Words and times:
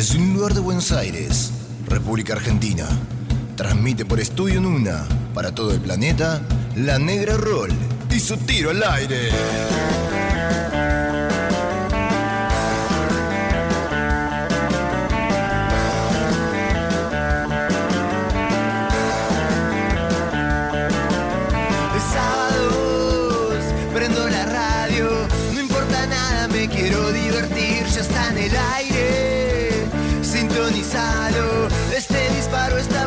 Desde 0.00 0.16
un 0.16 0.32
lugar 0.32 0.54
de 0.54 0.60
Buenos 0.60 0.92
Aires, 0.92 1.50
República 1.86 2.32
Argentina, 2.32 2.88
transmite 3.54 4.06
por 4.06 4.18
Estudio 4.18 4.58
Nuna 4.58 5.06
para 5.34 5.54
todo 5.54 5.74
el 5.74 5.80
planeta 5.82 6.40
La 6.74 6.98
Negra 6.98 7.36
Roll 7.36 7.68
y 8.10 8.18
su 8.18 8.38
tiro 8.38 8.70
al 8.70 8.82
aire. 8.82 9.28
Prendo 23.92 24.30
la 24.30 24.46
radio, 24.46 25.10
no 25.52 25.60
importa 25.60 26.06
nada, 26.06 26.48
me 26.48 26.66
quiero 26.70 27.12
divertir, 27.12 27.84
ya 27.84 28.00
está 28.00 28.30
en 28.30 28.38
el 28.38 28.56
aire. 28.56 28.89
Este 31.94 32.30
disparo 32.34 32.76
está 32.78 32.99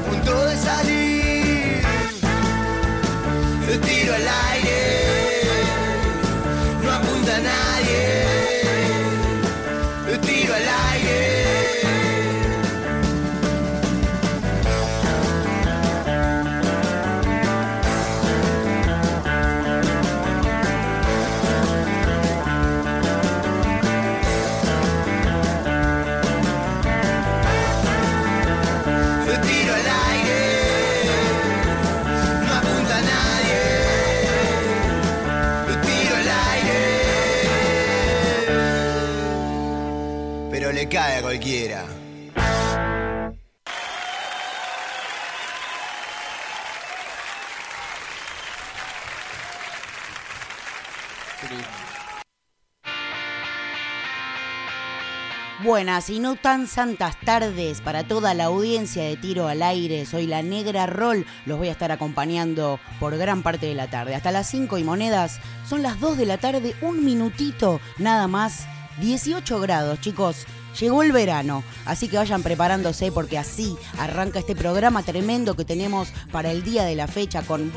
Buenas 55.63 56.09
y 56.11 56.19
no 56.19 56.35
tan 56.35 56.67
santas 56.67 57.19
tardes 57.21 57.81
para 57.81 58.03
toda 58.07 58.35
la 58.35 58.45
audiencia 58.45 59.03
de 59.03 59.17
Tiro 59.17 59.47
al 59.47 59.63
Aire. 59.63 60.05
Soy 60.05 60.27
la 60.27 60.43
Negra 60.43 60.85
Roll. 60.85 61.25
Los 61.47 61.57
voy 61.57 61.69
a 61.69 61.71
estar 61.71 61.91
acompañando 61.91 62.79
por 62.99 63.17
gran 63.17 63.41
parte 63.41 63.65
de 63.65 63.73
la 63.73 63.89
tarde. 63.89 64.13
Hasta 64.13 64.31
las 64.31 64.47
5 64.49 64.77
y 64.77 64.83
monedas. 64.83 65.39
Son 65.67 65.81
las 65.81 65.99
2 65.99 66.17
de 66.17 66.25
la 66.27 66.37
tarde, 66.37 66.75
un 66.81 67.03
minutito 67.03 67.79
nada 67.97 68.27
más. 68.27 68.67
18 68.99 69.59
grados, 69.61 69.99
chicos. 69.99 70.45
Llegó 70.79 71.03
el 71.03 71.11
verano, 71.11 71.63
así 71.85 72.07
que 72.07 72.17
vayan 72.17 72.41
preparándose 72.41 73.11
porque 73.11 73.37
así 73.37 73.77
arranca 73.99 74.39
este 74.39 74.55
programa 74.55 75.03
tremendo 75.03 75.55
que 75.55 75.65
tenemos 75.65 76.09
para 76.31 76.51
el 76.51 76.63
día 76.63 76.83
de 76.83 76.95
la 76.95 77.07
fecha 77.07 77.43
con 77.43 77.71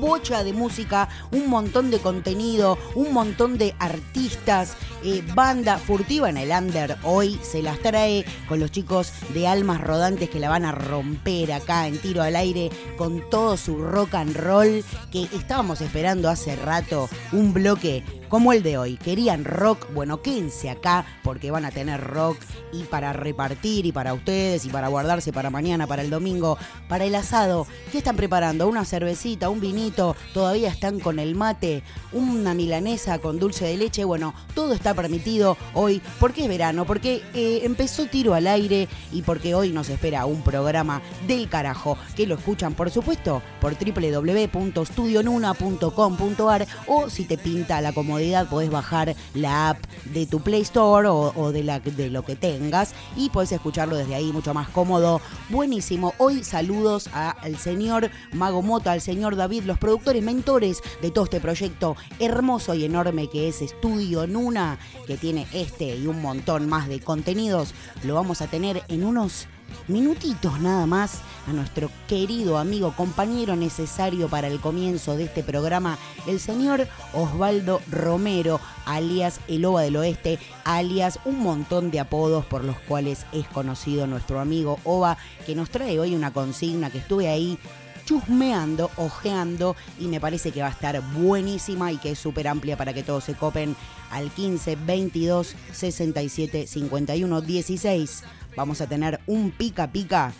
bocha 0.00 0.44
de 0.44 0.52
música, 0.52 1.08
un 1.32 1.48
montón 1.48 1.90
de 1.90 1.98
contenido, 1.98 2.78
un 2.94 3.12
montón 3.12 3.56
de 3.56 3.74
artistas, 3.78 4.76
eh, 5.02 5.22
banda 5.34 5.78
furtiva 5.78 6.28
en 6.28 6.36
el 6.36 6.50
under. 6.50 6.98
Hoy 7.02 7.40
se 7.42 7.62
las 7.62 7.78
trae 7.78 8.24
con 8.48 8.60
los 8.60 8.70
chicos 8.70 9.12
de 9.32 9.48
Almas 9.48 9.80
Rodantes 9.80 10.28
que 10.28 10.40
la 10.40 10.50
van 10.50 10.66
a 10.66 10.72
romper 10.72 11.52
acá 11.52 11.86
en 11.86 11.98
tiro 11.98 12.22
al 12.22 12.36
aire 12.36 12.70
con 12.98 13.28
todo 13.30 13.56
su 13.56 13.78
rock 13.78 14.14
and 14.14 14.36
roll 14.36 14.84
que 15.10 15.22
estábamos 15.32 15.80
esperando 15.80 16.28
hace 16.28 16.56
rato 16.56 17.08
un 17.32 17.54
bloque 17.54 18.04
como 18.34 18.52
el 18.52 18.64
de 18.64 18.78
hoy. 18.78 18.96
Querían 18.96 19.44
rock, 19.44 19.86
bueno, 19.94 20.20
quédense 20.20 20.68
acá 20.68 21.06
porque 21.22 21.52
van 21.52 21.64
a 21.64 21.70
tener 21.70 22.00
rock 22.00 22.36
y 22.72 22.82
para 22.82 23.12
repartir 23.12 23.86
y 23.86 23.92
para 23.92 24.12
ustedes 24.12 24.64
y 24.64 24.70
para 24.70 24.88
guardarse 24.88 25.32
para 25.32 25.50
mañana, 25.50 25.86
para 25.86 26.02
el 26.02 26.10
domingo, 26.10 26.58
para 26.88 27.04
el 27.04 27.14
asado. 27.14 27.68
¿Qué 27.92 27.98
están 27.98 28.16
preparando? 28.16 28.66
¿Una 28.66 28.84
cervecita, 28.84 29.50
un 29.50 29.60
vinito? 29.60 30.16
¿Todavía 30.32 30.68
están 30.68 30.98
con 30.98 31.20
el 31.20 31.36
mate? 31.36 31.84
¿Una 32.10 32.54
milanesa 32.54 33.20
con 33.20 33.38
dulce 33.38 33.66
de 33.66 33.76
leche? 33.76 34.02
Bueno, 34.02 34.34
todo 34.52 34.74
está 34.74 34.94
permitido 34.94 35.56
hoy 35.72 36.02
porque 36.18 36.42
es 36.42 36.48
verano, 36.48 36.86
porque 36.86 37.22
eh, 37.34 37.60
empezó 37.62 38.06
tiro 38.06 38.34
al 38.34 38.48
aire 38.48 38.88
y 39.12 39.22
porque 39.22 39.54
hoy 39.54 39.70
nos 39.70 39.88
espera 39.90 40.26
un 40.26 40.42
programa 40.42 41.02
del 41.28 41.48
carajo 41.48 41.96
que 42.16 42.26
lo 42.26 42.34
escuchan, 42.34 42.74
por 42.74 42.90
supuesto, 42.90 43.42
por 43.60 43.76
www.studionuna.com.ar 43.78 46.66
o 46.88 47.08
si 47.08 47.26
te 47.26 47.38
pinta 47.38 47.80
la 47.80 47.92
comodidad 47.92 48.23
podés 48.48 48.70
bajar 48.70 49.14
la 49.34 49.70
app 49.70 49.84
de 50.06 50.26
tu 50.26 50.40
Play 50.40 50.62
Store 50.62 51.08
o, 51.08 51.32
o 51.36 51.52
de, 51.52 51.64
la, 51.64 51.80
de 51.80 52.10
lo 52.10 52.24
que 52.24 52.36
tengas 52.36 52.94
y 53.16 53.30
podés 53.30 53.52
escucharlo 53.52 53.96
desde 53.96 54.14
ahí 54.14 54.32
mucho 54.32 54.54
más 54.54 54.68
cómodo. 54.68 55.20
Buenísimo. 55.50 56.14
Hoy 56.18 56.44
saludos 56.44 57.08
al 57.12 57.56
señor 57.58 58.10
Mago 58.32 58.62
Mota, 58.62 58.92
al 58.92 59.00
señor 59.00 59.36
David, 59.36 59.64
los 59.64 59.78
productores 59.78 60.22
mentores 60.22 60.80
de 61.02 61.10
todo 61.10 61.24
este 61.24 61.40
proyecto 61.40 61.96
hermoso 62.18 62.74
y 62.74 62.84
enorme 62.84 63.28
que 63.28 63.48
es 63.48 63.62
Estudio 63.62 64.26
Nuna, 64.26 64.78
que 65.06 65.16
tiene 65.16 65.46
este 65.52 65.96
y 65.96 66.06
un 66.06 66.20
montón 66.22 66.68
más 66.68 66.88
de 66.88 67.00
contenidos. 67.00 67.74
Lo 68.04 68.14
vamos 68.14 68.40
a 68.40 68.46
tener 68.46 68.82
en 68.88 69.04
unos 69.04 69.46
minutitos 69.88 70.60
nada 70.60 70.86
más 70.86 71.20
a 71.46 71.52
nuestro 71.52 71.90
querido 72.08 72.58
amigo, 72.58 72.94
compañero 72.96 73.56
necesario 73.56 74.28
para 74.28 74.48
el 74.48 74.60
comienzo 74.60 75.16
de 75.16 75.24
este 75.24 75.42
programa, 75.42 75.98
el 76.26 76.40
señor 76.40 76.88
Osvaldo 77.12 77.80
Romero, 77.90 78.60
alias 78.86 79.40
El 79.48 79.64
Ova 79.64 79.82
del 79.82 79.96
Oeste, 79.96 80.38
alias 80.64 81.18
un 81.24 81.40
montón 81.40 81.90
de 81.90 82.00
apodos 82.00 82.44
por 82.46 82.64
los 82.64 82.78
cuales 82.80 83.26
es 83.32 83.46
conocido 83.48 84.06
nuestro 84.06 84.40
amigo 84.40 84.78
Ova, 84.84 85.18
que 85.46 85.54
nos 85.54 85.70
trae 85.70 85.98
hoy 85.98 86.14
una 86.14 86.32
consigna 86.32 86.90
que 86.90 86.98
estuve 86.98 87.28
ahí 87.28 87.58
chusmeando, 88.04 88.90
ojeando 88.96 89.76
y 89.98 90.06
me 90.06 90.20
parece 90.20 90.52
que 90.52 90.60
va 90.60 90.68
a 90.68 90.72
estar 90.72 91.00
buenísima 91.12 91.92
y 91.92 91.96
que 91.96 92.12
es 92.12 92.18
súper 92.18 92.48
amplia 92.48 92.76
para 92.76 92.92
que 92.92 93.02
todos 93.02 93.24
se 93.24 93.34
copen 93.34 93.76
al 94.10 94.30
15 94.30 94.76
22 94.76 95.54
67 95.72 96.66
51 96.66 97.40
16. 97.40 98.24
Vamos 98.56 98.80
a 98.80 98.86
tener 98.86 99.20
un 99.26 99.50
pica 99.50 99.90
pica 99.90 100.32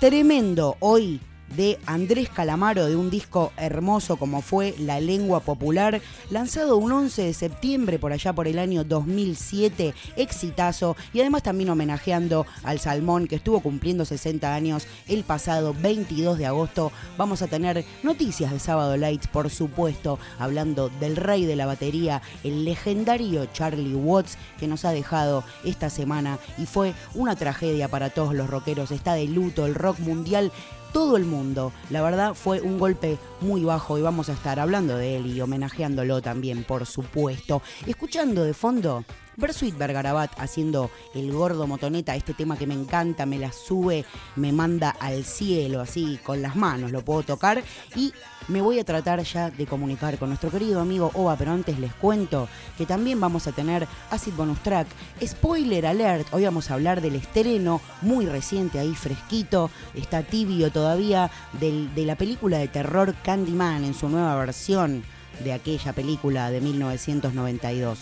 tremendo 0.00 0.76
hoy 0.80 1.20
de 1.54 1.78
Andrés 1.86 2.28
Calamaro 2.28 2.86
de 2.86 2.96
un 2.96 3.10
disco 3.10 3.52
hermoso 3.56 4.16
como 4.16 4.42
fue 4.42 4.74
La 4.78 5.00
Lengua 5.00 5.40
Popular, 5.40 6.00
lanzado 6.30 6.76
un 6.76 6.92
11 6.92 7.22
de 7.22 7.34
septiembre 7.34 7.98
por 7.98 8.12
allá 8.12 8.32
por 8.32 8.48
el 8.48 8.58
año 8.58 8.84
2007, 8.84 9.94
exitazo 10.16 10.96
y 11.12 11.20
además 11.20 11.42
también 11.42 11.70
homenajeando 11.70 12.46
al 12.62 12.80
Salmón 12.80 13.26
que 13.26 13.36
estuvo 13.36 13.60
cumpliendo 13.60 14.04
60 14.04 14.54
años 14.54 14.86
el 15.08 15.24
pasado 15.24 15.74
22 15.74 16.38
de 16.38 16.46
agosto. 16.46 16.92
Vamos 17.16 17.42
a 17.42 17.46
tener 17.46 17.84
noticias 18.02 18.50
de 18.50 18.58
Sábado 18.58 18.96
Lights, 18.96 19.28
por 19.28 19.50
supuesto, 19.50 20.18
hablando 20.38 20.88
del 21.00 21.16
rey 21.16 21.44
de 21.44 21.56
la 21.56 21.66
batería, 21.66 22.22
el 22.44 22.64
legendario 22.64 23.46
Charlie 23.46 23.94
Watts 23.94 24.38
que 24.58 24.66
nos 24.66 24.84
ha 24.84 24.90
dejado 24.90 25.44
esta 25.64 25.90
semana 25.90 26.38
y 26.58 26.66
fue 26.66 26.94
una 27.14 27.36
tragedia 27.36 27.88
para 27.88 28.10
todos 28.10 28.34
los 28.34 28.48
rockeros. 28.48 28.90
Está 28.90 29.14
de 29.14 29.26
luto 29.26 29.66
el 29.66 29.74
rock 29.74 29.98
mundial 30.00 30.52
todo 30.96 31.18
el 31.18 31.26
mundo. 31.26 31.74
La 31.90 32.00
verdad 32.00 32.32
fue 32.32 32.62
un 32.62 32.78
golpe 32.78 33.18
muy 33.42 33.62
bajo 33.62 33.98
y 33.98 34.00
vamos 34.00 34.30
a 34.30 34.32
estar 34.32 34.58
hablando 34.58 34.96
de 34.96 35.16
él 35.16 35.26
y 35.26 35.38
homenajeándolo 35.42 36.22
también, 36.22 36.64
por 36.64 36.86
supuesto. 36.86 37.60
Escuchando 37.86 38.44
de 38.44 38.54
fondo 38.54 39.04
Bersuit 39.36 39.76
Bergarabat 39.76 40.30
haciendo 40.38 40.90
el 41.14 41.32
gordo 41.32 41.66
motoneta, 41.66 42.16
este 42.16 42.34
tema 42.34 42.56
que 42.56 42.66
me 42.66 42.74
encanta, 42.74 43.26
me 43.26 43.38
la 43.38 43.52
sube, 43.52 44.04
me 44.36 44.52
manda 44.52 44.90
al 44.98 45.24
cielo, 45.24 45.80
así 45.80 46.18
con 46.24 46.40
las 46.42 46.56
manos, 46.56 46.90
lo 46.92 47.04
puedo 47.04 47.22
tocar 47.22 47.62
y 47.94 48.12
me 48.48 48.62
voy 48.62 48.78
a 48.78 48.84
tratar 48.84 49.22
ya 49.22 49.50
de 49.50 49.66
comunicar 49.66 50.18
con 50.18 50.28
nuestro 50.30 50.50
querido 50.50 50.80
amigo 50.80 51.10
Ova, 51.14 51.36
pero 51.36 51.52
antes 51.52 51.78
les 51.78 51.92
cuento 51.94 52.48
que 52.78 52.86
también 52.86 53.20
vamos 53.20 53.46
a 53.46 53.52
tener 53.52 53.86
Acid 54.10 54.34
Bonus 54.34 54.60
Track, 54.62 54.86
Spoiler 55.24 55.86
Alert, 55.86 56.32
hoy 56.32 56.44
vamos 56.44 56.70
a 56.70 56.74
hablar 56.74 57.00
del 57.00 57.16
estreno 57.16 57.80
muy 58.02 58.26
reciente 58.26 58.78
ahí 58.78 58.94
fresquito, 58.94 59.70
está 59.94 60.22
tibio 60.22 60.70
todavía, 60.70 61.30
del- 61.60 61.94
de 61.94 62.06
la 62.06 62.16
película 62.16 62.58
de 62.58 62.68
terror 62.68 63.14
Candyman 63.22 63.84
en 63.84 63.94
su 63.94 64.08
nueva 64.08 64.34
versión 64.36 65.02
de 65.44 65.52
aquella 65.52 65.92
película 65.92 66.50
de 66.50 66.60
1992. 66.62 67.98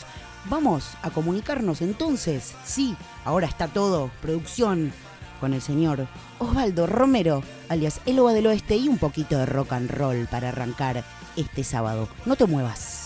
Vamos 0.46 0.90
a 1.02 1.10
comunicarnos 1.10 1.80
entonces. 1.80 2.54
Sí, 2.64 2.96
ahora 3.24 3.46
está 3.46 3.68
todo, 3.68 4.10
producción, 4.20 4.92
con 5.40 5.54
el 5.54 5.62
señor 5.62 6.06
Osvaldo 6.38 6.86
Romero, 6.86 7.42
alias 7.68 8.00
El 8.06 8.18
Ova 8.18 8.32
del 8.32 8.46
Oeste, 8.46 8.76
y 8.76 8.88
un 8.88 8.98
poquito 8.98 9.38
de 9.38 9.46
rock 9.46 9.72
and 9.72 9.90
roll 9.90 10.26
para 10.26 10.48
arrancar 10.48 11.04
este 11.36 11.64
sábado. 11.64 12.08
No 12.26 12.36
te 12.36 12.46
muevas. 12.46 13.03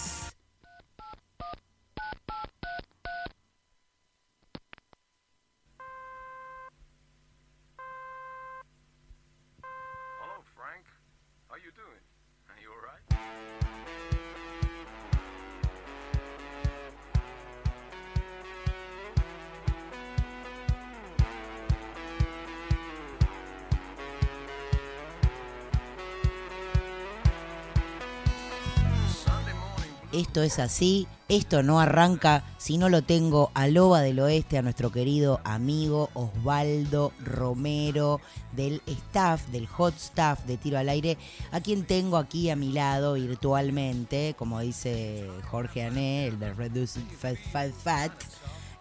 Esto 30.19 30.43
es 30.43 30.59
así, 30.59 31.07
esto 31.29 31.63
no 31.63 31.79
arranca 31.81 32.45
si 32.59 32.77
no 32.77 32.89
lo 32.89 33.03
tengo 33.03 33.51
a 33.55 33.69
Loba 33.69 34.01
del 34.01 34.19
Oeste, 34.19 34.59
a 34.59 34.63
nuestro 34.63 34.91
querido 34.91 35.41
amigo 35.45 36.11
Osvaldo 36.15 37.13
Romero 37.25 38.21
del 38.53 38.83
staff, 38.87 39.47
del 39.49 39.67
hot 39.67 39.95
staff 39.97 40.45
de 40.45 40.57
Tiro 40.57 40.79
al 40.79 40.89
Aire, 40.89 41.17
a 41.53 41.61
quien 41.61 41.85
tengo 41.85 42.17
aquí 42.17 42.51
a 42.51 42.57
mi 42.57 42.73
lado 42.73 43.15
virtualmente, 43.15 44.35
como 44.37 44.61
dice 44.61 45.29
Jorge 45.51 45.85
Ané, 45.85 46.27
el 46.27 46.41
de 46.41 46.53
Reduce 46.53 47.01
Fat 47.01 47.37
Fat 47.53 47.71
Fat. 47.71 48.13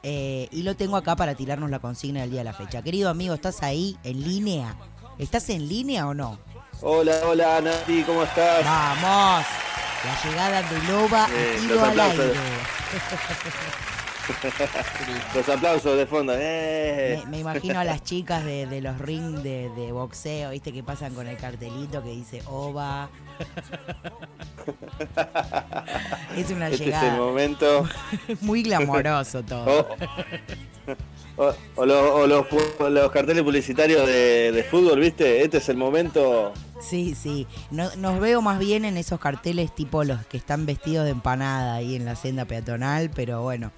Eh, 0.04 0.48
y 0.52 0.64
lo 0.64 0.76
tengo 0.76 0.96
acá 0.96 1.16
para 1.16 1.36
tirarnos 1.36 1.70
la 1.70 1.80
consigna 1.80 2.22
del 2.22 2.32
día 2.32 2.40
de 2.40 2.46
la 2.46 2.54
fecha. 2.54 2.82
Querido 2.82 3.10
amigo, 3.10 3.34
¿estás 3.34 3.62
ahí 3.62 3.98
en 4.04 4.24
línea? 4.24 4.76
¿Estás 5.18 5.50
en 5.50 5.68
línea 5.68 6.08
o 6.08 6.14
no? 6.14 6.40
Hola, 6.82 7.16
hola 7.26 7.62
Nati, 7.62 8.04
¿cómo 8.04 8.24
estás? 8.24 8.64
Vamos. 8.64 9.67
La 10.06 10.30
llegada 10.30 10.62
de 10.64 10.84
Loba 10.92 11.28
Eh, 11.32 11.54
los 11.54 11.62
tiro 11.68 11.84
al 11.86 12.00
aire. 12.00 12.34
Los 15.34 15.48
aplausos 15.48 15.98
de 15.98 16.06
fondo. 16.06 16.34
¡Eh! 16.36 17.22
Me, 17.26 17.32
me 17.32 17.40
imagino 17.40 17.80
a 17.80 17.86
las 17.86 18.04
chicas 18.04 18.44
de, 18.44 18.66
de 18.66 18.82
los 18.82 18.98
rings 19.00 19.42
de, 19.42 19.70
de 19.70 19.94
boxeo, 19.94 20.50
viste, 20.50 20.74
que 20.74 20.84
pasan 20.84 21.14
con 21.14 21.28
el 21.28 21.38
cartelito 21.38 22.04
que 22.04 22.10
dice 22.10 22.42
OVA. 22.46 23.10
es 26.36 26.50
una 26.52 26.66
este 26.68 26.76
es 26.76 26.82
el 26.82 26.86
llegada. 26.88 27.16
momento. 27.18 27.88
Muy 28.42 28.64
glamoroso 28.64 29.44
todo. 29.44 29.88
o- 31.38 31.54
o 31.78 31.86
lo- 31.86 32.16
o 32.16 32.28
los, 32.28 32.48
carteles 33.14 33.44
publicitarios 33.44 34.06
de, 34.06 34.52
de 34.52 34.64
fútbol, 34.64 35.00
¿viste? 35.00 35.42
Este 35.42 35.60
es 35.60 35.70
el 35.70 35.78
momento. 35.78 36.52
Sí, 36.80 37.16
sí. 37.16 37.48
No- 37.72 37.96
nos 37.96 38.20
veo 38.20 38.42
más 38.42 38.60
bien 38.60 38.86
en 38.86 38.98
esos 38.98 39.20
carteles 39.20 39.74
tipo 39.74 40.04
los 40.04 40.26
que 40.28 40.38
están 40.38 40.66
vestidos 40.66 41.06
de 41.06 41.12
empanada 41.12 41.76
ahí 41.76 41.96
en 41.96 42.06
la 42.06 42.16
senda 42.16 42.46
peatonal, 42.46 43.10
pero 43.10 43.42
bueno, 43.42 43.72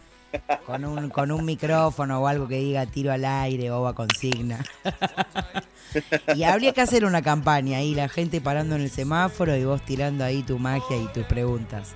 con 0.65 0.85
un, 0.85 1.09
con 1.09 1.31
un 1.31 1.45
micrófono 1.45 2.19
o 2.21 2.27
algo 2.27 2.47
que 2.47 2.57
diga 2.57 2.85
tiro 2.85 3.11
al 3.11 3.25
aire 3.25 3.71
o 3.71 3.81
va 3.81 3.93
consigna. 3.95 4.63
y 6.35 6.43
habría 6.43 6.73
que 6.73 6.81
hacer 6.81 7.05
una 7.05 7.21
campaña 7.21 7.77
ahí, 7.77 7.95
la 7.95 8.09
gente 8.09 8.41
parando 8.41 8.75
en 8.75 8.81
el 8.81 8.89
semáforo 8.91 9.55
y 9.55 9.63
vos 9.63 9.81
tirando 9.83 10.23
ahí 10.23 10.43
tu 10.43 10.59
magia 10.59 10.97
y 10.97 11.07
tus 11.13 11.25
preguntas. 11.25 11.93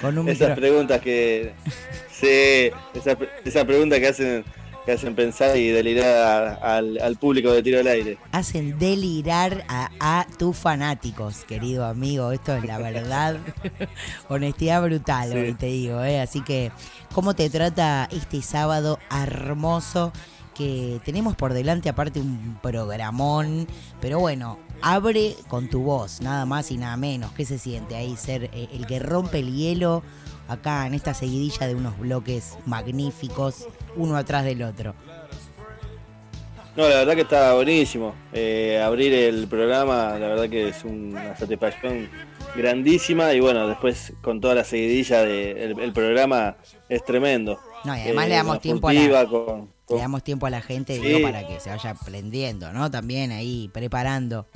Con 0.00 0.18
un 0.18 0.28
Esas 0.28 0.56
preguntas 0.56 1.00
que. 1.00 1.52
Sí, 2.12 2.70
esas 2.94 3.16
esa 3.44 3.64
preguntas 3.64 3.98
que 3.98 4.06
hacen, 4.06 4.44
que 4.84 4.92
hacen 4.92 5.14
pensar 5.14 5.56
y 5.56 5.68
delirar 5.68 6.58
al, 6.62 6.98
al 7.00 7.16
público 7.16 7.52
de 7.52 7.62
tiro 7.62 7.80
al 7.80 7.86
aire. 7.86 8.18
hacen 8.32 8.78
delirar 8.78 9.64
a, 9.68 9.90
a 10.00 10.26
tus 10.38 10.56
fanáticos, 10.56 11.44
querido 11.44 11.84
amigo. 11.86 12.32
Esto 12.32 12.54
es 12.56 12.64
la 12.64 12.78
verdad. 12.78 13.36
Honestidad 14.28 14.82
brutal, 14.82 15.30
Sí. 15.32 15.38
hoy 15.38 15.54
te 15.54 15.66
digo. 15.66 16.02
¿eh? 16.02 16.20
Así 16.20 16.40
que, 16.42 16.72
¿cómo 17.12 17.34
te 17.34 17.50
trata 17.50 18.08
este 18.10 18.42
sábado 18.42 18.98
hermoso? 19.10 20.12
Que 20.54 21.00
tenemos 21.04 21.36
por 21.36 21.52
delante, 21.54 21.88
aparte, 21.88 22.20
un 22.20 22.58
programón. 22.62 23.66
Pero 24.00 24.18
bueno, 24.18 24.58
abre 24.82 25.36
con 25.48 25.68
tu 25.68 25.80
voz, 25.82 26.20
nada 26.20 26.44
más 26.46 26.70
y 26.70 26.76
nada 26.76 26.96
menos. 26.96 27.32
¿Qué 27.32 27.44
se 27.44 27.58
siente 27.58 27.96
ahí 27.96 28.16
ser 28.16 28.44
eh, 28.52 28.68
el 28.72 28.86
que 28.86 28.98
rompe 28.98 29.38
el 29.38 29.54
hielo? 29.54 30.02
Acá 30.48 30.84
en 30.86 30.94
esta 30.94 31.14
seguidilla 31.14 31.68
de 31.68 31.76
unos 31.76 31.96
bloques 31.98 32.58
magníficos, 32.66 33.68
uno 33.96 34.16
atrás 34.16 34.44
del 34.44 34.62
otro. 34.62 34.94
No, 36.76 36.88
la 36.88 36.96
verdad 36.96 37.14
que 37.14 37.22
está 37.22 37.52
buenísimo. 37.54 38.14
Eh, 38.32 38.80
abrir 38.82 39.12
el 39.12 39.48
programa, 39.48 40.16
la 40.18 40.28
verdad 40.28 40.48
que 40.48 40.68
es 40.68 40.84
una 40.84 41.36
satisfacción 41.36 42.08
grandísima. 42.56 43.32
Y 43.34 43.40
bueno, 43.40 43.66
después 43.66 44.12
con 44.22 44.40
toda 44.40 44.54
la 44.54 44.64
seguidilla 44.64 45.22
del 45.22 45.78
el 45.80 45.92
programa 45.92 46.56
es 46.88 47.04
tremendo. 47.04 47.58
No, 47.84 47.96
y 47.96 48.00
además 48.00 48.28
le 48.28 48.34
Eh, 48.34 48.36
damos 48.36 48.60
tiempo 48.60 48.88
a 48.88 48.92
la- 48.92 49.00
furtiva, 49.00 49.26
con- 49.26 49.68
con- 49.84 49.96
Le 49.96 50.02
damos 50.02 50.22
tiempo 50.22 50.46
a 50.46 50.50
la 50.50 50.62
gente 50.62 50.94
Sí. 50.96 51.02
digo, 51.02 51.22
para 51.22 51.46
que 51.46 51.58
se 51.58 51.70
vaya 51.70 51.90
aprendiendo, 51.90 52.72
¿no? 52.72 52.90
También 52.90 53.32
ahí 53.32 53.68
preparando. 53.72 54.46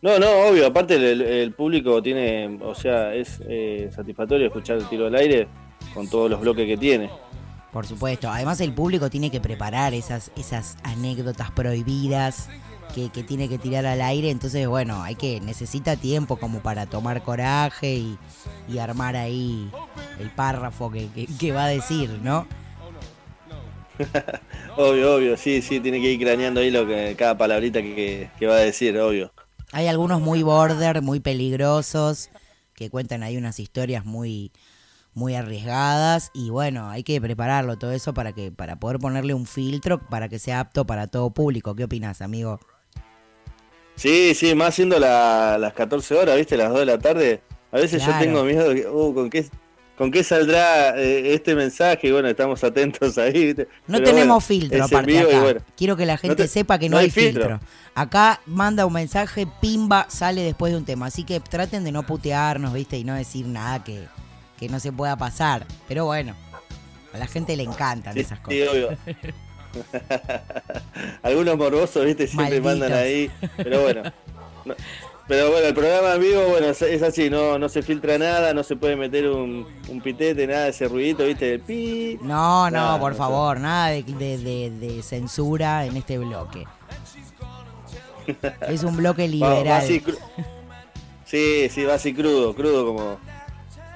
No, 0.00 0.18
no, 0.18 0.30
obvio, 0.48 0.66
aparte 0.68 0.94
el, 0.94 1.20
el 1.20 1.52
público 1.52 2.00
tiene, 2.00 2.58
o 2.62 2.74
sea, 2.74 3.14
es 3.14 3.40
eh, 3.48 3.90
satisfactorio 3.94 4.46
escuchar 4.46 4.76
el 4.78 4.88
tiro 4.88 5.06
al 5.08 5.14
aire 5.16 5.48
con 5.92 6.08
todos 6.08 6.30
los 6.30 6.40
bloques 6.40 6.66
que 6.66 6.76
tiene. 6.76 7.10
Por 7.70 7.86
supuesto. 7.86 8.30
Además 8.30 8.60
el 8.60 8.74
público 8.74 9.10
tiene 9.10 9.30
que 9.30 9.40
preparar 9.40 9.94
esas, 9.94 10.32
esas 10.36 10.78
anécdotas 10.82 11.50
prohibidas 11.50 12.50
que, 12.94 13.10
que 13.10 13.24
tiene 13.24 13.48
que 13.48 13.58
tirar 13.58 13.84
al 13.86 14.00
aire. 14.00 14.30
Entonces, 14.30 14.66
bueno, 14.66 15.02
hay 15.02 15.16
que, 15.16 15.40
necesita 15.40 15.96
tiempo 15.96 16.38
como 16.38 16.62
para 16.62 16.86
tomar 16.88 17.22
coraje 17.22 17.94
y, 17.96 18.20
y 18.66 18.78
armar 18.78 19.16
ahí 19.16 19.76
el 20.16 20.30
párrafo 20.32 20.90
que, 20.90 21.12
que- 21.12 21.30
que 21.36 21.52
va 21.52 21.64
a 21.64 21.68
decir, 21.68 22.20
¿no? 22.22 22.48
Obvio, 24.76 25.16
obvio, 25.16 25.36
sí, 25.36 25.60
sí, 25.62 25.80
tiene 25.80 26.00
que 26.00 26.12
ir 26.12 26.20
craneando 26.20 26.60
ahí 26.60 26.70
lo 26.70 26.86
que 26.86 27.16
cada 27.16 27.36
palabrita 27.36 27.82
que, 27.82 28.32
que 28.38 28.46
va 28.46 28.54
a 28.56 28.58
decir, 28.58 28.96
obvio. 28.98 29.32
Hay 29.72 29.86
algunos 29.86 30.20
muy 30.20 30.42
border, 30.42 31.02
muy 31.02 31.20
peligrosos, 31.20 32.30
que 32.74 32.90
cuentan 32.90 33.22
ahí 33.22 33.36
unas 33.36 33.58
historias 33.60 34.04
muy, 34.04 34.52
muy 35.18 35.34
arriesgadas 35.34 36.30
y 36.32 36.48
bueno, 36.50 36.88
hay 36.88 37.02
que 37.02 37.20
prepararlo 37.20 37.76
todo 37.76 37.92
eso 37.92 38.14
para 38.14 38.32
que 38.32 38.50
para 38.50 38.76
poder 38.80 38.98
ponerle 38.98 39.34
un 39.34 39.44
filtro 39.46 39.98
para 40.00 40.28
que 40.28 40.38
sea 40.38 40.60
apto 40.60 40.86
para 40.86 41.08
todo 41.08 41.30
público. 41.30 41.74
¿Qué 41.74 41.84
opinas, 41.84 42.22
amigo? 42.22 42.60
Sí, 43.96 44.34
sí, 44.34 44.54
más 44.54 44.74
siendo 44.76 44.98
la- 44.98 45.58
las 45.58 45.72
14 45.72 46.14
horas, 46.14 46.36
¿viste? 46.36 46.56
Las 46.56 46.70
2 46.70 46.78
de 46.80 46.86
la 46.86 46.98
tarde. 46.98 47.42
A 47.72 47.76
veces 47.78 48.02
Claro. 48.02 48.12
yo 48.20 48.24
tengo 48.24 48.44
miedo 48.44 48.68
de 48.68 48.82
que, 48.82 48.88
uh, 48.88 49.12
¿con 49.12 49.28
qué, 49.28 49.46
con 49.98 50.12
qué 50.12 50.22
saldrá 50.22 50.96
eh, 50.96 51.34
este 51.34 51.56
mensaje? 51.56 52.06
Y 52.06 52.12
bueno, 52.12 52.28
estamos 52.28 52.62
atentos 52.62 53.18
ahí, 53.18 53.46
¿viste? 53.46 53.64
No 53.88 53.98
Pero 53.98 54.04
tenemos 54.10 54.26
bueno, 54.48 54.62
filtro 54.62 54.84
aparte 54.84 55.18
acá. 55.18 55.40
bueno. 55.42 55.60
Quiero 55.76 55.96
que 55.96 56.06
la 56.06 56.16
gente 56.16 56.36
te- 56.44 56.48
sepa 56.48 56.78
que 56.78 56.88
no, 56.88 56.92
no 56.94 56.98
hay 56.98 57.06
hay 57.06 57.10
filtro. 57.10 57.48
filtro. 57.58 57.60
Acá 57.96 58.40
manda 58.46 58.86
un 58.86 58.92
mensaje, 58.92 59.48
pimba, 59.60 60.06
sale 60.08 60.42
después 60.42 60.72
de 60.72 60.78
un 60.78 60.84
tema. 60.84 61.06
Así 61.06 61.24
que 61.24 61.40
traten 61.40 61.82
de 61.82 61.90
no 61.90 62.04
putearnos, 62.04 62.72
¿viste? 62.72 62.96
Y 62.98 63.02
no 63.04 63.14
decir 63.14 63.46
nada 63.48 63.82
que, 63.82 64.06
que 64.58 64.68
no 64.68 64.80
se 64.80 64.92
pueda 64.92 65.16
pasar. 65.16 65.66
Pero 65.86 66.04
bueno, 66.06 66.34
a 67.12 67.18
la 67.18 67.26
gente 67.26 67.56
le 67.56 67.62
encantan 67.62 68.12
Sí, 68.14 68.20
esas 68.20 68.40
cosas. 68.40 68.58
sí, 68.60 68.62
obvio. 68.68 68.96
Algunos 71.22 71.56
morbosos, 71.56 72.04
viste, 72.04 72.26
siempre 72.26 72.60
Malditos. 72.60 72.78
mandan 72.88 72.92
ahí. 72.98 73.30
Pero 73.56 73.82
bueno. 73.82 74.02
No- 74.64 74.74
pero 75.26 75.50
bueno, 75.50 75.66
el 75.66 75.74
programa 75.74 76.14
en 76.14 76.22
vivo, 76.22 76.42
bueno, 76.48 76.68
es- 76.68 77.02
así, 77.02 77.28
no, 77.28 77.58
no 77.58 77.68
se 77.68 77.82
filtra 77.82 78.16
nada, 78.16 78.54
no 78.54 78.62
se 78.62 78.76
puede 78.76 78.96
meter 78.96 79.28
un, 79.28 79.66
un 79.88 80.00
pitete, 80.00 80.46
nada 80.46 80.64
de 80.64 80.70
ese 80.70 80.88
ruidito, 80.88 81.26
viste, 81.26 81.52
el 81.52 81.60
pi. 81.60 82.18
No, 82.22 82.70
no, 82.70 82.98
por 82.98 83.14
favor, 83.14 83.60
nada 83.60 83.88
de, 83.88 84.02
de- 84.04 84.38
de- 84.38 84.70
de 84.70 85.02
censura 85.02 85.84
en 85.84 85.98
este 85.98 86.16
bloque. 86.16 86.64
Es 88.68 88.82
un 88.84 88.96
bloque 88.96 89.28
Va- 89.38 89.48
va 89.48 89.54
liberal. 89.58 89.82
así 89.82 90.02
sí, 91.26 91.68
sí, 91.70 91.84
va 91.84 91.94
así 91.94 92.14
crudo, 92.14 92.54
crudo 92.54 92.86
como. 92.86 93.18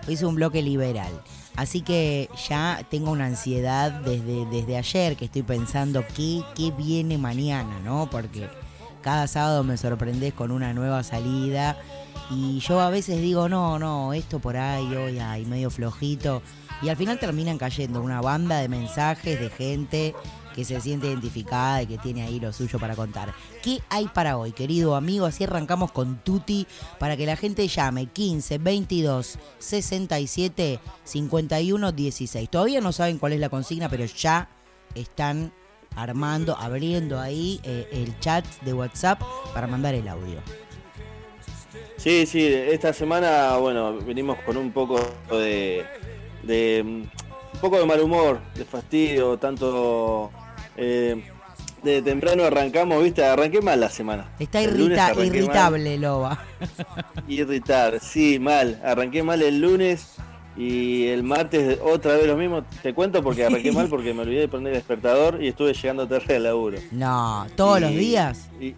Es 0.08 0.22
un 0.22 0.34
bloque 0.34 0.62
liberal. 0.62 1.12
Así 1.56 1.82
que 1.82 2.30
ya 2.48 2.86
tengo 2.90 3.10
una 3.10 3.26
ansiedad 3.26 3.90
desde, 3.90 4.46
desde 4.46 4.76
ayer 4.76 5.16
que 5.16 5.26
estoy 5.26 5.42
pensando 5.42 6.04
qué, 6.16 6.42
qué 6.54 6.70
viene 6.70 7.18
mañana, 7.18 7.78
¿no? 7.84 8.08
Porque 8.10 8.48
cada 9.02 9.26
sábado 9.26 9.62
me 9.62 9.76
sorprendes 9.76 10.32
con 10.32 10.50
una 10.50 10.72
nueva 10.72 11.02
salida 11.02 11.76
y 12.30 12.60
yo 12.60 12.80
a 12.80 12.88
veces 12.88 13.20
digo, 13.20 13.48
no, 13.48 13.78
no, 13.78 14.12
esto 14.14 14.38
por 14.38 14.56
ahí, 14.56 14.94
hoy, 14.94 15.18
ay, 15.18 15.44
medio 15.44 15.70
flojito. 15.70 16.42
Y 16.80 16.88
al 16.88 16.96
final 16.96 17.18
terminan 17.18 17.58
cayendo 17.58 18.00
una 18.00 18.20
banda 18.20 18.58
de 18.58 18.68
mensajes 18.68 19.38
de 19.38 19.50
gente 19.50 20.14
que 20.54 20.64
se 20.64 20.80
siente 20.80 21.08
identificada 21.08 21.82
y 21.82 21.86
que 21.86 21.98
tiene 21.98 22.22
ahí 22.22 22.40
lo 22.40 22.52
suyo 22.52 22.78
para 22.78 22.94
contar. 22.94 23.34
¿Qué 23.62 23.80
hay 23.88 24.06
para 24.06 24.36
hoy, 24.36 24.52
querido 24.52 24.94
amigo? 24.96 25.26
Así 25.26 25.44
arrancamos 25.44 25.92
con 25.92 26.18
Tuti 26.22 26.66
para 26.98 27.16
que 27.16 27.26
la 27.26 27.36
gente 27.36 27.66
llame 27.66 28.06
15 28.06 28.58
22 28.58 29.38
67 29.58 30.80
51 31.04 31.92
16. 31.92 32.50
Todavía 32.50 32.80
no 32.80 32.92
saben 32.92 33.18
cuál 33.18 33.32
es 33.32 33.40
la 33.40 33.48
consigna, 33.48 33.88
pero 33.88 34.04
ya 34.04 34.48
están 34.94 35.52
armando, 35.96 36.56
abriendo 36.56 37.20
ahí 37.20 37.60
eh, 37.64 37.88
el 37.92 38.18
chat 38.20 38.44
de 38.62 38.72
WhatsApp 38.72 39.20
para 39.54 39.66
mandar 39.66 39.94
el 39.94 40.08
audio. 40.08 40.38
Sí, 41.96 42.26
sí, 42.26 42.44
esta 42.46 42.92
semana, 42.92 43.56
bueno, 43.58 43.98
venimos 43.98 44.38
con 44.40 44.56
un 44.56 44.72
poco 44.72 44.98
de. 45.30 45.84
de 46.42 46.82
mm, 46.84 47.02
un 47.54 47.60
poco 47.60 47.78
de 47.78 47.86
mal 47.86 48.00
humor, 48.00 48.40
de 48.54 48.64
fastidio, 48.64 49.38
tanto. 49.38 50.30
Eh, 50.76 51.22
de 51.82 52.00
temprano 52.02 52.44
arrancamos, 52.44 53.02
viste, 53.02 53.24
arranqué 53.24 53.60
mal 53.60 53.80
la 53.80 53.88
semana. 53.90 54.30
Está 54.38 54.62
irrita- 54.62 55.14
mal. 55.14 55.26
irritable, 55.26 55.98
Loba. 55.98 56.38
Irritar, 57.28 57.98
sí, 58.00 58.38
mal. 58.38 58.80
Arranqué 58.84 59.22
mal 59.22 59.42
el 59.42 59.60
lunes 59.60 60.14
y 60.56 61.06
el 61.06 61.22
martes 61.22 61.78
otra 61.82 62.14
vez 62.14 62.26
lo 62.26 62.36
mismo. 62.36 62.62
Te 62.82 62.94
cuento 62.94 63.22
porque 63.22 63.44
arranqué 63.46 63.72
mal 63.72 63.88
porque 63.88 64.14
me 64.14 64.22
olvidé 64.22 64.40
de 64.40 64.48
poner 64.48 64.68
el 64.72 64.78
despertador 64.78 65.42
y 65.42 65.48
estuve 65.48 65.72
llegando 65.74 66.06
tarde 66.06 66.36
al 66.36 66.44
laburo. 66.44 66.78
No, 66.92 67.46
todos 67.56 67.80
los 67.80 67.90
días. 67.90 68.48
y- 68.60 68.74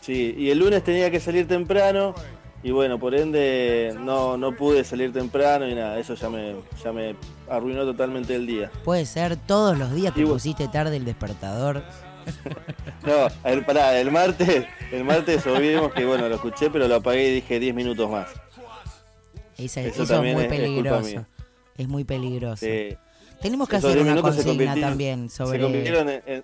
sí, 0.00 0.34
y 0.38 0.50
el 0.50 0.58
lunes 0.58 0.82
tenía 0.84 1.10
que 1.10 1.20
salir 1.20 1.46
temprano 1.48 2.14
y 2.62 2.70
bueno, 2.70 2.98
por 2.98 3.14
ende 3.14 3.94
no, 4.00 4.36
no 4.36 4.52
pude 4.56 4.84
salir 4.84 5.12
temprano 5.12 5.68
y 5.68 5.74
nada, 5.74 5.98
eso 5.98 6.14
ya 6.14 6.28
me, 6.30 6.54
ya 6.82 6.92
me 6.92 7.14
arruinó 7.48 7.84
totalmente 7.84 8.34
el 8.34 8.46
día. 8.46 8.70
Puede 8.84 9.06
ser 9.06 9.36
todos 9.36 9.76
los 9.78 9.94
días 9.94 10.14
que 10.14 10.24
pusiste 10.24 10.68
tarde 10.68 10.96
el 10.96 11.04
despertador. 11.04 11.82
no, 13.06 13.28
el, 13.50 13.64
pará, 13.64 13.98
el 13.98 14.10
martes, 14.10 14.66
el 14.90 15.04
martes 15.04 15.46
olvidemos 15.46 15.92
que 15.92 16.04
bueno, 16.04 16.28
lo 16.28 16.34
escuché, 16.34 16.70
pero 16.70 16.88
lo 16.88 16.96
apagué 16.96 17.28
y 17.28 17.34
dije 17.36 17.60
10 17.60 17.74
minutos 17.74 18.10
más. 18.10 18.28
eso, 19.56 19.80
es 19.80 20.34
muy 20.34 20.48
peligroso. 20.48 21.26
Es, 21.76 21.88
muy 21.88 22.04
peligroso. 22.04 22.66
Tenemos 23.40 23.68
que 23.68 23.76
hacer 23.76 23.98
una 23.98 24.20
consigna 24.20 24.74
también 24.74 25.30
sobre. 25.30 25.60
Se 25.60 26.42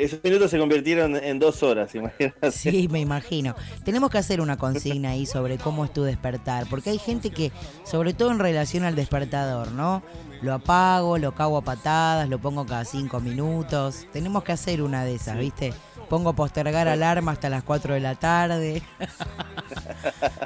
Esos 0.00 0.22
minutos 0.22 0.50
se 0.50 0.58
convirtieron 0.58 1.16
en 1.16 1.38
dos 1.38 1.62
horas, 1.62 1.94
imagínate. 1.94 2.50
Sí, 2.50 2.88
me 2.90 3.00
imagino. 3.00 3.54
Tenemos 3.84 4.10
que 4.10 4.18
hacer 4.18 4.40
una 4.40 4.56
consigna 4.56 5.10
ahí 5.10 5.26
sobre 5.26 5.58
cómo 5.58 5.84
es 5.84 5.92
tu 5.92 6.02
despertar, 6.02 6.66
porque 6.68 6.90
hay 6.90 6.98
gente 6.98 7.30
que, 7.30 7.52
sobre 7.84 8.14
todo 8.14 8.30
en 8.30 8.38
relación 8.38 8.84
al 8.84 8.94
despertador, 8.94 9.72
¿no? 9.72 10.02
Lo 10.42 10.54
apago, 10.54 11.18
lo 11.18 11.32
cago 11.32 11.56
a 11.56 11.62
patadas, 11.62 12.28
lo 12.28 12.38
pongo 12.40 12.66
cada 12.66 12.84
cinco 12.84 13.20
minutos. 13.20 14.08
Tenemos 14.12 14.42
que 14.42 14.50
hacer 14.50 14.82
una 14.82 15.04
de 15.04 15.14
esas, 15.14 15.38
¿viste? 15.38 15.72
Pongo 16.08 16.32
postergar 16.34 16.88
alarma 16.88 17.32
hasta 17.32 17.48
las 17.48 17.62
4 17.62 17.94
de 17.94 18.00
la 18.00 18.14
tarde. 18.16 18.82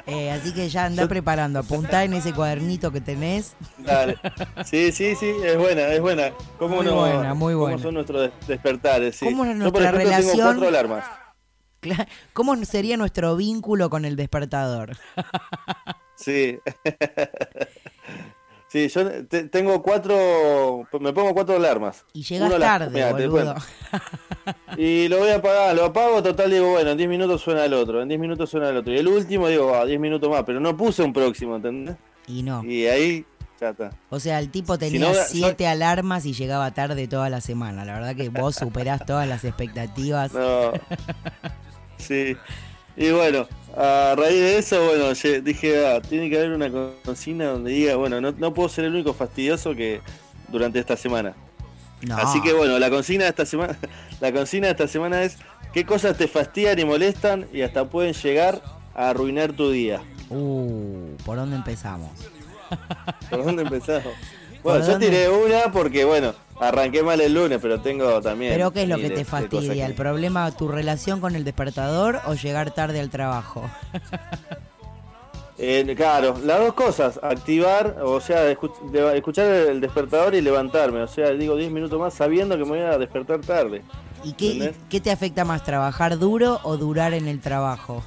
Eh, 0.05 0.31
así 0.31 0.53
que 0.53 0.69
ya 0.69 0.85
anda 0.85 1.05
preparando, 1.07 1.59
apuntá 1.59 2.05
en 2.05 2.13
ese 2.13 2.31
cuadernito 2.31 2.91
que 2.91 3.01
tenés. 3.01 3.55
Dale. 3.77 4.17
Sí, 4.63 4.91
sí, 4.93 5.15
sí, 5.15 5.33
es 5.43 5.57
buena, 5.57 5.87
es 5.87 5.99
buena. 5.99 6.31
¿Cómo 6.57 6.77
muy 6.77 6.87
buena, 6.87 7.33
muy 7.33 7.53
buena. 7.55 7.75
¿Cómo 7.75 7.83
son 7.83 7.93
nuestros 7.95 8.31
despertares? 8.47 9.19
¿Cómo 9.19 9.43
es 9.43 9.55
nuestra 9.55 9.91
relación? 9.91 10.63
alarmas. 10.63 11.03
¿Cómo 12.33 12.55
sería 12.63 12.95
nuestro 12.95 13.35
vínculo 13.35 13.89
con 13.89 14.05
el 14.05 14.15
despertador? 14.15 14.95
Sí. 16.15 16.59
Sí, 18.67 18.89
yo 18.89 19.25
tengo 19.25 19.81
cuatro, 19.81 20.85
me 20.99 21.13
pongo 21.13 21.33
cuatro 21.33 21.55
alarmas. 21.55 22.05
Y 22.13 22.23
llegas 22.23 22.59
tarde, 22.59 23.13
boludo. 23.13 23.55
Y 24.77 25.07
lo 25.07 25.19
voy 25.19 25.29
a 25.29 25.35
apagar, 25.35 25.75
lo 25.75 25.85
apago, 25.85 26.21
total 26.21 26.51
digo, 26.51 26.71
bueno, 26.71 26.91
en 26.91 26.97
10 26.97 27.09
minutos 27.09 27.41
suena 27.41 27.65
el 27.65 27.73
otro, 27.73 28.01
en 28.01 28.07
10 28.09 28.19
minutos 28.19 28.49
suena 28.49 28.69
el 28.69 28.77
otro. 28.77 28.93
Y 28.93 28.97
el 28.97 29.07
último 29.07 29.47
digo, 29.47 29.73
ah, 29.73 29.85
10 29.85 29.99
minutos 29.99 30.29
más, 30.29 30.43
pero 30.43 30.59
no 30.59 30.75
puse 30.75 31.01
un 31.03 31.13
próximo, 31.13 31.55
¿entendés? 31.55 31.95
Y 32.27 32.43
no. 32.43 32.63
Y 32.63 32.85
ahí 32.87 33.25
ya 33.59 33.69
está. 33.69 33.91
O 34.09 34.19
sea, 34.19 34.39
el 34.39 34.49
tipo 34.51 34.77
tenía 34.77 35.13
siete 35.13 35.67
alarmas 35.67 36.25
y 36.25 36.33
llegaba 36.33 36.71
tarde 36.71 37.07
toda 37.07 37.29
la 37.29 37.41
semana. 37.41 37.85
La 37.85 37.93
verdad 37.93 38.15
que 38.15 38.29
vos 38.29 38.55
superás 38.55 39.05
todas 39.05 39.27
las 39.27 39.43
expectativas. 39.43 40.33
No. 40.33 40.71
Sí. 41.99 42.37
Y 42.97 43.11
bueno, 43.11 43.47
a 43.75 44.15
raíz 44.17 44.39
de 44.39 44.57
eso, 44.57 44.83
bueno, 44.83 45.13
dije, 45.43 45.85
ah, 45.85 46.01
tiene 46.01 46.31
que 46.31 46.37
haber 46.37 46.51
una 46.51 46.71
consigna 47.05 47.45
donde 47.45 47.71
diga, 47.71 47.95
bueno, 47.95 48.19
no, 48.19 48.53
puedo 48.53 48.67
ser 48.69 48.85
el 48.85 48.95
único 48.95 49.13
fastidioso 49.13 49.75
que 49.75 50.01
durante 50.47 50.79
esta 50.79 50.97
semana. 50.97 51.35
Así 52.11 52.41
que 52.41 52.53
bueno, 52.53 52.77
la 52.79 52.89
consigna 52.89 53.25
de 53.25 53.29
esta 53.29 53.45
semana, 53.45 53.77
la 54.19 54.31
consigna 54.31 54.67
de 54.67 54.71
esta 54.71 54.87
semana 54.87 55.23
es 55.23 55.37
qué 55.73 55.85
cosas 55.85 56.17
te 56.17 56.27
fastidian 56.27 56.77
y 56.79 56.85
molestan 56.85 57.47
y 57.53 57.61
hasta 57.61 57.85
pueden 57.85 58.13
llegar 58.13 58.63
a 58.95 59.09
arruinar 59.09 59.53
tu 59.53 59.69
día. 59.69 60.01
Uh, 60.29 61.15
¿por 61.23 61.37
dónde 61.37 61.55
empezamos? 61.55 62.11
¿Por 63.29 63.45
dónde 63.45 63.63
empezamos? 63.63 64.13
Bueno, 64.63 64.85
yo 64.85 64.97
tiré 64.97 65.29
una 65.29 65.71
porque, 65.71 66.03
bueno, 66.03 66.33
arranqué 66.59 67.03
mal 67.03 67.21
el 67.21 67.33
lunes, 67.33 67.59
pero 67.61 67.79
tengo 67.79 68.21
también. 68.21 68.53
¿Pero 68.53 68.71
qué 68.71 68.83
es 68.83 68.89
lo 68.89 68.97
que 68.97 69.09
te 69.09 69.25
fastidia? 69.25 69.85
¿El 69.85 69.93
problema, 69.93 70.49
tu 70.51 70.67
relación 70.67 71.19
con 71.19 71.35
el 71.35 71.43
despertador 71.43 72.19
o 72.25 72.33
llegar 72.33 72.71
tarde 72.71 72.99
al 72.99 73.09
trabajo? 73.09 73.69
Eh, 75.59 75.91
claro, 75.97 76.37
las 76.43 76.59
dos 76.59 76.73
cosas, 76.73 77.19
activar, 77.23 77.97
o 78.03 78.21
sea, 78.21 78.47
escuchar 78.51 79.47
el 79.47 79.81
despertador 79.81 80.35
y 80.35 80.41
levantarme, 80.41 81.01
o 81.01 81.07
sea, 81.07 81.31
digo 81.31 81.55
10 81.55 81.71
minutos 81.71 81.99
más 81.99 82.13
sabiendo 82.13 82.55
que 82.55 82.63
me 82.63 82.69
voy 82.69 82.81
a 82.81 82.99
despertar 82.99 83.41
tarde. 83.41 83.81
¿Y 84.23 84.33
qué, 84.33 84.75
qué 84.87 85.01
te 85.01 85.09
afecta 85.09 85.45
más, 85.45 85.63
trabajar 85.63 86.19
duro 86.19 86.59
o 86.61 86.77
durar 86.77 87.15
en 87.15 87.27
el 87.27 87.39
trabajo? 87.39 88.03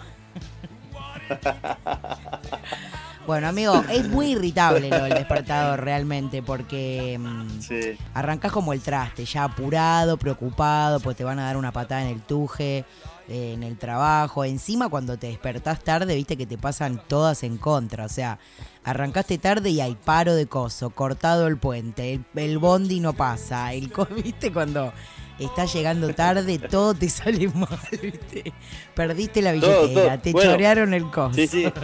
Bueno, 3.30 3.46
amigo, 3.46 3.84
es 3.92 4.08
muy 4.08 4.32
irritable 4.32 4.88
lo 4.90 5.04
del 5.04 5.14
despertador 5.14 5.84
realmente, 5.84 6.42
porque 6.42 7.16
mm, 7.16 7.60
sí. 7.60 7.96
arrancas 8.12 8.50
como 8.50 8.72
el 8.72 8.80
traste, 8.80 9.24
ya 9.24 9.44
apurado, 9.44 10.16
preocupado, 10.16 10.98
pues 10.98 11.16
te 11.16 11.22
van 11.22 11.38
a 11.38 11.44
dar 11.44 11.56
una 11.56 11.70
patada 11.70 12.02
en 12.02 12.08
el 12.08 12.22
tuje, 12.22 12.78
eh, 13.28 13.52
en 13.54 13.62
el 13.62 13.78
trabajo. 13.78 14.44
Encima, 14.44 14.88
cuando 14.88 15.16
te 15.16 15.28
despertás 15.28 15.84
tarde, 15.84 16.16
viste 16.16 16.36
que 16.36 16.44
te 16.44 16.58
pasan 16.58 17.00
todas 17.06 17.44
en 17.44 17.56
contra. 17.56 18.04
O 18.04 18.08
sea, 18.08 18.40
arrancaste 18.82 19.38
tarde 19.38 19.70
y 19.70 19.80
hay 19.80 19.94
paro 19.94 20.34
de 20.34 20.46
coso, 20.46 20.90
cortado 20.90 21.46
el 21.46 21.56
puente, 21.56 22.20
el, 22.34 22.58
bondi 22.58 22.98
no 22.98 23.12
pasa, 23.12 23.72
el 23.72 23.92
viste 24.24 24.52
cuando 24.52 24.92
estás 25.38 25.72
llegando 25.72 26.12
tarde, 26.16 26.58
todo 26.58 26.94
te 26.94 27.08
sale 27.08 27.46
mal, 27.54 27.78
¿viste? 27.92 28.52
Perdiste 28.92 29.40
la 29.40 29.52
billetera, 29.52 30.20
te 30.20 30.32
chorearon 30.32 30.94
el 30.94 31.08
coso. 31.12 31.34
Sí, 31.34 31.46
sí. 31.46 31.72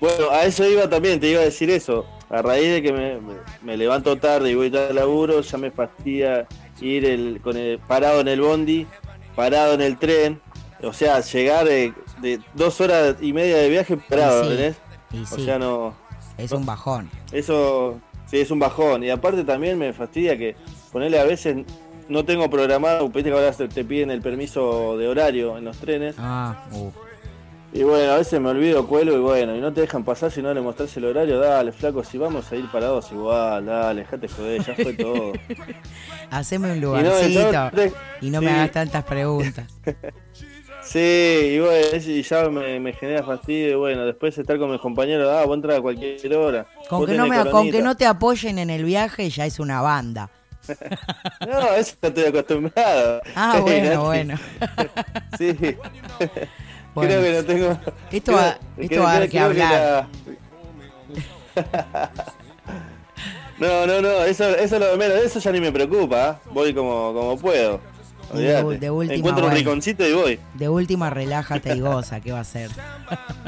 Bueno, 0.00 0.30
a 0.30 0.44
eso 0.44 0.68
iba 0.68 0.88
también, 0.88 1.20
te 1.20 1.28
iba 1.28 1.40
a 1.40 1.44
decir 1.44 1.70
eso. 1.70 2.06
A 2.28 2.42
raíz 2.42 2.68
de 2.70 2.82
que 2.82 2.92
me, 3.62 3.76
levanto 3.76 4.16
tarde 4.16 4.50
y 4.50 4.54
voy 4.54 4.74
al 4.76 4.94
laburo, 4.94 5.40
ya 5.40 5.58
me 5.58 5.70
fastidia 5.70 6.46
ir 6.80 7.04
el, 7.04 7.40
con 7.40 7.56
el, 7.56 7.78
parado 7.78 8.20
en 8.20 8.28
el 8.28 8.40
bondi, 8.40 8.86
parado 9.34 9.74
en 9.74 9.80
el 9.80 9.96
tren. 9.96 10.40
O 10.82 10.92
sea, 10.92 11.20
llegar 11.20 11.66
de, 11.66 11.92
dos 12.54 12.80
horas 12.80 13.16
y 13.20 13.32
media 13.32 13.56
de 13.58 13.68
viaje 13.68 13.96
parado, 13.96 14.42
o 14.42 15.38
sea, 15.38 15.58
no. 15.58 15.94
Es 16.36 16.52
un 16.52 16.66
bajón. 16.66 17.08
Eso, 17.32 18.00
sí, 18.26 18.40
es 18.40 18.50
un 18.50 18.58
bajón. 18.58 19.04
Y 19.04 19.10
aparte 19.10 19.44
también 19.44 19.78
me 19.78 19.92
fastidia 19.92 20.36
que 20.36 20.56
ponerle 20.92 21.18
a 21.18 21.24
veces 21.24 21.64
no 22.08 22.24
tengo 22.24 22.48
programado, 22.50 23.08
viste 23.08 23.30
que 23.30 23.36
ahora 23.36 23.52
te 23.52 23.84
piden 23.84 24.10
el 24.10 24.20
permiso 24.20 24.96
de 24.96 25.08
horario 25.08 25.56
en 25.58 25.64
los 25.64 25.78
trenes. 25.78 26.16
Ah, 26.18 26.56
y 27.72 27.82
bueno, 27.82 28.12
a 28.12 28.18
veces 28.18 28.40
me 28.40 28.48
olvido, 28.50 28.86
cuelo 28.86 29.14
y 29.16 29.20
bueno, 29.20 29.54
y 29.54 29.60
no 29.60 29.72
te 29.72 29.82
dejan 29.82 30.04
pasar 30.04 30.30
si 30.30 30.40
no 30.40 30.54
le 30.54 30.60
mostrás 30.60 30.96
el 30.96 31.04
horario, 31.04 31.38
dale, 31.38 31.72
flaco, 31.72 32.02
si 32.04 32.16
vamos 32.16 32.50
a 32.50 32.56
ir 32.56 32.70
parados 32.70 33.10
igual, 33.12 33.66
dale, 33.66 34.02
dejate 34.02 34.28
joder, 34.28 34.64
ya 34.64 34.74
fue 34.74 34.92
todo. 34.94 35.32
Haceme 36.30 36.72
un 36.72 36.80
lugarcito 36.80 37.70
y 38.20 38.30
no, 38.30 38.40
me 38.40 38.50
hagas 38.50 38.70
tantas 38.70 39.04
preguntas. 39.04 39.66
sí, 40.82 40.98
y 40.98 41.58
bueno, 41.58 41.86
y 41.94 42.22
ya 42.22 42.48
me, 42.48 42.92
genera 42.92 43.22
fastidio, 43.22 43.72
y 43.72 43.74
bueno, 43.74 44.06
después 44.06 44.38
estar 44.38 44.58
con 44.58 44.70
mis 44.70 44.80
compañeros, 44.80 45.28
ah, 45.30 45.44
voy 45.44 45.52
a 45.52 45.56
entrar 45.56 45.78
a 45.78 45.82
cualquier 45.82 46.34
hora. 46.34 46.66
Con 46.88 47.04
que, 47.04 47.14
no 47.14 47.26
me, 47.26 47.50
con 47.50 47.70
que 47.70 47.82
no 47.82 47.96
te 47.96 48.06
apoyen 48.06 48.58
en 48.58 48.70
el 48.70 48.84
viaje 48.84 49.28
ya 49.28 49.44
es 49.44 49.60
una 49.60 49.82
banda. 49.82 50.30
no, 51.46 51.74
eso 51.74 51.94
estoy 52.00 52.24
acostumbrado. 52.24 53.20
Ah, 53.34 53.60
bueno, 53.60 54.04
bueno. 54.04 54.38
sí. 55.38 55.76
Creo 57.00 57.22
que 57.22 57.32
no 57.32 57.44
tengo. 57.44 57.78
Esto 58.10 58.32
va, 58.32 58.58
esto 58.76 59.02
va 59.02 59.10
a 59.10 59.20
dar 59.20 59.28
que 59.28 59.38
hablar. 59.38 60.08
no, 63.58 63.86
no, 63.86 64.02
no, 64.02 64.24
eso, 64.24 64.44
eso 64.56 64.78
lo 64.78 64.96
menos, 64.96 65.18
eso 65.18 65.38
ya 65.38 65.52
ni 65.52 65.60
me 65.60 65.72
preocupa. 65.72 66.30
¿eh? 66.30 66.48
Voy 66.52 66.74
como, 66.74 67.12
como 67.12 67.38
puedo. 67.38 67.80
De, 68.32 68.90
última, 68.90 69.14
Encuentro 69.14 69.46
un 69.46 69.52
riconcito 69.52 70.06
y 70.06 70.12
voy. 70.12 70.40
De 70.54 70.68
última, 70.68 71.10
relájate 71.10 71.76
y 71.76 71.80
goza, 71.80 72.20
¿qué 72.20 72.32
va 72.32 72.40
a 72.40 72.44
ser? 72.44 72.70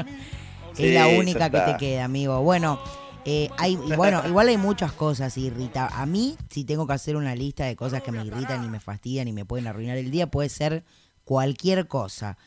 es 0.77 0.93
la 0.93 1.07
única 1.07 1.49
que 1.49 1.59
te 1.59 1.77
queda, 1.77 2.05
amigo. 2.05 2.41
Bueno, 2.41 2.79
eh, 3.25 3.49
hay, 3.57 3.75
bueno, 3.75 4.21
igual 4.27 4.47
hay 4.47 4.57
muchas 4.57 4.93
cosas 4.93 5.37
irrita. 5.37 5.87
A 5.87 6.05
mí, 6.05 6.37
si 6.49 6.63
tengo 6.63 6.87
que 6.87 6.93
hacer 6.93 7.15
una 7.15 7.35
lista 7.35 7.65
de 7.65 7.75
cosas 7.75 8.01
que 8.01 8.11
me 8.11 8.23
irritan 8.23 8.63
y 8.63 8.69
me 8.69 8.79
fastidian 8.79 9.27
y 9.27 9.33
me 9.33 9.43
pueden 9.43 9.67
arruinar 9.67 9.97
el 9.97 10.11
día, 10.11 10.27
puede 10.27 10.49
ser 10.49 10.83
cualquier 11.25 11.87
cosa 11.87 12.37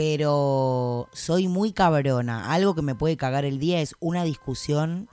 pero 0.00 1.10
soy 1.12 1.46
muy 1.46 1.72
cabrona. 1.72 2.54
Algo 2.54 2.74
que 2.74 2.80
me 2.80 2.94
puede 2.94 3.18
cagar 3.18 3.44
el 3.44 3.58
día 3.58 3.82
es 3.82 3.94
una 4.00 4.24
discusión 4.24 5.10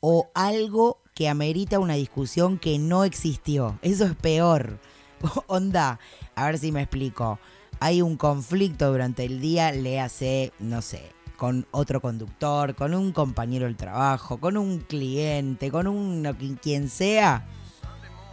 o 0.00 0.30
algo 0.34 1.02
que 1.14 1.28
amerita 1.28 1.78
una 1.78 1.92
discusión 1.92 2.58
que 2.58 2.78
no 2.78 3.04
existió. 3.04 3.78
Eso 3.82 4.06
es 4.06 4.14
peor. 4.14 4.78
Onda, 5.46 6.00
a 6.34 6.46
ver 6.46 6.56
si 6.56 6.72
me 6.72 6.80
explico. 6.80 7.38
Hay 7.80 8.00
un 8.00 8.16
conflicto 8.16 8.90
durante 8.90 9.26
el 9.26 9.42
día, 9.42 9.72
le 9.72 10.00
hace, 10.00 10.54
no 10.58 10.80
sé, 10.80 11.12
con 11.36 11.66
otro 11.70 12.00
conductor, 12.00 12.76
con 12.76 12.94
un 12.94 13.12
compañero 13.12 13.66
del 13.66 13.76
trabajo, 13.76 14.40
con 14.40 14.56
un 14.56 14.78
cliente, 14.78 15.70
con 15.70 15.86
un 15.86 16.56
quien 16.62 16.88
sea 16.88 17.46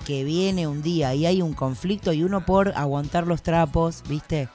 que 0.05 0.23
viene 0.23 0.67
un 0.67 0.81
día 0.81 1.13
y 1.15 1.25
hay 1.25 1.41
un 1.41 1.51
conflicto 1.51 2.13
y 2.13 2.23
uno 2.23 2.45
por 2.45 2.69
aguantar 2.77 3.27
los 3.27 3.41
trapos, 3.43 4.03
¿viste? 4.07 4.47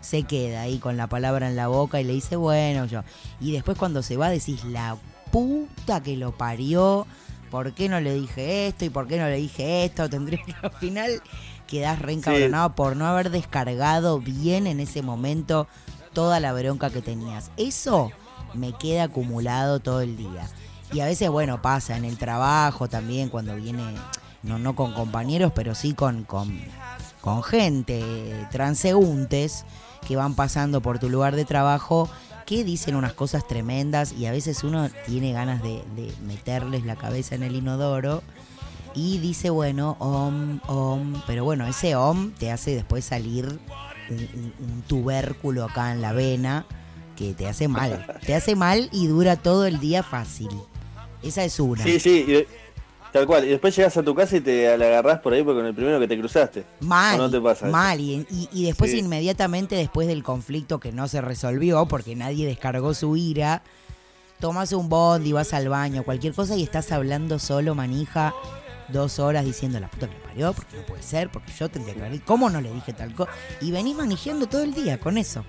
Se 0.00 0.22
queda 0.22 0.62
ahí 0.62 0.78
con 0.78 0.96
la 0.96 1.06
palabra 1.06 1.48
en 1.48 1.56
la 1.56 1.68
boca 1.68 2.00
y 2.00 2.04
le 2.04 2.12
dice, 2.12 2.36
bueno, 2.36 2.86
yo. 2.86 3.02
Y 3.40 3.52
después 3.52 3.76
cuando 3.76 4.02
se 4.02 4.16
va 4.16 4.30
decís, 4.30 4.64
la 4.64 4.96
puta 5.30 6.02
que 6.02 6.16
lo 6.16 6.32
parió, 6.32 7.06
¿por 7.50 7.72
qué 7.72 7.88
no 7.88 8.00
le 8.00 8.14
dije 8.14 8.68
esto 8.68 8.84
y 8.84 8.90
por 8.90 9.06
qué 9.06 9.18
no 9.18 9.26
le 9.26 9.36
dije 9.36 9.84
esto? 9.84 10.08
Tendría 10.10 10.42
que 10.44 10.54
al 10.62 10.72
final 10.72 11.22
quedás 11.66 12.00
reencabronado 12.00 12.74
por 12.74 12.96
no 12.96 13.06
haber 13.06 13.30
descargado 13.30 14.20
bien 14.20 14.66
en 14.66 14.80
ese 14.80 15.02
momento 15.02 15.68
toda 16.12 16.40
la 16.40 16.52
bronca 16.52 16.90
que 16.90 17.02
tenías. 17.02 17.50
Eso 17.56 18.10
me 18.54 18.72
queda 18.72 19.04
acumulado 19.04 19.80
todo 19.80 20.00
el 20.00 20.16
día. 20.16 20.48
Y 20.92 21.00
a 21.00 21.04
veces, 21.04 21.30
bueno, 21.30 21.62
pasa 21.62 21.96
en 21.96 22.04
el 22.04 22.18
trabajo 22.18 22.88
también, 22.88 23.28
cuando 23.28 23.54
viene, 23.54 23.94
no, 24.42 24.58
no 24.58 24.74
con 24.74 24.92
compañeros, 24.92 25.52
pero 25.54 25.76
sí 25.76 25.94
con, 25.94 26.24
con, 26.24 26.60
con 27.20 27.44
gente, 27.44 28.48
transeúntes, 28.50 29.64
que 30.06 30.16
van 30.16 30.34
pasando 30.34 30.80
por 30.80 30.98
tu 30.98 31.08
lugar 31.08 31.36
de 31.36 31.44
trabajo, 31.44 32.08
que 32.46 32.64
dicen 32.64 32.96
unas 32.96 33.12
cosas 33.12 33.46
tremendas 33.46 34.12
y 34.12 34.26
a 34.26 34.32
veces 34.32 34.64
uno 34.64 34.88
tiene 35.06 35.32
ganas 35.32 35.62
de, 35.62 35.82
de 35.96 36.12
meterles 36.26 36.84
la 36.84 36.96
cabeza 36.96 37.34
en 37.34 37.42
el 37.44 37.54
inodoro 37.54 38.22
y 38.94 39.18
dice, 39.18 39.50
bueno, 39.50 39.96
om, 40.00 40.58
om, 40.66 41.22
pero 41.26 41.44
bueno, 41.44 41.66
ese 41.66 41.94
om 41.94 42.32
te 42.32 42.50
hace 42.50 42.74
después 42.74 43.04
salir 43.04 43.46
un, 43.46 44.16
un- 44.16 44.54
un 44.58 44.82
tubérculo 44.82 45.64
acá 45.64 45.92
en 45.92 46.02
la 46.02 46.12
vena 46.12 46.66
que 47.16 47.34
te 47.34 47.46
hace 47.46 47.68
mal. 47.68 48.04
Te 48.26 48.34
hace 48.34 48.56
mal 48.56 48.88
y 48.92 49.06
dura 49.06 49.36
todo 49.36 49.66
el 49.66 49.78
día 49.78 50.02
fácil. 50.02 50.48
Esa 51.22 51.44
es 51.44 51.60
una. 51.60 51.84
Sí, 51.84 52.00
sí, 52.00 52.24
tal 53.12 53.26
cual. 53.26 53.44
Y 53.44 53.48
después 53.48 53.74
llegas 53.76 53.96
a 53.96 54.02
tu 54.02 54.14
casa 54.14 54.36
y 54.36 54.40
te 54.40 54.76
la 54.78 54.86
agarrás 54.86 55.20
por 55.20 55.32
ahí 55.32 55.44
con 55.44 55.64
el 55.64 55.74
primero 55.74 55.98
que 56.00 56.08
te 56.08 56.18
cruzaste. 56.18 56.64
Mal, 56.80 57.18
¿O 57.20 57.24
no 57.24 57.30
te 57.30 57.40
pasa 57.40 57.66
mal. 57.66 58.00
Y, 58.00 58.26
y- 58.30 58.48
y 58.52 58.64
después 58.66 58.90
Sí. 58.90 58.98
inmediatamente 58.98 59.74
después 59.76 60.06
del 60.08 60.22
conflicto 60.22 60.80
que 60.80 60.92
no 60.92 61.08
se 61.08 61.20
resolvió 61.20 61.86
porque 61.86 62.14
nadie 62.16 62.46
descargó 62.46 62.94
su 62.94 63.16
ira, 63.16 63.62
tomas 64.38 64.72
un 64.72 64.88
bondi, 64.88 65.32
vas 65.32 65.52
al 65.54 65.68
baño, 65.68 66.02
cualquier 66.02 66.32
cosa 66.34 66.56
y 66.56 66.62
estás 66.62 66.92
hablando 66.92 67.38
solo, 67.38 67.74
manija, 67.74 68.34
dos 68.88 69.18
horas 69.18 69.44
diciendo 69.44 69.78
la 69.78 69.88
puta 69.88 70.08
que 70.08 70.14
me 70.14 70.20
parió, 70.24 70.52
porque 70.52 70.76
no 70.78 70.82
puede 70.86 71.02
ser, 71.02 71.30
porque 71.30 71.52
yo 71.58 71.68
tendría 71.68 71.94
que 71.94 72.04
haber... 72.04 72.20
¿Cómo 72.22 72.48
no 72.50 72.60
le 72.60 72.72
dije 72.72 72.92
tal 72.92 73.14
cosa? 73.14 73.30
Y 73.60 73.70
venís 73.70 73.94
manejando 73.96 74.46
todo 74.48 74.62
el 74.62 74.72
día 74.74 74.98
con 74.98 75.16
eso. 75.18 75.44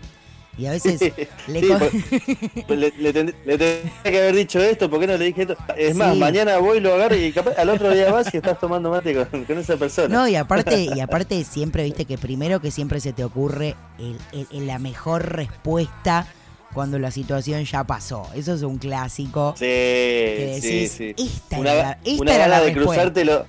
Y 0.62 0.68
a 0.68 0.72
veces 0.72 1.01
le... 1.48 1.60
Sí, 1.62 1.68
co- 1.68 2.62
Pues 2.68 2.80
le, 2.80 2.94
le 3.00 3.13
tend- 3.13 3.34
le 3.46 3.58
tendría 3.58 3.91
que 4.03 4.20
haber 4.20 4.36
dicho 4.36 4.62
esto, 4.62 4.89
¿por 4.89 5.00
qué 5.00 5.08
no 5.08 5.18
le 5.18 5.25
dije 5.25 5.41
esto? 5.41 5.58
Es 5.75 5.96
más, 5.96 6.13
Sí. 6.13 6.20
mañana 6.20 6.58
voy, 6.60 6.80
lo 6.80 6.94
agarro 6.94 7.15
y 7.15 7.32
capaz, 7.32 7.56
al 7.58 7.70
otro 7.70 7.89
día 7.91 8.12
vas 8.12 8.32
y 8.34 8.38
estás 8.38 8.60
tomando 8.60 8.91
mate 8.91 9.13
con, 9.15 9.44
con 9.46 9.58
esa 9.58 9.75
persona. 9.77 10.08
No, 10.15 10.27
y 10.27 10.36
aparte, 10.36 10.84
y 10.96 11.00
aparte 11.01 11.44
siempre, 11.44 11.84
viste, 11.84 12.06
que 12.06 12.18
primero 12.18 12.62
que 12.62 12.70
siempre 12.70 13.00
se 13.00 13.12
te 13.13 13.24
ocurre 13.24 13.75
el- 13.98 14.18
el- 14.34 14.48
el- 14.51 14.68
la 14.68 14.77
mejor 14.77 15.36
respuesta 15.36 16.27
cuando 16.74 17.00
la 17.00 17.12
situación 17.12 17.65
ya 17.65 17.84
pasó. 17.84 18.30
Eso 18.36 18.53
es 18.53 18.62
un 18.62 18.77
clásico. 18.77 19.56
Sí, 19.58 19.65
que 19.65 20.60
sí, 20.62 20.68
decís, 20.70 20.91
sí. 20.91 21.15
esta 21.18 21.60
una 21.60 21.74
era 21.74 21.84
la- 21.84 21.98
esta 22.06 22.22
una 22.22 22.36
era 22.36 22.44
gana 22.48 22.58
la 22.60 22.60
de 22.65 22.74
respuesta. 22.74 22.94
cruzártelo. 23.03 23.46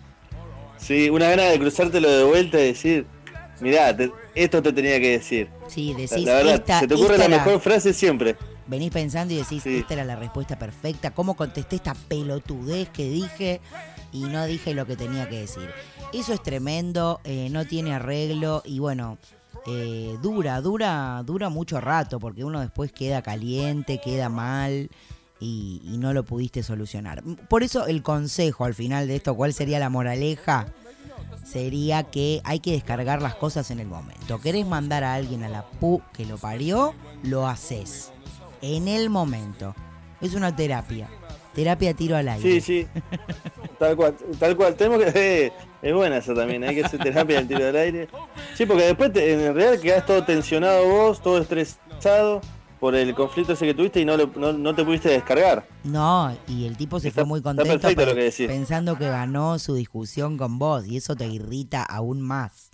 Sí, 0.78 1.10
una 1.10 1.28
gana 1.30 1.42
de 1.44 1.58
cruzártelo 1.60 2.10
de 2.10 2.24
vuelta 2.24 2.58
y 2.60 2.64
decir, 2.68 3.06
mirá, 3.60 3.96
te- 3.96 4.10
esto 4.34 4.60
te 4.62 4.72
tenía 4.72 4.98
que 4.98 5.10
decir. 5.18 5.48
Sí, 5.72 5.94
decís, 5.94 6.24
la 6.24 6.34
verdad, 6.34 6.54
esta, 6.54 6.80
se 6.80 6.86
te 6.88 6.94
ocurre 6.94 7.18
la 7.18 7.24
era- 7.26 7.36
mejor 7.44 7.60
frase 7.60 7.92
siempre. 7.92 8.36
venís 8.66 8.90
pensando 8.90 9.32
y 9.34 9.38
decís, 9.38 9.62
Sí. 9.62 9.76
esta 9.78 9.94
era 9.94 10.04
la 10.04 10.16
respuesta 10.16 10.58
perfecta, 10.58 11.10
cómo 11.12 11.34
contesté 11.34 11.76
esta 11.76 11.94
pelotudez 11.94 12.88
que 12.90 13.08
dije 13.08 13.60
y 14.12 14.20
no 14.24 14.44
dije 14.44 14.74
lo 14.74 14.86
que 14.86 14.96
tenía 14.96 15.28
que 15.28 15.40
decir. 15.40 15.68
Eso 16.12 16.32
es 16.32 16.42
tremendo, 16.42 17.20
eh, 17.24 17.48
no 17.50 17.64
tiene 17.66 17.94
arreglo 17.94 18.62
y 18.64 18.78
bueno, 18.78 19.18
eh, 19.66 20.16
dura, 20.22 20.60
dura, 20.60 21.22
dura 21.24 21.48
mucho 21.48 21.80
rato 21.80 22.18
porque 22.20 22.44
uno 22.44 22.60
después 22.60 22.92
queda 22.92 23.22
caliente, 23.22 24.00
queda 24.02 24.28
mal 24.28 24.90
y, 25.40 25.80
y 25.84 25.98
no 25.98 26.12
lo 26.12 26.24
pudiste 26.24 26.62
solucionar. 26.62 27.22
Por 27.48 27.62
eso 27.62 27.86
el 27.86 28.02
consejo 28.02 28.64
al 28.64 28.74
final 28.74 29.08
de 29.08 29.16
esto, 29.16 29.34
¿cuál 29.34 29.52
sería 29.52 29.78
la 29.78 29.88
moraleja? 29.90 30.66
Sería 31.44 32.04
que 32.04 32.40
hay 32.44 32.60
que 32.60 32.72
descargar 32.72 33.20
las 33.20 33.34
cosas 33.34 33.70
en 33.70 33.80
el 33.80 33.86
momento. 33.86 34.40
¿Querés 34.40 34.66
mandar 34.66 35.04
a 35.04 35.14
alguien 35.14 35.42
a 35.44 35.48
la 35.48 35.64
pu 35.64 36.00
que 36.12 36.24
lo 36.24 36.38
parió? 36.38 36.94
Lo 37.22 37.46
haces. 37.48 38.12
En 38.60 38.88
el 38.88 39.10
momento. 39.10 39.74
Es 40.20 40.34
una 40.34 40.54
terapia. 40.54 41.08
Terapia 41.54 41.92
tiro 41.94 42.16
al 42.16 42.28
aire. 42.28 42.60
Sí, 42.60 42.60
sí. 42.60 42.86
Tal 43.78 43.96
cual, 43.96 44.14
tal 44.38 44.56
cual. 44.56 44.74
Tenemos 44.76 45.02
que. 45.02 45.10
eh, 45.46 45.52
es 45.82 45.92
buena 45.94 46.18
esa 46.18 46.32
también, 46.34 46.62
hay 46.64 46.76
que 46.76 46.84
hacer 46.84 47.00
terapia 47.02 47.36
del 47.38 47.48
tiro 47.48 47.64
del 47.64 47.76
aire. 47.76 48.08
Sí, 48.54 48.64
porque 48.64 48.84
después 48.84 49.12
te- 49.12 49.32
en 49.32 49.54
realidad 49.54 49.82
quedás 49.82 50.06
todo 50.06 50.24
tensionado 50.24 50.86
vos, 50.88 51.20
todo 51.20 51.38
estresado 51.38 52.40
por 52.82 52.96
el 52.96 53.14
conflicto 53.14 53.52
ese 53.52 53.64
que 53.64 53.74
tuviste 53.74 54.00
y 54.00 54.04
no, 54.04 54.16
lo- 54.16 54.26
no, 54.34 54.52
no 54.52 54.74
te 54.74 54.84
pudiste 54.84 55.08
descargar. 55.08 55.64
No, 55.84 56.36
y 56.48 56.66
el 56.66 56.76
tipo 56.76 56.98
se 56.98 57.08
Está- 57.08 57.20
fue 57.20 57.28
muy 57.28 57.38
está 57.38 57.50
contento 57.50 57.70
perfecto 57.80 58.02
pe- 58.02 58.06
lo 58.10 58.14
que 58.16 58.22
decís. 58.24 58.48
pensando 58.48 58.98
que 58.98 59.08
ganó 59.08 59.56
su 59.60 59.76
discusión 59.76 60.36
con 60.36 60.58
vos 60.58 60.84
y 60.88 60.96
eso 60.96 61.14
te 61.14 61.28
irrita 61.28 61.84
aún 61.84 62.20
más. 62.20 62.70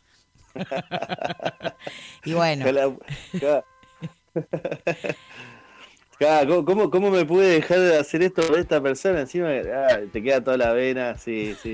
y 2.25 2.33
bueno, 2.33 2.65
Ca, 6.19 6.45
¿cómo- 6.47 6.65
¿Cómo, 6.65 6.91
¿Cómo 6.91 7.11
me 7.11 7.25
pude 7.25 7.47
dejar 7.47 7.79
de 7.79 7.97
hacer 7.97 8.23
esto 8.23 8.43
de 8.43 8.61
esta 8.61 8.81
persona? 8.81 9.21
Encima 9.21 9.49
ah, 9.73 9.99
te 10.13 10.21
queda 10.21 10.43
toda 10.43 10.57
la 10.57 10.73
vena, 10.73 11.17
sí, 11.17 11.55
sí. 11.63 11.73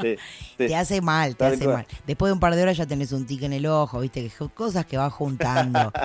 Sí, 0.00 0.16
sí. 0.58 0.66
te 0.68 0.76
hace 0.76 1.00
mal, 1.00 1.34
te 1.34 1.44
hace 1.46 1.64
cual. 1.64 1.74
mal. 1.78 1.86
Después 2.06 2.28
de 2.28 2.34
un 2.34 2.40
par 2.40 2.54
de 2.54 2.62
horas 2.62 2.76
ya 2.76 2.86
tenés 2.86 3.10
un 3.10 3.26
tic 3.26 3.42
en 3.42 3.52
el 3.52 3.66
ojo, 3.66 3.98
viste, 4.00 4.22
que 4.28 4.48
cosas 4.54 4.86
que 4.86 4.96
vas 4.96 5.12
juntando. 5.12 5.92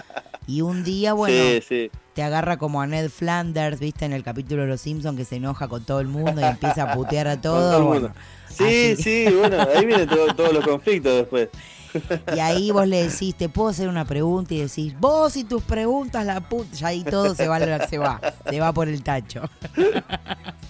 Y 0.50 0.62
un 0.62 0.82
día, 0.86 1.12
bueno, 1.12 1.60
Sí, 1.67 1.91
te 2.13 2.23
agarra 2.23 2.56
como 2.56 2.82
a 2.82 2.88
Ned 2.88 3.10
Flanders, 3.10 3.82
viste, 3.82 4.06
en 4.06 4.13
el 4.13 4.23
capítulo 4.23 4.62
de 4.62 4.69
Los 4.69 4.80
Simpsons 4.80 5.17
que 5.17 5.26
se 5.26 5.36
enoja 5.36 5.67
con 5.67 5.84
todo 5.84 6.00
el 6.00 6.08
mundo 6.08 6.39
y 6.39 6.45
empieza 6.45 6.84
a 6.89 6.93
putear 6.95 7.28
a 7.28 7.41
todo. 7.41 7.84
bueno. 7.84 8.13
Sí, 8.50 8.93
así. 8.93 9.04
sí, 9.04 9.26
bueno, 9.38 9.58
ahí 9.76 9.86
vienen 9.86 10.08
todo- 10.08 10.34
todos 10.36 10.54
los 10.54 10.65
conflictos 10.65 11.13
después. 11.17 11.50
Y 12.36 12.39
ahí 12.39 12.71
vos 12.71 12.88
le 12.88 13.08
decís, 13.10 13.36
te 13.36 13.47
puedo 13.50 13.69
hacer 13.69 13.88
una 13.88 14.06
pregunta 14.06 14.54
y 14.54 14.60
decís, 14.62 14.93
vos 15.00 15.36
y 15.38 15.43
tus 15.43 15.63
preguntas, 15.63 16.26
la 16.26 16.41
puta. 16.41 16.76
Ya 16.76 16.88
ahí 16.88 17.04
todo 17.04 17.34
se 17.36 17.47
va, 17.47 17.60
se 17.88 17.97
va, 17.97 18.21
se 18.50 18.60
va 18.60 18.73
por 18.73 18.88
el 18.89 19.04
tacho. 19.04 19.41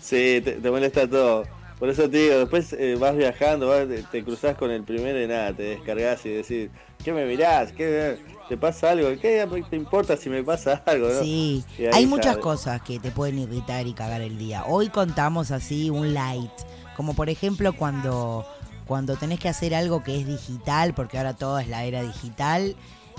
Sí, 0.01 0.41
te, 0.43 0.53
te 0.53 0.71
molesta 0.71 1.07
todo. 1.07 1.45
Por 1.79 1.89
eso 1.89 2.09
te 2.09 2.17
digo, 2.17 2.39
después 2.39 2.73
eh, 2.73 2.95
vas 2.99 3.15
viajando, 3.15 3.67
vas- 3.67 3.87
te, 3.87 4.01
te 4.03 4.23
cruzás 4.23 4.55
con 4.55 4.71
el 4.71 4.83
primero 4.83 5.21
y 5.21 5.27
nada, 5.27 5.53
te 5.53 5.63
descargas 5.63 6.25
y 6.25 6.29
decís, 6.29 6.69
¿qué 7.03 7.11
me 7.13 7.25
mirás? 7.25 7.71
¿Qué 7.73 8.17
te 8.49 8.57
pasa 8.57 8.91
algo? 8.91 9.09
¿Qué 9.21 9.45
te 9.69 9.75
importa 9.75 10.17
si 10.17 10.29
me 10.29 10.43
pasa 10.43 10.81
algo? 10.85 11.09
no? 11.09 11.19
Sí, 11.21 11.63
Y 11.77 11.85
hay 11.85 12.05
muchas 12.07 12.37
cosas 12.37 12.81
que 12.81 12.99
te 12.99 13.11
pueden 13.11 13.37
irritar 13.39 13.85
y 13.85 13.93
cagar 13.93 14.21
el 14.21 14.37
día. 14.37 14.63
Hoy 14.65 14.87
contamos 14.89 15.51
así 15.51 15.89
un 15.89 16.13
light, 16.13 16.51
como 16.95 17.13
por 17.13 17.29
ejemplo 17.29 17.73
cuando, 17.73 18.45
cuando 18.87 19.15
tenés 19.17 19.39
que 19.39 19.49
hacer 19.49 19.75
algo 19.75 20.03
que 20.03 20.19
es 20.19 20.25
digital, 20.27 20.93
porque 20.93 21.17
ahora 21.17 21.33
todo 21.35 21.59
es 21.59 21.67
la 21.67 21.83
era 21.83 22.01
digital, 22.01 22.75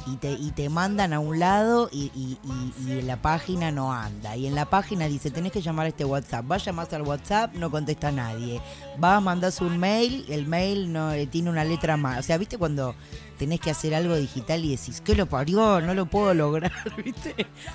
y 0.06 0.16
te, 0.16 0.30
y 0.32 0.52
te 0.52 0.70
mandan 0.70 1.12
a 1.12 1.18
un 1.18 1.38
lado 1.38 1.90
y, 1.92 2.10
y, 2.14 2.38
y- 2.86 2.92
y 2.92 3.02
la 3.02 3.20
página 3.20 3.70
no 3.72 3.92
anda. 3.92 4.36
Y 4.36 4.46
en 4.46 4.54
la 4.54 4.64
página 4.64 5.06
dice, 5.06 5.30
tenés 5.30 5.52
que 5.52 5.60
llamar 5.60 5.86
a 5.86 5.88
este 5.88 6.04
WhatsApp. 6.04 6.46
Vas, 6.46 6.64
llamás 6.64 6.90
al 6.94 7.02
WhatsApp, 7.02 7.52
no 7.54 7.70
contesta 7.70 8.10
nadie. 8.10 8.62
Vas, 8.96 9.20
mandás 9.20 9.60
un 9.60 9.76
mail, 9.76 10.24
el 10.30 10.46
mail 10.46 10.92
no 10.92 11.12
eh, 11.12 11.26
tiene 11.26 11.50
una 11.50 11.64
letra 11.64 11.96
más. 11.98 12.20
O 12.20 12.22
sea, 12.22 12.38
¿viste 12.38 12.56
cuando 12.56 12.94
tenés 13.38 13.60
que 13.60 13.70
hacer 13.70 13.94
algo 13.94 14.14
digital 14.16 14.64
y 14.64 14.70
decís, 14.76 15.02
¿qué 15.04 15.14
lo 15.14 15.26
parió? 15.26 15.80
No 15.82 15.92
lo 15.92 16.06
puedo 16.06 16.32
lograr, 16.32 16.72
¿viste? 17.04 17.34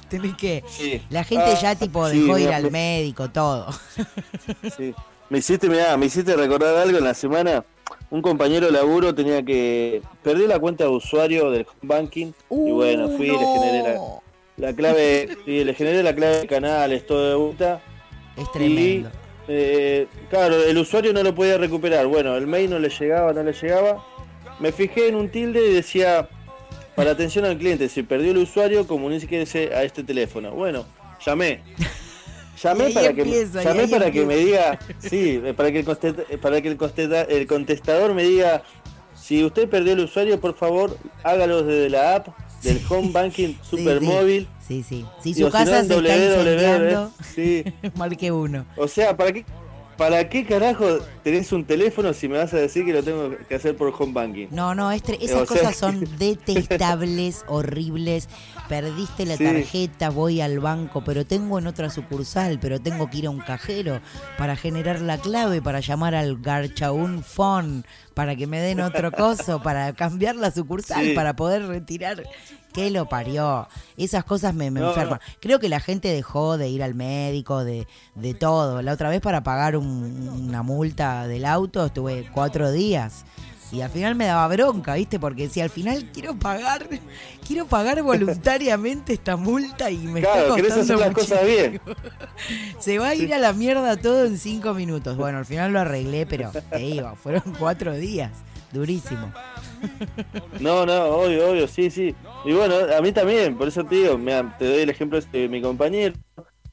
Tenés 0.09 0.35
que... 0.35 0.63
Sí. 0.67 1.01
La 1.11 1.23
gente 1.25 1.51
Ah, 1.55 1.59
ya 1.61 1.75
tipo 1.75 2.09
sí, 2.09 2.21
dejó 2.21 2.39
ir 2.39 2.49
al 2.49 2.71
médico, 2.71 3.29
todo. 3.29 3.67
Sí. 4.75 4.95
Me 5.29 5.39
hiciste, 5.39 5.69
mirá, 5.69 5.97
me 5.97 6.05
hiciste 6.07 6.35
recordar 6.35 6.75
algo 6.77 6.97
en 6.97 7.03
la 7.03 7.13
semana. 7.13 7.63
Un 8.13 8.21
compañero 8.21 8.67
de 8.67 8.71
laburo 8.71 9.15
tenía 9.15 9.41
que. 9.41 9.99
Perdió 10.21 10.45
la 10.45 10.59
cuenta 10.59 10.83
de 10.83 10.91
usuario 10.91 11.49
del 11.49 11.65
banking. 11.81 12.31
y 12.51 12.71
bueno, 12.71 13.09
fui 13.09 13.25
y 13.25 13.31
le 13.31 13.37
generé 13.39 13.81
la, 13.81 13.99
la 14.57 14.73
clave. 14.75 15.29
y 15.47 15.63
le 15.63 15.73
generé 15.73 16.03
la 16.03 16.13
clave 16.13 16.41
de 16.41 16.45
canales, 16.45 17.07
todo 17.07 17.27
de 17.27 17.35
vuelta. 17.35 17.81
Es 18.37 18.51
tremendo. 18.51 19.09
Eh, 19.47 20.05
claro, 20.29 20.63
el 20.63 20.77
usuario 20.77 21.11
no 21.11 21.23
lo 21.23 21.33
podía 21.33 21.57
recuperar. 21.57 22.05
Bueno, 22.05 22.35
el 22.35 22.45
mail 22.45 22.69
no 22.69 22.77
le 22.77 22.89
llegaba, 22.89 23.33
no 23.33 23.41
le 23.41 23.51
llegaba. 23.51 24.05
Me 24.59 24.71
fijé 24.71 25.07
en 25.07 25.15
un 25.15 25.29
tilde 25.29 25.67
y 25.67 25.73
decía, 25.73 26.29
para 26.93 27.13
atención 27.13 27.45
al 27.45 27.57
cliente, 27.57 27.89
si 27.89 28.03
perdió 28.03 28.29
el 28.29 28.37
usuario, 28.37 28.85
comuníquese 28.85 29.73
a 29.73 29.81
este 29.81 30.03
teléfono. 30.03 30.51
Bueno, 30.51 30.85
llamé. 31.25 31.63
Llamé 32.61 32.89
para 32.91 33.13
que, 33.13 33.21
empieza, 33.21 33.63
llamé 33.63 33.87
para 33.87 34.11
que 34.11 34.25
me 34.25 34.35
diga, 34.37 34.79
sí, 34.99 35.41
para 35.57 35.71
que 35.71 35.79
el, 35.79 35.85
contesta- 35.85 36.23
para 36.41 36.61
que 36.61 36.67
el, 36.69 36.77
contesta- 36.77 37.23
el 37.23 37.47
contestador 37.47 38.13
me 38.13 38.23
diga, 38.23 38.63
si 39.15 39.43
usted 39.43 39.67
perdió 39.69 39.93
el 39.93 40.01
usuario, 40.01 40.39
por 40.39 40.53
favor, 40.55 40.97
hágalo 41.23 41.63
desde 41.63 41.89
la 41.89 42.15
app 42.15 42.27
del 42.61 42.79
Home 42.89 43.11
Banking 43.11 43.49
Sí, 43.49 43.57
Super 43.69 43.99
sí. 43.99 44.05
Sí, 44.67 44.83
sí. 44.83 45.05
Si 45.21 45.33
Digo, 45.33 45.49
su 45.51 45.57
si 45.57 45.63
no, 45.63 45.65
casa 45.65 45.79
está 45.81 45.95
Sí, 47.33 47.63
marque 47.95 48.31
uno. 48.31 48.65
o 48.77 48.87
sea, 48.87 49.17
¿para 49.17 49.33
qué, 49.33 49.45
¿para 49.97 50.27
qué 50.29 50.45
carajo 50.45 50.99
tenés 51.23 51.51
un 51.51 51.65
teléfono 51.65 52.13
si 52.13 52.27
me 52.27 52.37
vas 52.37 52.53
a 52.53 52.57
decir 52.57 52.85
que 52.85 52.93
lo 52.93 53.03
tengo 53.03 53.31
que 53.47 53.55
hacer 53.55 53.75
por 53.77 53.93
home 53.97 54.13
banking? 54.13 54.47
No, 54.51 54.73
no, 54.75 54.91
es 54.91 55.03
esas 55.07 55.41
O 55.41 55.45
sea- 55.45 55.61
cosas 55.61 55.75
son 55.75 56.03
detestables, 56.17 57.43
horribles. 57.47 58.27
Perdiste 58.69 59.25
la 59.25 59.37
Sí. 59.37 59.43
tarjeta, 59.43 60.09
voy 60.09 60.41
al 60.41 60.59
banco, 60.59 61.03
pero 61.03 61.25
tengo 61.25 61.59
en 61.59 61.67
otra 61.67 61.89
sucursal, 61.89 62.59
pero 62.59 62.79
tengo 62.79 63.09
que 63.09 63.17
ir 63.19 63.27
a 63.27 63.29
un 63.29 63.39
cajero 63.39 63.99
para 64.37 64.55
generar 64.55 65.01
la 65.01 65.17
clave, 65.17 65.61
para 65.61 65.79
llamar 65.79 66.15
al 66.15 66.39
Garchaun 66.41 67.23
Phone, 67.23 67.85
para 68.13 68.35
que 68.35 68.47
me 68.47 68.59
den 68.61 68.79
otro 68.79 69.11
coso, 69.11 69.61
para 69.61 69.93
cambiar 69.93 70.35
la 70.35 70.51
sucursal, 70.51 71.05
Sí. 71.07 71.13
para 71.13 71.35
poder 71.35 71.67
retirar. 71.67 72.23
¿Qué 72.73 72.89
lo 72.89 73.07
parió? 73.07 73.67
Esas 73.97 74.23
cosas 74.23 74.53
me, 74.55 74.71
me 74.71 74.79
No, 74.79 74.89
enferman. 74.89 75.19
Creo 75.39 75.59
que 75.59 75.69
la 75.69 75.79
gente 75.79 76.07
dejó 76.09 76.57
de 76.57 76.69
ir 76.69 76.81
al 76.81 76.95
médico, 76.95 77.63
de, 77.63 77.87
de 78.15 78.33
todo. 78.33 78.81
La 78.81 78.93
otra 78.93 79.09
vez 79.09 79.21
para 79.21 79.43
pagar 79.43 79.77
un- 79.77 80.27
una 80.47 80.63
multa 80.63 81.27
del 81.27 81.45
auto 81.45 81.85
estuve 81.85 82.27
cuatro 82.33 82.71
días. 82.71 83.25
Y 83.71 83.81
al 83.81 83.89
final 83.89 84.13
me 84.13 84.25
daba 84.25 84.47
bronca, 84.49 84.93
¿viste? 84.93 85.19
Porque 85.19 85.49
si 85.49 85.59
al 85.59 85.71
final 85.71 86.11
quiero 86.13 86.35
pagar, 86.35 86.87
quiero 87.47 87.65
pagar 87.65 88.01
voluntariamente 88.03 89.13
esta 89.13 89.35
multa 89.35 89.89
y 89.89 89.97
me 89.97 90.21
Claro, 90.21 90.55
está 90.55 90.61
costando 90.61 90.81
hacer 90.83 90.97
las 90.99 91.13
cosas 91.15 91.45
bien. 91.45 91.81
Se 92.79 92.99
va 92.99 93.09
a 93.09 93.15
ir 93.15 93.33
a 93.33 93.39
la 93.39 93.53
mierda 93.53 93.97
todo 93.97 94.25
en 94.25 94.37
cinco 94.37 94.73
minutos. 94.75 95.17
Bueno, 95.17 95.39
al 95.39 95.45
final 95.45 95.73
lo 95.73 95.79
arreglé, 95.79 96.25
pero 96.27 96.51
te 96.51 96.77
digo, 96.77 97.15
fueron 97.15 97.43
cuatro 97.57 97.93
días. 97.95 98.31
Durísimo. 98.71 99.31
No, 100.59 100.85
no, 100.85 101.05
obvio, 101.05 101.49
obvio, 101.51 101.67
sí, 101.67 101.89
sí. 101.89 102.15
Y 102.45 102.53
bueno, 102.53 102.75
a 102.97 103.01
mí 103.01 103.11
también, 103.11 103.57
por 103.57 103.67
eso 103.67 103.83
te 103.83 103.95
digo, 103.95 104.17
mira, 104.17 104.55
te 104.57 104.65
doy 104.65 104.81
el 104.81 104.89
ejemplo 104.89 105.19
de 105.19 105.47
mi 105.49 105.61
compañero. 105.61 106.15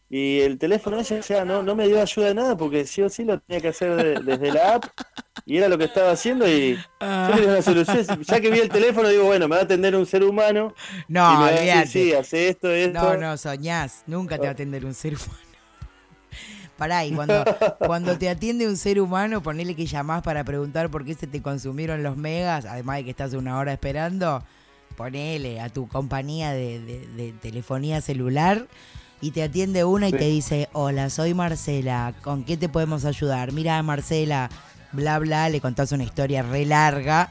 Y 0.08 0.40
el 0.40 0.58
teléfono 0.58 0.98
ese, 0.98 1.20
o 1.20 1.22
sea, 1.22 1.44
no, 1.44 1.62
no 1.62 1.76
me 1.76 1.86
dio 1.86 2.00
ayuda 2.02 2.26
de 2.28 2.34
nada 2.34 2.56
porque 2.56 2.84
sí 2.84 3.00
o 3.02 3.08
sí 3.08 3.24
lo 3.24 3.38
tenía 3.38 3.60
que 3.60 3.68
hacer 3.68 3.94
de- 3.94 4.22
desde 4.24 4.52
la 4.52 4.74
app 4.74 4.84
y 5.46 5.56
era 5.56 5.68
lo 5.68 5.78
que 5.78 5.84
estaba 5.84 6.10
haciendo 6.10 6.48
y 6.48 6.74
yo 6.76 7.34
quería 7.34 7.48
una 7.50 7.62
solución. 7.62 8.20
Ya 8.24 8.40
que 8.40 8.50
vi 8.50 8.58
el 8.58 8.68
teléfono, 8.70 9.08
digo, 9.08 9.24
bueno, 9.24 9.46
me 9.46 9.54
va 9.54 9.60
a 9.62 9.64
atender 9.64 9.94
un 9.94 10.04
ser 10.06 10.24
humano 10.24 10.74
y 10.98 11.12
No, 11.12 11.30
me 11.30 11.36
va 11.36 11.46
a 11.46 11.50
decir, 11.52 11.68
olvídate. 11.68 11.86
sí, 11.86 12.12
hace 12.12 12.48
esto, 12.48 12.70
esto. 12.72 12.98
No, 12.98 13.16
no, 13.16 13.36
soñás. 13.36 14.02
Nunca 14.08 14.36
te 14.36 14.42
va 14.42 14.48
a 14.48 14.52
atender 14.52 14.84
un 14.84 14.94
ser 14.94 15.14
humano. 15.14 15.49
Pará, 16.80 17.04
y 17.04 17.12
cuando, 17.12 17.44
cuando 17.78 18.16
te 18.16 18.30
atiende 18.30 18.66
un 18.66 18.78
ser 18.78 18.98
humano, 19.02 19.42
ponele 19.42 19.76
que 19.76 19.84
llamás 19.84 20.22
para 20.22 20.44
preguntar 20.44 20.88
por 20.90 21.04
qué 21.04 21.12
se 21.12 21.26
te 21.26 21.42
consumieron 21.42 22.02
los 22.02 22.16
megas, 22.16 22.64
además 22.64 22.96
de 22.96 23.04
que 23.04 23.10
estás 23.10 23.34
una 23.34 23.58
hora 23.58 23.74
esperando, 23.74 24.42
ponele 24.96 25.60
a 25.60 25.68
tu 25.68 25.86
compañía 25.88 26.52
de, 26.52 26.80
de- 26.80 27.06
de 27.08 27.32
telefonía 27.34 28.00
celular 28.00 28.66
y 29.20 29.32
te 29.32 29.42
atiende 29.42 29.84
una 29.84 30.08
y 30.08 30.12
Sí. 30.12 30.16
te 30.16 30.24
dice, 30.24 30.68
hola, 30.72 31.10
soy 31.10 31.34
Marcela, 31.34 32.14
¿con 32.22 32.44
qué 32.44 32.56
te 32.56 32.70
podemos 32.70 33.04
ayudar? 33.04 33.52
Mira, 33.52 33.82
Marcela, 33.82 34.48
bla, 34.92 35.18
bla, 35.18 35.50
le 35.50 35.60
contás 35.60 35.92
una 35.92 36.04
historia 36.04 36.42
re 36.42 36.64
larga. 36.64 37.28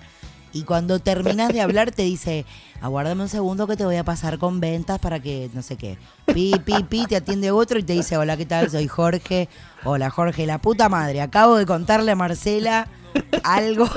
Y 0.52 0.64
cuando 0.64 1.00
terminas 1.00 1.54
de 1.54 1.62
hablar 1.62 1.92
te 1.92 2.04
dice, 2.04 2.46
aguárdame 2.82 3.24
un 3.24 3.30
segundo 3.30 3.68
que 3.68 3.78
te 3.78 3.86
voy 3.86 3.98
a 3.98 4.04
pasar 4.04 4.40
con 4.40 4.60
ventas 4.60 5.00
para 5.00 5.20
que 5.20 5.50
no 5.54 5.62
sé 5.62 5.76
qué. 5.76 5.98
Pi, 6.34 6.54
pi, 6.66 6.84
pi, 6.84 7.06
te 7.06 7.16
atiende 7.16 7.52
otro 7.52 7.80
y 7.80 7.84
te 7.84 7.94
dice, 7.94 8.18
hola, 8.18 8.36
¿qué 8.36 8.46
tal? 8.46 8.70
Soy 8.70 8.88
Jorge. 8.88 9.48
Hola, 9.84 10.10
Jorge, 10.10 10.46
la 10.46 10.60
puta 10.60 10.90
madre. 10.90 11.22
Acabo 11.22 11.56
de 11.56 11.66
contarle 11.66 12.12
a 12.12 12.16
Marcela 12.16 12.88
algo 13.44 13.88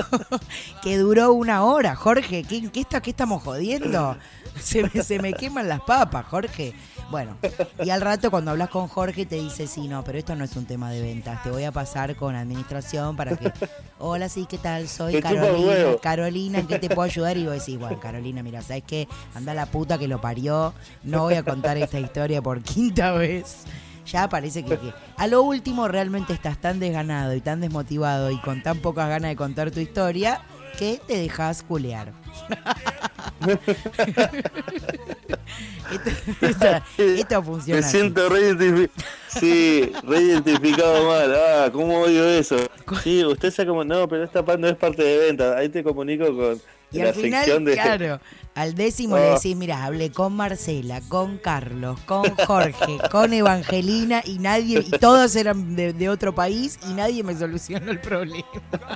que 0.83 0.97
duró 0.97 1.33
una 1.33 1.63
hora. 1.63 1.95
Jorge, 1.95 2.43
¿qué, 2.43 2.69
está, 2.75 3.01
qué 3.01 3.11
estamos 3.11 3.41
jodiendo? 3.41 4.17
Se 4.59 4.83
me, 4.83 5.03
se 5.03 5.19
me 5.19 5.33
queman 5.33 5.67
las 5.67 5.81
papas, 5.81 6.27
Jorge. 6.27 6.75
Bueno, 7.13 7.37
y 7.85 7.91
al 7.91 8.01
rato 8.01 8.31
cuando 8.31 8.49
hablas 8.49 8.69
con 8.69 8.87
Jorge 8.87 9.27
te 9.27 9.35
dice, 9.35 9.67
sí, 9.67 9.87
no, 9.87 10.03
pero 10.03 10.17
esto 10.17 10.35
no 10.35 10.43
es 10.45 10.55
un 10.55 10.65
tema 10.65 10.89
de 10.89 10.99
ventas. 10.99 11.43
Te 11.43 11.51
voy 11.51 11.63
a 11.63 11.71
pasar 11.71 12.15
con 12.15 12.35
administración 12.35 13.15
para 13.15 13.37
que... 13.37 13.51
Hola, 13.99 14.29
sí, 14.29 14.47
¿qué 14.49 14.57
tal? 14.57 14.87
Soy 14.87 15.21
Carolina. 15.21 15.95
Carolina, 16.01 16.57
¿en 16.57 16.65
qué 16.65 16.79
te 16.79 16.89
puedo 16.89 17.03
ayudar? 17.03 17.37
Y 17.37 17.45
vos 17.45 17.53
decís, 17.53 17.77
bueno, 17.77 17.99
Carolina, 17.99 18.41
mira, 18.41 18.63
¿sabes 18.63 18.81
qué? 18.87 19.07
Anda 19.35 19.53
la 19.53 19.67
puta 19.67 19.99
que 19.99 20.07
lo 20.07 20.19
parió. 20.21 20.73
No 21.03 21.21
voy 21.21 21.35
a 21.35 21.43
contar 21.43 21.77
esta 21.77 21.99
historia 21.99 22.41
por 22.41 22.63
quinta 22.63 23.11
vez. 23.11 23.57
Ya 24.07 24.27
parece 24.27 24.65
que, 24.65 24.79
que 24.79 24.91
a 25.15 25.27
lo 25.27 25.43
último 25.43 25.87
realmente 25.87 26.33
estás 26.33 26.57
tan 26.57 26.79
desganado 26.79 27.35
y 27.35 27.41
tan 27.41 27.61
desmotivado 27.61 28.31
y 28.31 28.39
con 28.39 28.63
tan 28.63 28.79
pocas 28.79 29.07
ganas 29.07 29.29
de 29.29 29.35
contar 29.35 29.69
tu 29.69 29.79
historia 29.79 30.41
que 30.77 30.99
te 31.07 31.17
dejas 31.17 31.63
culear. 31.63 32.11
esto, 36.97 37.43
funciona. 37.43 37.81
Me 37.81 37.87
siento 37.87 38.29
re. 38.29 38.89
Sí, 39.27 39.91
re 40.03 40.21
identificado 40.21 41.07
mal. 41.07 41.33
Ah, 41.35 41.69
¿cómo 41.71 42.01
odio 42.01 42.25
eso? 42.27 42.55
Sí, 43.03 43.23
usted 43.25 43.51
se 43.51 43.65
como. 43.65 43.83
No, 43.83 44.07
pero 44.07 44.23
esta 44.23 44.43
pa- 44.43 44.57
no 44.57 44.67
es 44.67 44.75
parte 44.75 45.03
de 45.03 45.17
venta. 45.17 45.57
Ahí 45.57 45.69
te 45.69 45.83
comunico 45.83 46.25
con 46.35 46.61
Y 46.93 46.99
la 46.99 47.09
al 47.09 47.15
final, 47.15 47.65
de. 47.65 47.73
claro, 47.73 48.19
al 48.55 48.75
décimo 48.75 49.17
le 49.17 49.29
Ah. 49.31 49.33
decís, 49.35 49.55
mira, 49.55 49.83
hablé 49.83 50.11
con 50.11 50.33
Marcela, 50.35 51.01
con 51.09 51.37
Carlos, 51.39 51.99
con 52.01 52.23
Jorge, 52.35 52.97
con 53.11 53.33
Evangelina 53.33 54.21
y 54.25 54.37
nadie, 54.39 54.79
y 54.85 54.91
todos 54.91 55.35
eran 55.35 55.75
de, 55.75 55.91
de 55.93 56.09
otro 56.09 56.35
país 56.35 56.77
y 56.87 56.93
nadie 56.93 57.23
me 57.23 57.35
solucionó 57.35 57.91
el 57.91 57.99
problema. 57.99 58.45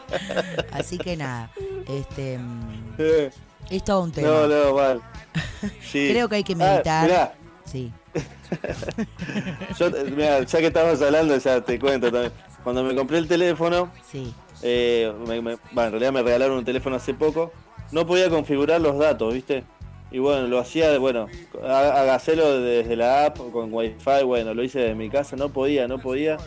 Así 0.71 0.97
que 0.97 1.17
nada, 1.17 1.49
este 1.87 2.37
mm, 2.37 2.93
Eh, 2.99 3.31
es 3.71 3.83
todo 3.83 4.03
un 4.03 4.11
tema. 4.11 4.27
No, 4.27 4.47
no, 4.47 4.73
mal. 4.75 5.01
Sí. 5.91 6.09
Creo 6.11 6.29
que 6.29 6.35
hay 6.37 6.43
que 6.43 6.53
Ah, 6.53 6.57
meditar. 6.57 7.03
mirá, 7.07 7.33
Sí. 7.65 7.91
yo, 9.79 9.91
mirá, 10.15 10.43
ya 10.43 10.59
que 10.59 10.67
estamos 10.67 11.01
hablando, 11.01 11.37
ya 11.37 11.61
te 11.61 11.79
cuento 11.79 12.11
también. 12.11 12.31
Cuando 12.63 12.83
me 12.83 12.95
compré 12.95 13.17
el 13.17 13.27
teléfono, 13.27 13.91
Sí. 14.11 14.33
eh, 14.61 15.11
me- 15.27 15.41
me- 15.41 15.57
bueno, 15.71 15.83
en 15.87 15.91
realidad 15.91 16.11
me 16.13 16.23
regalaron 16.23 16.57
un 16.57 16.65
teléfono 16.65 16.95
hace 16.95 17.13
poco, 17.13 17.51
no 17.91 18.05
podía 18.05 18.29
configurar 18.29 18.81
los 18.81 18.97
datos, 18.97 19.33
¿viste? 19.33 19.63
Y 20.11 20.19
bueno, 20.19 20.47
lo 20.47 20.59
hacía, 20.59 20.97
bueno, 20.99 21.27
hágaselo 21.63 22.61
desde 22.61 22.95
la 22.95 23.25
app, 23.25 23.37
con 23.51 23.73
wifi, 23.73 24.23
bueno, 24.25 24.53
lo 24.53 24.63
hice 24.63 24.79
desde 24.79 24.95
mi 24.95 25.09
casa, 25.09 25.35
no 25.35 25.49
podía, 25.49 25.87
no 25.87 25.99
podía. 25.99 26.37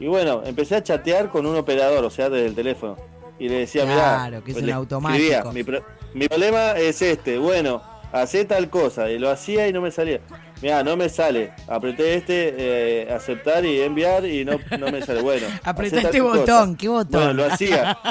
Y 0.00 0.06
bueno, 0.06 0.42
empecé 0.44 0.76
a 0.76 0.82
chatear 0.82 1.28
con 1.28 1.46
un 1.46 1.56
operador, 1.56 2.04
o 2.04 2.10
sea, 2.10 2.28
desde 2.30 2.46
el 2.46 2.54
teléfono. 2.54 2.96
Y 3.38 3.48
le 3.48 3.58
decía, 3.60 3.84
mirá, 3.84 4.14
Claro, 4.28 4.44
que 4.44 4.52
es 4.52 4.56
un 4.62 4.70
automático. 4.70 5.22
escribía, 5.22 5.52
mi, 5.52 5.62
pro- 5.64 5.84
mi 6.14 6.28
problema 6.28 6.72
es 6.72 7.02
este, 7.02 7.38
bueno, 7.38 7.82
hacé 8.12 8.44
tal 8.44 8.70
cosa, 8.70 9.10
y 9.10 9.18
lo 9.18 9.30
hacía 9.30 9.66
y 9.66 9.72
no 9.72 9.80
me 9.80 9.90
salía. 9.90 10.20
Mirá, 10.60 10.84
no 10.84 10.96
me 10.96 11.08
sale. 11.08 11.52
Apreté 11.66 12.14
este, 12.14 12.54
eh, 12.56 13.12
aceptar 13.12 13.64
y 13.64 13.80
enviar 13.80 14.24
y 14.24 14.44
no, 14.44 14.58
no 14.78 14.92
me 14.92 15.02
sale. 15.02 15.22
Bueno. 15.22 15.46
Tal 15.64 15.84
este 15.84 16.20
cosa. 16.20 16.38
botón, 16.38 16.76
¿qué 16.76 16.88
botón? 16.88 17.10
Bueno, 17.10 17.32
lo 17.32 17.44
hacía. 17.46 17.98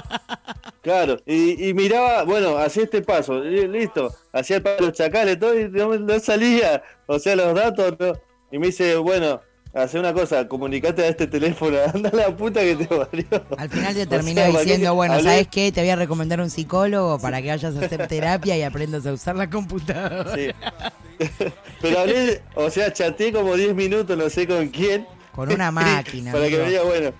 Claro, 0.82 1.18
y, 1.28 1.70
y 1.70 1.76
miraba, 1.76 2.24
bueno, 2.24 2.58
hacía 2.58 2.86
este 2.86 3.04
paso, 3.04 3.46
y 3.46 3.68
listo, 3.68 4.12
hacía 4.34 4.56
el 4.58 4.64
paso 4.64 4.78
de 4.78 4.86
los 4.88 4.94
chacales, 4.94 5.38
todo, 5.38 5.56
y 5.60 5.70
no, 5.70 5.96
no 5.96 6.20
salía, 6.20 6.82
o 7.06 7.20
sea, 7.20 7.36
los 7.36 7.54
datos, 7.54 7.94
no. 8.00 8.14
y 8.52 8.58
me 8.58 8.68
dice, 8.68 8.96
bueno, 8.96 9.42
hace 9.74 10.00
una 10.00 10.14
cosa, 10.14 10.48
comunicate 10.48 11.04
a 11.04 11.08
este 11.08 11.28
teléfono, 11.28 11.78
anda 11.94 12.10
la 12.14 12.36
puta 12.36 12.62
que 12.62 12.76
te 12.76 12.86
parió. 12.86 13.26
Al 13.58 13.70
final 13.70 13.94
te 13.94 14.04
O 14.04 14.08
termina 14.08 14.44
sea, 14.44 14.52
¿para 14.52 14.60
qué 14.60 14.72
diciendo, 14.72 14.96
bueno, 14.96 15.14
hablé? 15.16 15.30
¿sabes 15.30 15.48
qué? 15.48 15.72
Te 15.72 15.82
voy 15.82 15.90
a 15.90 15.96
recomendar 15.96 16.42
un 16.42 16.50
psicólogo 16.50 17.20
para 17.20 17.42
que 17.42 17.50
vayas 17.50 17.76
a 17.76 17.86
hacer 17.86 18.08
terapia 18.08 18.58
y 18.58 18.64
aprendas 18.64 19.06
a 19.06 19.14
usar 19.14 19.36
la 19.36 19.50
computadora. 19.50 20.36
Sí. 20.36 20.50
Pero 21.82 22.00
hablé, 22.00 22.42
o 22.56 22.70
sea, 22.70 22.92
chateé 22.92 23.32
como 23.32 23.56
10 23.56 23.76
minutos, 23.76 24.18
no 24.18 24.30
sé 24.30 24.48
con 24.48 24.68
quién. 24.70 25.06
Con 25.34 25.52
una 25.52 25.72
máquina. 25.72 26.32
para 26.32 26.50
que 26.50 26.58
me 26.58 26.70
diga, 26.70 26.84
bueno, 26.84 27.12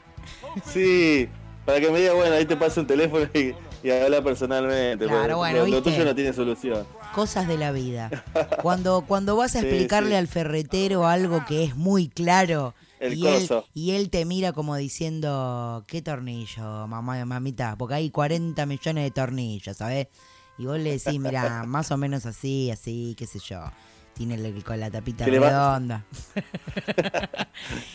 sí, 0.66 1.30
para 1.66 1.80
que 1.80 1.90
me 1.90 2.00
diga, 2.00 2.14
bueno, 2.14 2.36
ahí 2.36 2.46
te 2.46 2.56
paso 2.56 2.82
un 2.82 2.88
teléfono 2.88 3.28
y, 3.34 3.54
y 3.84 3.90
habla 3.90 4.24
personalmente. 4.24 5.06
Claro, 5.06 5.38
bueno, 5.38 5.66
lo, 5.66 5.82
tuyo 5.82 6.06
no 6.06 6.16
tiene 6.16 6.34
solución. 6.34 6.86
Cosas 7.14 7.48
de 7.48 7.58
la 7.58 7.72
vida. 7.72 8.10
Cuando, 8.62 9.04
cuando 9.08 9.36
vas 9.36 9.56
a 9.56 9.60
explicarle 9.60 10.12
sí. 10.12 10.16
al 10.16 10.28
ferretero 10.28 11.08
algo 11.08 11.44
que 11.46 11.64
es 11.64 11.76
muy 11.76 12.08
claro 12.08 12.74
El 13.00 13.16
y, 13.16 13.28
él, 13.28 13.42
coso. 13.42 13.66
y 13.74 13.92
él 13.92 14.10
te 14.10 14.26
mira 14.26 14.54
como 14.54 14.76
diciendo, 14.76 15.84
¿qué 15.88 16.02
tornillo, 16.02 16.88
mamá, 16.88 17.26
mamita? 17.26 17.76
Porque 17.78 17.96
hay 17.96 18.10
40 18.12 18.66
millones 18.66 19.04
de 19.04 19.12
tornillos, 19.12 19.78
¿sabes? 19.78 20.08
Y 20.58 20.66
vos 20.66 20.78
le 20.78 20.92
decís, 20.98 21.20
mira, 21.20 21.64
más 21.68 21.92
o 21.92 21.98
menos 21.98 22.26
así, 22.26 22.70
así, 22.72 23.16
qué 23.18 23.26
sé 23.26 23.40
yo. 23.40 23.60
Tiene 24.14 24.36
el- 24.36 24.64
con 24.64 24.80
la 24.80 24.92
tapita 24.92 25.26
redonda. 25.26 26.06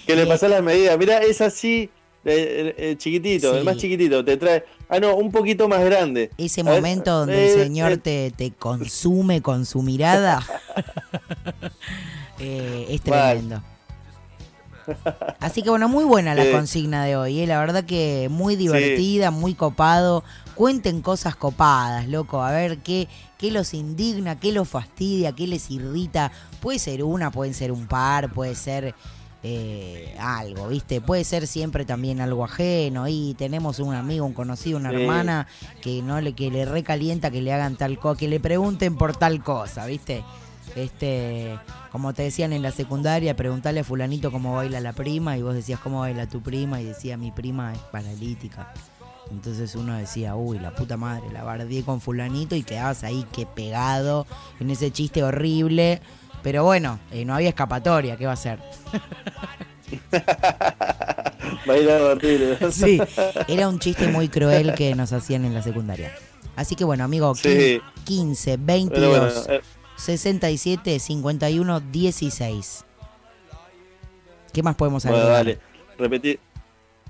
Que 0.06 0.16
le 0.16 0.26
pasás 0.26 0.50
las 0.50 0.62
medidas. 0.62 0.98
Mira, 0.98 1.18
es 1.18 1.40
así, 1.40 1.90
eh, 2.26 2.74
eh, 2.76 2.90
eh, 2.90 2.96
chiquitito, 2.98 3.52
Sí. 3.52 3.58
el 3.58 3.64
más 3.64 3.76
chiquitito. 3.76 4.24
Te 4.24 4.36
trae. 4.36 4.64
Ah, 4.88 4.98
no, 5.00 5.14
un 5.16 5.30
poquito 5.32 5.68
más 5.68 5.84
grande. 5.84 6.30
Ese 6.36 6.60
A 6.60 6.64
ver, 6.64 6.74
momento 6.74 7.12
donde 7.20 7.52
el 7.54 7.62
señor 7.64 7.92
eh, 7.92 7.96
te, 7.98 8.30
te 8.36 8.50
consume 8.52 9.42
con 9.42 9.64
su 9.66 9.82
mirada 9.82 10.44
eh, 12.38 12.86
es 12.90 13.00
tremendo. 13.00 13.62
Así 15.40 15.62
que 15.62 15.70
bueno, 15.70 15.88
muy 15.88 16.04
buena 16.04 16.34
la 16.36 16.48
consigna 16.52 17.04
de 17.04 17.16
hoy, 17.16 17.40
eh, 17.40 17.46
la 17.48 17.58
verdad 17.58 17.82
que 17.84 18.28
muy 18.30 18.54
divertida, 18.54 19.30
muy 19.32 19.54
copado. 19.54 20.22
Cuenten 20.54 21.02
cosas 21.02 21.34
copadas, 21.36 22.06
loco, 22.08 22.40
a 22.42 22.50
ver 22.52 22.78
qué, 22.78 23.08
qué 23.36 23.50
los 23.50 23.74
indigna, 23.74 24.38
qué 24.38 24.52
los 24.52 24.68
fastidia, 24.68 25.32
qué 25.32 25.46
les 25.48 25.70
irrita. 25.72 26.30
Puede 26.60 26.78
ser 26.78 27.02
una, 27.02 27.30
pueden 27.32 27.52
ser 27.52 27.72
un 27.72 27.86
par, 27.88 28.32
puede 28.32 28.54
ser 28.54 28.94
eh, 29.48 30.16
algo, 30.18 30.66
¿viste? 30.68 31.00
Puede 31.00 31.22
ser 31.22 31.46
siempre 31.46 31.84
también 31.84 32.20
algo 32.20 32.44
ajeno. 32.44 33.06
Y 33.06 33.34
tenemos 33.38 33.78
un 33.78 33.94
amigo, 33.94 34.26
un 34.26 34.32
conocido, 34.32 34.76
una 34.78 34.90
Sí. 34.90 34.96
hermana 34.96 35.46
que 35.80 36.02
no 36.02 36.20
le 36.20 36.32
que 36.32 36.50
le 36.50 36.64
recalienta 36.64 37.30
que 37.30 37.40
le 37.42 37.52
hagan 37.52 37.76
tal 37.76 37.98
cosa, 37.98 38.18
que 38.18 38.26
le 38.28 38.40
pregunten 38.40 38.96
por 38.96 39.16
tal 39.16 39.42
cosa, 39.44 39.86
¿viste? 39.86 40.24
Este, 40.74 41.58
como 41.92 42.12
te 42.12 42.24
decían 42.24 42.52
en 42.52 42.62
la 42.62 42.72
secundaria, 42.72 43.36
preguntarle 43.36 43.80
a 43.80 43.84
fulanito 43.84 44.30
cómo 44.32 44.54
baila 44.56 44.80
la 44.80 44.92
prima 44.92 45.38
y 45.38 45.42
vos 45.42 45.54
decías 45.54 45.78
cómo 45.80 46.00
baila 46.00 46.28
tu 46.28 46.42
prima 46.42 46.80
y 46.80 46.84
decía 46.84 47.16
mi 47.16 47.30
prima 47.30 47.72
es 47.72 47.78
paralítica. 47.92 48.72
Entonces 49.30 49.74
uno 49.74 49.94
decía, 49.96 50.36
uy, 50.36 50.58
la 50.58 50.74
puta 50.74 50.96
madre, 50.96 51.30
la 51.32 51.42
bardeé 51.44 51.82
con 51.82 52.00
fulanito 52.00 52.54
y 52.56 52.62
quedabas 52.62 53.04
ahí 53.04 53.24
que 53.32 53.46
pegado 53.46 54.26
en 54.60 54.70
ese 54.70 54.90
chiste 54.90 55.22
horrible. 55.22 56.00
Pero 56.46 56.62
bueno, 56.62 57.00
eh, 57.10 57.24
no 57.24 57.34
había 57.34 57.48
escapatoria, 57.48 58.16
¿qué 58.16 58.24
va 58.24 58.30
a 58.30 58.36
ser? 58.36 58.60
horrible. 61.66 62.56
Sí, 62.70 63.00
era 63.48 63.68
un 63.68 63.80
chiste 63.80 64.06
muy 64.06 64.28
cruel 64.28 64.72
que 64.74 64.94
nos 64.94 65.12
hacían 65.12 65.44
en 65.44 65.54
la 65.54 65.62
secundaria. 65.62 66.14
Así 66.54 66.76
que 66.76 66.84
bueno, 66.84 67.02
amigo, 67.02 67.32
15, 68.04 68.58
22, 68.60 69.48
67, 69.96 71.00
51, 71.00 71.80
16. 71.80 72.84
¿Qué 74.52 74.62
más 74.62 74.76
podemos 74.76 75.04
hacer? 75.04 75.16
Bueno, 75.16 75.28
dale, 75.28 75.58
repetí. 75.98 76.38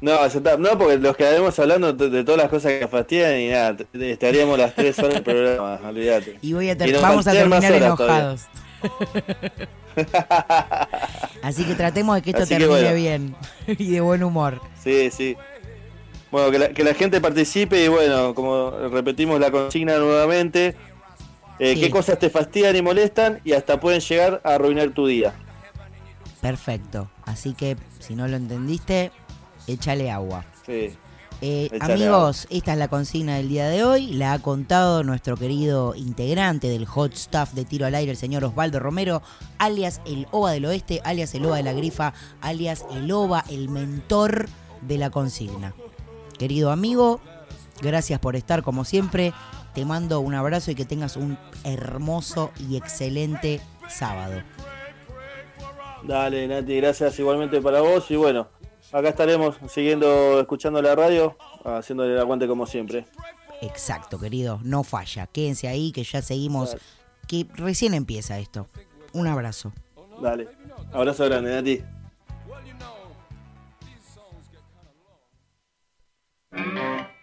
No, 0.01 0.19
no, 0.59 0.79
porque 0.79 0.97
los 0.97 1.15
quedaremos 1.15 1.59
hablando 1.59 1.93
de, 1.93 2.25
todas 2.25 2.41
las 2.41 2.49
cosas 2.49 2.73
que 2.73 2.89
fastidian 2.89 3.39
y 3.39 3.49
nada, 3.49 3.77
estaríamos 3.93 4.59
las 4.59 4.75
tres 4.75 4.99
horas 4.99 5.13
del 5.13 5.25
programa, 5.25 5.79
olvídate. 5.87 6.39
Y 6.41 6.55
voy 6.55 6.71
a 6.71 6.77
vamos 7.03 7.27
a 7.27 7.33
terminar 7.33 7.71
enojados. 7.71 8.47
Así 11.43 11.65
que 11.65 11.75
tratemos 11.75 12.17
de 12.17 12.23
que 12.23 12.31
esto 12.31 12.47
termine 12.47 12.95
bien 12.95 13.35
y 13.67 13.91
de 13.91 14.01
buen 14.01 14.23
humor. 14.23 14.61
Sí, 14.83 15.11
sí. 15.11 15.37
Bueno, 16.31 16.51
que 16.75 16.85
la, 16.85 16.95
gente 16.95 17.21
participe 17.21 17.85
y 17.85 17.89
bueno, 17.89 18.35
como 18.35 18.71
repetimos 18.91 19.41
la 19.41 19.51
consigna 19.51 19.99
nuevamente, 19.99 20.75
eh, 21.59 21.81
qué 21.81 21.89
cosas 21.89 22.19
te 22.19 22.31
fastidian 22.31 22.77
y 22.77 22.83
molestan 22.83 23.41
y 23.45 23.53
hasta 23.53 23.81
pueden 23.81 24.01
llegar 24.01 24.41
a 24.45 24.55
arruinar 24.55 24.91
tu 24.91 25.07
día. 25.07 25.33
Perfecto. 26.41 27.09
Así 27.25 27.55
que 27.55 27.77
si 28.01 28.15
no 28.15 28.29
lo 28.29 28.37
entendiste, 28.37 29.13
échale 29.67 30.11
agua. 30.11 30.45
Sí. 30.67 30.93
Eh, 31.43 31.69
amigos, 31.81 32.47
esta 32.49 32.73
es 32.73 32.79
la 32.79 32.89
consigna 32.89 33.37
del 33.37 33.49
día 33.49 33.69
de 33.69 33.85
hoy. 33.85 34.07
La 34.13 34.33
ha 34.33 34.39
contado 34.39 35.05
nuestro 35.05 35.37
querido 35.37 35.95
integrante 35.95 36.69
del 36.69 36.87
hot 36.87 37.13
staff 37.13 37.53
de 37.53 37.65
tiro 37.65 37.87
al 37.87 37.95
aire, 37.95 38.11
el 38.11 38.17
señor 38.17 38.45
Osvaldo 38.45 38.81
Romero, 38.81 39.23
alias 39.59 40.01
el 40.07 40.27
OVA 40.31 40.53
del 40.53 40.65
Oeste, 40.65 41.03
alias 41.05 41.35
el 41.35 41.45
OVA 41.45 41.59
de 41.59 41.63
la 41.63 41.73
Grifa, 41.75 42.15
alias 42.41 42.87
el 42.91 43.11
OVA, 43.13 43.45
el 43.51 43.69
mentor 43.69 44.47
de 44.81 44.99
la 44.99 45.11
consigna. 45.11 45.75
Querido 46.39 46.71
amigo, 46.71 47.21
gracias 47.83 48.19
por 48.19 48.35
estar 48.35 48.63
como 48.63 48.85
siempre. 48.85 49.35
Te 49.75 49.85
mando 49.85 50.21
un 50.21 50.35
abrazo 50.35 50.71
y 50.71 50.75
que 50.75 50.87
tengas 50.87 51.17
un 51.17 51.39
hermoso 51.65 52.51
y 52.59 52.77
excelente 52.77 53.61
sábado. 53.91 54.43
Dale, 56.03 56.47
Nati, 56.47 56.77
gracias 56.77 57.19
igualmente 57.19 57.61
para 57.61 57.81
vos 57.81 58.11
y 58.11 58.17
bueno, 58.17 58.49
acá 58.97 59.11
estaremos 59.11 59.59
siguiendo, 59.69 60.41
escuchando 60.41 60.81
la 60.81 60.95
radio, 60.95 61.37
haciéndole 61.65 62.15
el 62.15 62.19
aguante 62.19 62.49
como 62.49 62.67
siempre. 62.67 63.05
Exacto, 63.61 64.19
querido, 64.19 64.59
no 64.63 64.85
falla. 64.85 65.27
Quédense 65.27 65.69
ahí 65.69 65.93
que 65.93 66.03
ya 66.03 66.23
seguimos, 66.23 66.77
que 67.29 67.47
recién 67.55 67.93
empieza 67.95 68.39
esto. 68.39 68.69
Un 69.13 69.27
abrazo. 69.27 69.73
Dale, 70.23 70.49
abrazo 70.93 71.25
grande, 71.27 71.55
Nati. 71.55 71.83
pasar 76.53 77.16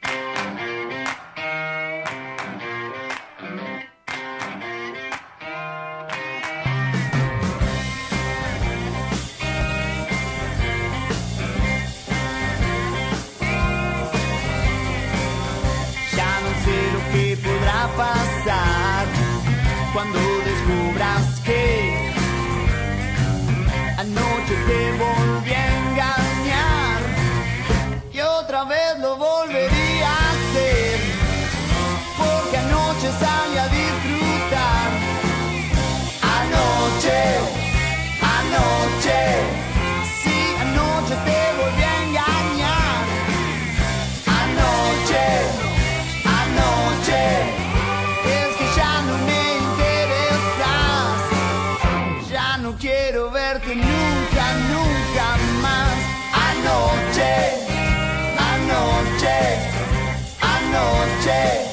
anoche, 60.73 61.69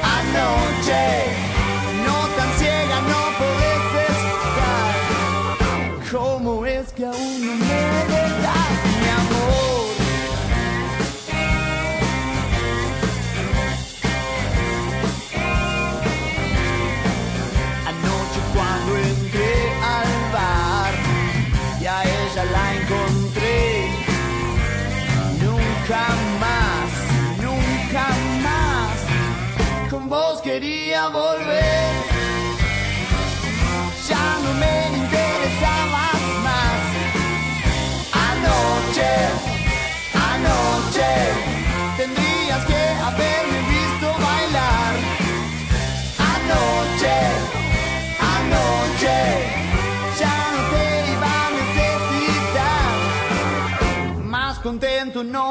anoche. 0.00 1.32
No 1.42 1.51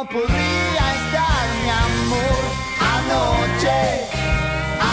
no 0.04 0.10
podría 0.10 0.86
estar 1.00 1.48
mi 1.64 1.70
amor. 1.70 2.44
Anoche, 2.96 3.80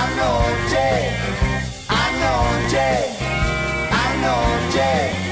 anoche, 0.03 0.87
anoche, 1.89 2.87
anoche. 4.07 5.28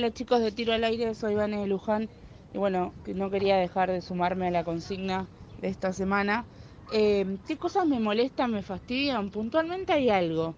Hola 0.00 0.14
chicos 0.14 0.40
de 0.40 0.50
Tiro 0.50 0.72
al 0.72 0.82
Aire, 0.82 1.14
soy 1.14 1.34
Vane 1.34 1.58
de 1.58 1.66
Luján 1.66 2.08
y 2.54 2.56
bueno, 2.56 2.94
no 3.04 3.28
quería 3.28 3.58
dejar 3.58 3.90
de 3.90 4.00
sumarme 4.00 4.48
a 4.48 4.50
la 4.50 4.64
consigna 4.64 5.28
de 5.58 5.68
esta 5.68 5.92
semana. 5.92 6.46
Eh, 6.90 7.36
¿Qué 7.46 7.58
cosas 7.58 7.86
me 7.86 8.00
molestan, 8.00 8.50
me 8.50 8.62
fastidian? 8.62 9.30
Puntualmente 9.30 9.92
hay 9.92 10.08
algo. 10.08 10.56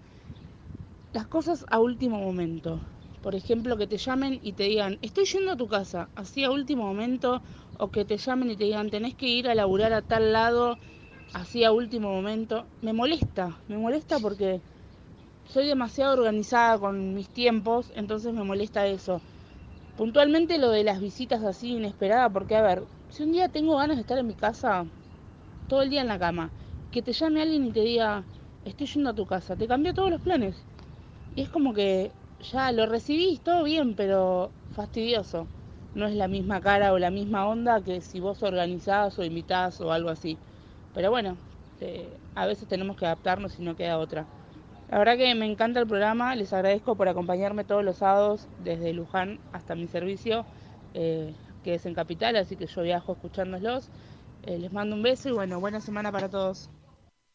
Las 1.12 1.26
cosas 1.26 1.66
a 1.70 1.80
último 1.80 2.20
momento. 2.20 2.80
Por 3.20 3.34
ejemplo, 3.34 3.76
que 3.76 3.88
te 3.88 3.96
llamen 3.96 4.38
y 4.40 4.52
te 4.52 4.62
digan, 4.62 5.00
estoy 5.02 5.24
yendo 5.24 5.50
a 5.50 5.56
tu 5.56 5.66
casa, 5.66 6.08
así 6.14 6.44
a 6.44 6.52
último 6.52 6.84
momento, 6.84 7.42
o 7.80 7.90
que 7.90 8.04
te 8.04 8.18
llamen 8.18 8.48
y 8.52 8.56
te 8.56 8.62
digan, 8.66 8.90
tenés 8.90 9.16
que 9.16 9.26
ir 9.26 9.48
a 9.48 9.56
laburar 9.56 9.92
a 9.92 10.02
tal 10.02 10.32
lado 10.32 10.78
así 11.32 11.64
a 11.64 11.72
último 11.72 12.12
momento, 12.12 12.68
me 12.80 12.92
molesta, 12.92 13.60
me 13.66 13.76
molesta 13.76 14.20
porque 14.20 14.62
soy 15.44 15.66
demasiado 15.66 16.12
organizada 16.14 16.78
con 16.78 17.14
mis 17.14 17.28
tiempos, 17.28 17.92
entonces 17.96 18.32
me 18.32 18.44
molesta 18.44 18.86
eso. 18.86 19.20
Puntualmente 19.94 20.58
lo 20.58 20.70
de 20.70 20.84
las 20.84 21.00
visitas 21.00 21.42
así 21.44 21.70
inesperadas, 21.72 22.30
porque 22.32 22.56
a 22.56 22.62
ver, 22.62 22.88
si 23.08 23.22
un 23.22 23.32
día 23.32 23.48
tengo 23.48 23.76
ganas 23.76 23.96
de 23.96 24.02
estar 24.02 24.18
en 24.18 24.26
mi 24.26 24.34
casa 24.36 24.86
todo 25.68 25.82
el 25.82 25.90
día 25.90 26.02
en 26.02 26.08
la 26.08 26.18
cama, 26.18 26.54
que 26.90 27.02
te 27.02 27.12
llame 27.12 27.42
alguien 27.42 27.66
y 27.66 27.72
te 27.72 27.80
diga, 27.82 28.28
estoy 28.64 28.86
yendo 28.88 29.10
a 29.10 29.14
tu 29.14 29.26
casa, 29.26 29.56
te 29.56 29.68
cambió 29.68 29.94
todos 29.94 30.10
los 30.10 30.20
planes. 30.22 30.66
Y 31.30 31.42
es 31.42 31.50
como 31.50 31.74
que 31.74 32.16
ya 32.40 32.72
lo 32.72 32.86
recibís, 32.86 33.42
todo 33.42 33.64
bien, 33.64 33.96
pero 33.96 34.54
fastidioso. 34.70 35.50
No 35.94 36.06
es 36.08 36.14
la 36.16 36.28
misma 36.28 36.60
cara 36.62 36.92
o 36.92 36.98
la 36.98 37.10
misma 37.10 37.48
onda 37.48 37.82
que 37.82 38.00
si 38.02 38.20
vos 38.20 38.42
organizás 38.42 39.18
o 39.18 39.24
invitás 39.24 39.80
o 39.80 39.92
algo 39.92 40.10
así. 40.10 40.40
Pero 40.92 41.10
bueno, 41.10 41.40
eh, 41.78 42.20
a 42.34 42.46
veces 42.46 42.68
tenemos 42.68 42.96
que 42.96 43.06
adaptarnos 43.06 43.58
y 43.58 43.62
no 43.62 43.76
queda 43.76 43.98
otra. 43.98 44.30
La 44.92 44.98
verdad 44.98 45.16
que 45.16 45.34
me 45.34 45.46
encanta 45.46 45.80
el 45.80 45.86
programa, 45.86 46.34
les 46.36 46.52
agradezco 46.52 46.96
por 46.96 47.08
acompañarme 47.08 47.64
todos 47.64 47.82
los 47.82 47.96
sábados 47.96 48.46
desde 48.62 48.92
Luján 48.92 49.40
hasta 49.54 49.74
mi 49.74 49.88
servicio, 49.88 50.44
eh, 50.92 51.32
que 51.64 51.76
es 51.76 51.86
en 51.86 51.94
Capital, 51.94 52.36
así 52.36 52.56
que 52.56 52.66
yo 52.66 52.82
viajo 52.82 53.14
escuchándolos. 53.14 53.88
Eh, 54.42 54.58
les 54.58 54.70
mando 54.70 54.94
un 54.94 55.02
beso 55.02 55.30
y 55.30 55.32
bueno, 55.32 55.60
buena 55.60 55.80
semana 55.80 56.12
para 56.12 56.28
todos. 56.28 56.68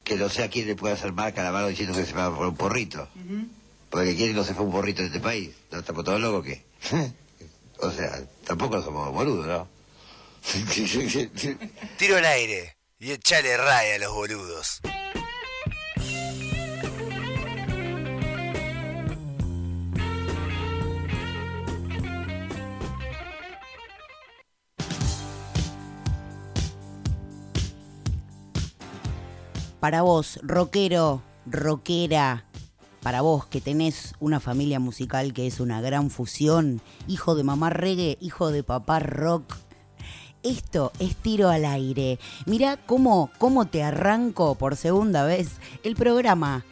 Que 0.03 0.17
no 0.17 0.29
sé 0.29 0.43
a 0.43 0.51
quién 0.51 0.67
le 0.67 0.75
puede 0.75 0.93
hacer 0.93 1.13
mal 1.13 1.33
Calamaro 1.33 1.69
diciendo 1.69 1.97
que 1.97 2.05
se 2.05 2.13
va 2.13 2.29
por 2.29 2.45
un 2.45 2.55
porrito. 2.55 3.07
Porque 3.89 4.15
quién 4.15 4.35
no 4.35 4.43
se 4.43 4.53
fue 4.53 4.63
un 4.63 4.71
porrito 4.71 5.01
en 5.01 5.07
este 5.07 5.19
país. 5.19 5.55
¿No 5.71 5.79
estamos 5.79 6.03
todos 6.03 6.21
locos 6.21 6.45
qué? 6.45 6.63
o 7.79 7.89
sea, 7.89 8.19
tampoco 8.45 8.83
somos 8.83 9.11
boludos, 9.11 9.47
¿no? 9.47 9.67
Tiro 11.97 12.17
al 12.17 12.25
aire 12.25 12.75
y 12.99 13.13
echale 13.13 13.57
raya 13.57 13.95
a 13.95 13.97
los 13.97 14.13
boludos. 14.13 14.79
Para 29.79 30.01
vos, 30.01 30.39
rockero, 30.41 31.21
rockera, 31.45 32.45
para 33.03 33.21
vos 33.21 33.45
que 33.45 33.61
tenés 33.61 34.15
una 34.19 34.39
familia 34.39 34.79
musical 34.79 35.33
que 35.33 35.45
es 35.45 35.59
una 35.59 35.81
gran 35.81 36.09
fusión, 36.09 36.81
hijo 37.07 37.35
de 37.35 37.43
mamá 37.43 37.69
reggae, 37.69 38.17
hijo 38.19 38.49
de 38.49 38.63
papá 38.63 38.99
rock, 38.99 39.53
esto 40.41 40.91
es 40.99 41.15
tiro 41.15 41.49
al 41.49 41.63
aire. 41.63 42.17
Mirá 42.45 42.77
cómo, 42.77 43.29
cómo 43.37 43.65
te 43.65 43.83
arranco 43.83 44.55
por 44.55 44.75
segunda 44.75 45.25
vez 45.25 45.57
el 45.83 45.95
programa. 45.95 46.65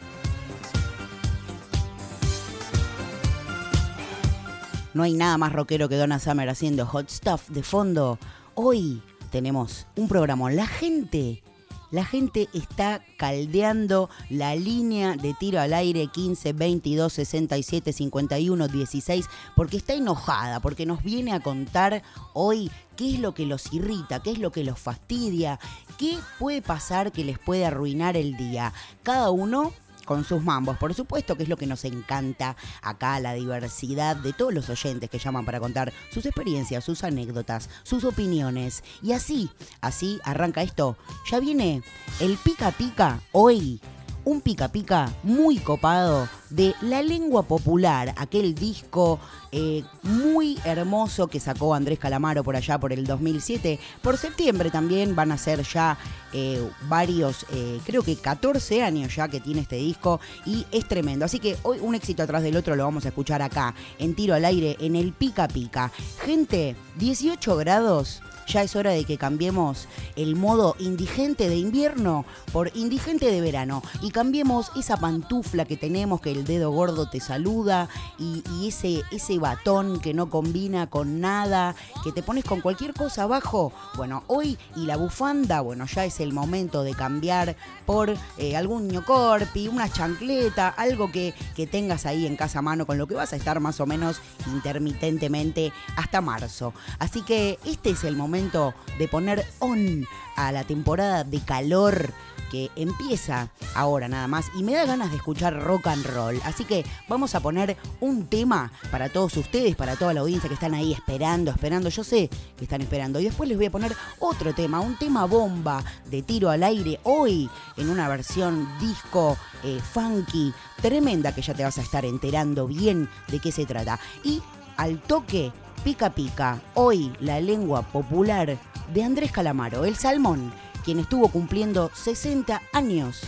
No 4.94 5.02
hay 5.02 5.12
nada 5.12 5.38
más 5.38 5.52
rockero 5.52 5.88
que 5.88 5.96
Donna 5.96 6.18
Summer 6.18 6.48
haciendo 6.48 6.86
hot 6.86 7.08
stuff 7.08 7.50
de 7.50 7.62
fondo. 7.62 8.18
Hoy 8.54 9.02
tenemos 9.30 9.86
un 9.94 10.08
programa. 10.08 10.50
La 10.50 10.66
gente 10.66 11.42
la 11.90 12.04
gente 12.04 12.48
está 12.52 13.02
caldeando 13.16 14.10
la 14.30 14.56
línea 14.56 15.16
de 15.16 15.34
tiro 15.34 15.60
al 15.60 15.72
aire 15.74 16.08
15, 16.08 16.52
22, 16.52 17.12
67, 17.12 17.92
51, 17.92 18.68
16, 18.68 19.26
porque 19.54 19.76
está 19.76 19.94
enojada, 19.94 20.60
porque 20.60 20.86
nos 20.86 21.02
viene 21.02 21.32
a 21.32 21.40
contar 21.40 22.02
hoy 22.34 22.70
qué 22.96 23.14
es 23.14 23.20
lo 23.20 23.34
que 23.34 23.46
los 23.46 23.72
irrita, 23.72 24.20
qué 24.20 24.32
es 24.32 24.38
lo 24.38 24.50
que 24.50 24.64
los 24.64 24.78
fastidia, 24.78 25.60
qué 25.98 26.18
puede 26.38 26.62
pasar 26.62 27.12
que 27.12 27.24
les 27.24 27.38
puede 27.38 27.66
arruinar 27.66 28.16
el 28.16 28.36
día. 28.36 28.72
Cada 29.02 29.30
uno 29.30 29.72
con 30.06 30.24
sus 30.24 30.42
mambos. 30.42 30.78
Por 30.78 30.94
supuesto 30.94 31.36
que 31.36 31.42
es 31.42 31.50
lo 31.50 31.58
que 31.58 31.66
nos 31.66 31.84
encanta 31.84 32.56
acá, 32.80 33.20
la 33.20 33.34
diversidad 33.34 34.16
de 34.16 34.32
todos 34.32 34.54
los 34.54 34.70
oyentes 34.70 35.10
que 35.10 35.18
llaman 35.18 35.44
para 35.44 35.60
contar 35.60 35.92
sus 36.10 36.24
experiencias, 36.24 36.84
sus 36.84 37.04
anécdotas, 37.04 37.68
sus 37.82 38.04
opiniones. 38.04 38.82
Y 39.02 39.12
así, 39.12 39.50
así 39.82 40.18
arranca 40.24 40.62
esto. 40.62 40.96
Ya 41.30 41.40
viene 41.40 41.82
el 42.20 42.38
pica 42.38 42.70
pica 42.70 43.20
hoy 43.32 43.80
un 44.26 44.40
pica 44.40 44.68
pica 44.68 45.12
muy 45.22 45.58
copado 45.58 46.28
de 46.50 46.74
La 46.82 47.00
Lengua 47.00 47.44
Popular, 47.44 48.12
aquel 48.18 48.56
disco 48.56 49.20
eh, 49.52 49.84
muy 50.02 50.58
hermoso 50.64 51.28
que 51.28 51.38
sacó 51.38 51.74
Andrés 51.74 52.00
Calamaro 52.00 52.42
por 52.42 52.56
allá 52.56 52.78
por 52.78 52.92
el 52.92 53.06
2007. 53.06 53.78
Por 54.02 54.18
septiembre 54.18 54.70
también 54.70 55.14
van 55.14 55.30
a 55.30 55.38
ser 55.38 55.62
ya 55.62 55.96
eh, 56.32 56.60
varios, 56.88 57.46
eh, 57.52 57.80
creo 57.86 58.02
que 58.02 58.16
14 58.16 58.82
años 58.82 59.14
ya 59.14 59.28
que 59.28 59.38
tiene 59.38 59.60
este 59.60 59.76
disco 59.76 60.18
y 60.44 60.66
es 60.72 60.88
tremendo. 60.88 61.24
Así 61.24 61.38
que 61.38 61.56
hoy 61.62 61.78
un 61.80 61.94
éxito 61.94 62.24
atrás 62.24 62.42
del 62.42 62.56
otro 62.56 62.74
lo 62.74 62.82
vamos 62.82 63.04
a 63.04 63.08
escuchar 63.08 63.42
acá, 63.42 63.76
en 64.00 64.16
tiro 64.16 64.34
al 64.34 64.44
aire, 64.44 64.76
en 64.80 64.96
el 64.96 65.12
pica 65.12 65.46
pica. 65.46 65.92
Gente, 66.18 66.74
18 66.98 67.56
grados 67.58 68.22
ya 68.46 68.62
es 68.62 68.76
hora 68.76 68.90
de 68.90 69.04
que 69.04 69.18
cambiemos 69.18 69.88
el 70.14 70.36
modo 70.36 70.76
indigente 70.78 71.48
de 71.48 71.56
invierno 71.56 72.24
por 72.52 72.70
indigente 72.76 73.30
de 73.30 73.40
verano 73.40 73.82
y 74.02 74.10
cambiemos 74.16 74.72
esa 74.74 74.96
pantufla 74.96 75.66
que 75.66 75.76
tenemos 75.76 76.22
que 76.22 76.30
el 76.30 76.46
dedo 76.46 76.70
gordo 76.70 77.06
te 77.06 77.20
saluda 77.20 77.90
y, 78.18 78.42
ese, 78.66 79.02
ese 79.10 79.38
batón 79.38 80.00
que 80.00 80.14
no 80.14 80.30
combina 80.30 80.86
con 80.86 81.20
nada, 81.20 81.74
que 82.02 82.12
te 82.12 82.22
pones 82.22 82.46
con 82.46 82.62
cualquier 82.62 82.94
cosa 82.94 83.24
abajo. 83.24 83.74
Bueno, 83.94 84.24
hoy 84.28 84.56
y 84.74 84.86
la 84.86 84.96
bufanda, 84.96 85.60
bueno, 85.60 85.84
ya 85.84 86.06
es 86.06 86.20
el 86.20 86.32
momento 86.32 86.82
de 86.82 86.94
cambiar 86.94 87.56
por 87.84 88.16
eh, 88.38 88.56
algún 88.56 88.88
ñocorpi, 88.88 89.68
una 89.68 89.92
chancleta, 89.92 90.70
algo 90.70 91.12
que, 91.12 91.34
que 91.54 91.66
tengas 91.66 92.06
ahí 92.06 92.24
en 92.24 92.36
casa 92.36 92.60
a 92.60 92.62
mano 92.62 92.86
con 92.86 92.96
lo 92.96 93.06
que 93.06 93.16
vas 93.16 93.34
a 93.34 93.36
estar 93.36 93.60
más 93.60 93.80
o 93.80 93.86
menos 93.86 94.22
intermitentemente 94.46 95.74
hasta 95.94 96.22
marzo. 96.22 96.72
Así 96.98 97.20
que 97.20 97.58
este 97.66 97.90
es 97.90 98.02
el 98.02 98.16
momento 98.16 98.72
de 98.98 99.08
poner 99.08 99.44
on 99.58 100.06
a 100.36 100.52
la 100.52 100.64
temporada 100.64 101.22
de 101.22 101.40
calor 101.40 102.14
que 102.50 102.70
empieza 102.76 103.50
ahora 103.74 104.08
nada 104.08 104.26
más 104.28 104.46
y 104.58 104.62
me 104.62 104.74
da 104.74 104.84
ganas 104.84 105.10
de 105.10 105.16
escuchar 105.16 105.62
rock 105.62 105.88
and 105.88 106.06
roll. 106.06 106.40
Así 106.44 106.64
que 106.64 106.84
vamos 107.08 107.34
a 107.34 107.40
poner 107.40 107.76
un 108.00 108.26
tema 108.26 108.72
para 108.90 109.08
todos 109.08 109.36
ustedes, 109.36 109.76
para 109.76 109.96
toda 109.96 110.14
la 110.14 110.20
audiencia 110.20 110.48
que 110.48 110.54
están 110.54 110.74
ahí 110.74 110.92
esperando, 110.92 111.50
esperando. 111.50 111.88
Yo 111.88 112.04
sé 112.04 112.30
que 112.56 112.64
están 112.64 112.80
esperando. 112.80 113.20
Y 113.20 113.24
después 113.24 113.48
les 113.48 113.58
voy 113.58 113.66
a 113.66 113.70
poner 113.70 113.96
otro 114.18 114.54
tema, 114.54 114.80
un 114.80 114.96
tema 114.96 115.24
bomba 115.24 115.84
de 116.10 116.22
tiro 116.22 116.50
al 116.50 116.62
aire 116.62 117.00
hoy 117.04 117.48
en 117.76 117.90
una 117.90 118.08
versión 118.08 118.68
disco 118.80 119.36
eh, 119.62 119.80
funky 119.92 120.52
tremenda 120.80 121.34
que 121.34 121.42
ya 121.42 121.54
te 121.54 121.64
vas 121.64 121.78
a 121.78 121.82
estar 121.82 122.04
enterando 122.04 122.66
bien 122.66 123.08
de 123.28 123.40
qué 123.40 123.52
se 123.52 123.66
trata. 123.66 123.98
Y 124.24 124.42
al 124.76 125.00
toque 125.00 125.52
Pica 125.84 126.10
Pica, 126.10 126.60
hoy 126.74 127.12
la 127.20 127.40
lengua 127.40 127.82
popular 127.82 128.58
de 128.92 129.04
Andrés 129.04 129.30
Calamaro, 129.30 129.84
el 129.84 129.96
salmón, 129.96 130.52
quien 130.86 131.00
estuvo 131.00 131.26
cumpliendo 131.26 131.90
60 131.92 132.62
años 132.72 133.22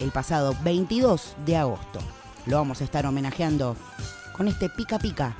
el 0.00 0.10
pasado 0.10 0.56
22 0.64 1.36
de 1.46 1.56
agosto. 1.56 2.00
Lo 2.44 2.56
vamos 2.56 2.80
a 2.80 2.84
estar 2.84 3.06
homenajeando 3.06 3.76
con 4.36 4.48
este 4.48 4.68
Pica 4.68 4.98
Pica 4.98 5.36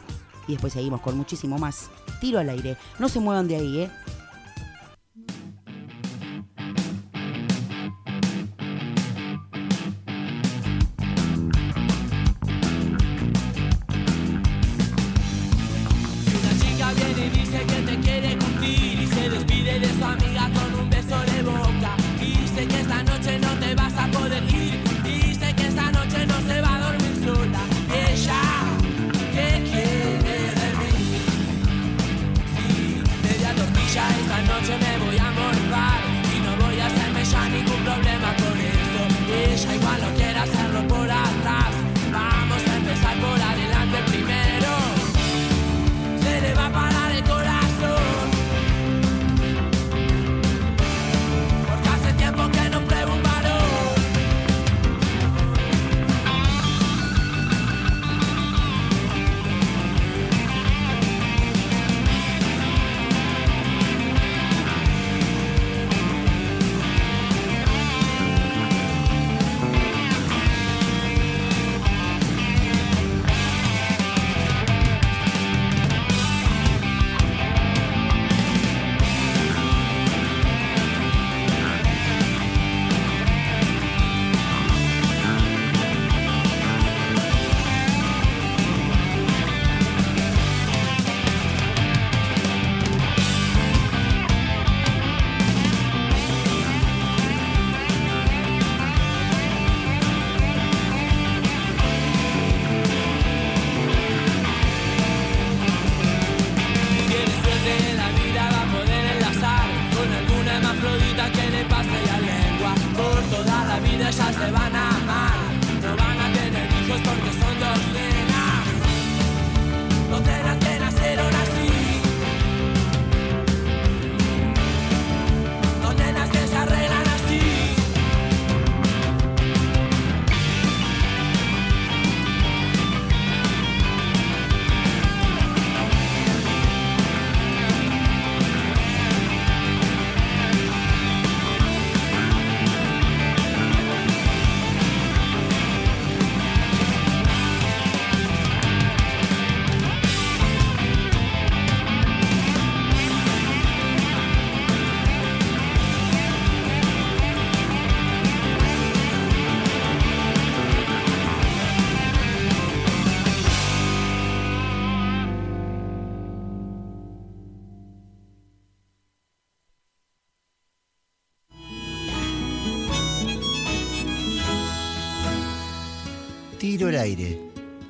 y 0.46 0.52
después 0.52 0.72
seguimos 0.72 1.00
con 1.00 1.16
muchísimo 1.16 1.58
más. 1.58 1.90
Tiro 2.20 2.38
al 2.38 2.48
aire, 2.48 2.76
no 3.00 3.08
se 3.08 3.18
muevan 3.18 3.48
de 3.48 3.56
ahí, 3.56 3.80
¿eh? 3.80 3.90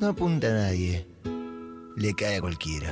No 0.05 0.11
apunta 0.11 0.49
a 0.49 0.53
nadie. 0.53 1.07
Le 1.97 2.13
cae 2.13 2.37
a 2.37 2.41
cualquiera. 2.43 2.91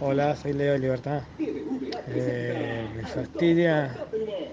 Hola, 0.00 0.36
soy 0.36 0.52
Leo 0.52 0.72
de 0.74 0.78
Libertad. 0.78 1.22
Eh, 2.08 2.88
me 2.94 3.06
fastidia 3.06 3.96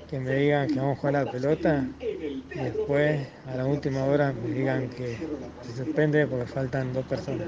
que 0.10 0.20
me 0.20 0.36
digan 0.36 0.68
que 0.68 0.76
vamos 0.76 0.98
a 0.98 1.02
jugar 1.02 1.26
la 1.26 1.32
pelota 1.32 1.86
y 2.00 2.60
después 2.60 3.28
a 3.48 3.56
la 3.56 3.66
última 3.66 4.06
hora 4.06 4.34
me 4.34 4.50
digan 4.50 4.90
que 4.90 5.18
se 5.62 5.84
suspende 5.84 6.26
porque 6.28 6.46
faltan 6.46 6.94
dos 6.94 7.06
personas. 7.06 7.48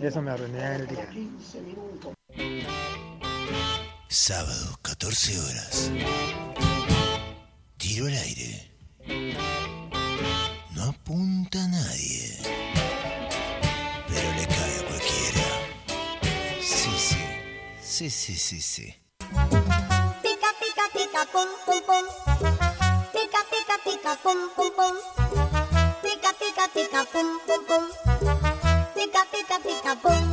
Eso 0.00 0.22
me 0.22 0.30
arruinaría 0.30 0.76
el 0.76 0.86
día. 0.86 1.08
Sábado, 4.08 4.78
14 4.82 5.38
horas. 5.38 5.92
Tiro 7.76 8.06
al 8.06 8.14
aire. 8.14 8.70
No 10.74 10.84
apunta 10.84 11.64
a 11.64 11.68
nadie. 11.68 12.37
Sí, 17.98 18.10
sí, 18.10 18.36
sí, 18.36 18.60
sí. 18.60 18.94
Pica, 19.18 20.50
pica, 20.60 20.84
pica, 20.92 21.26
pum, 21.32 21.48
pum, 21.66 21.82
pum. 21.84 22.04
Pica, 23.12 23.40
pica, 23.50 23.76
pica, 23.84 24.16
pum, 24.22 24.38
pum, 24.54 24.70
pum. 24.76 24.94
Pica, 26.00 26.32
pica, 26.38 26.68
pica, 26.72 27.04
pum, 27.12 27.40
pum, 27.44 27.64
pum. 27.66 27.84
Pica, 28.94 29.26
pica, 29.32 29.58
pica, 29.58 29.96
pum. 30.00 30.27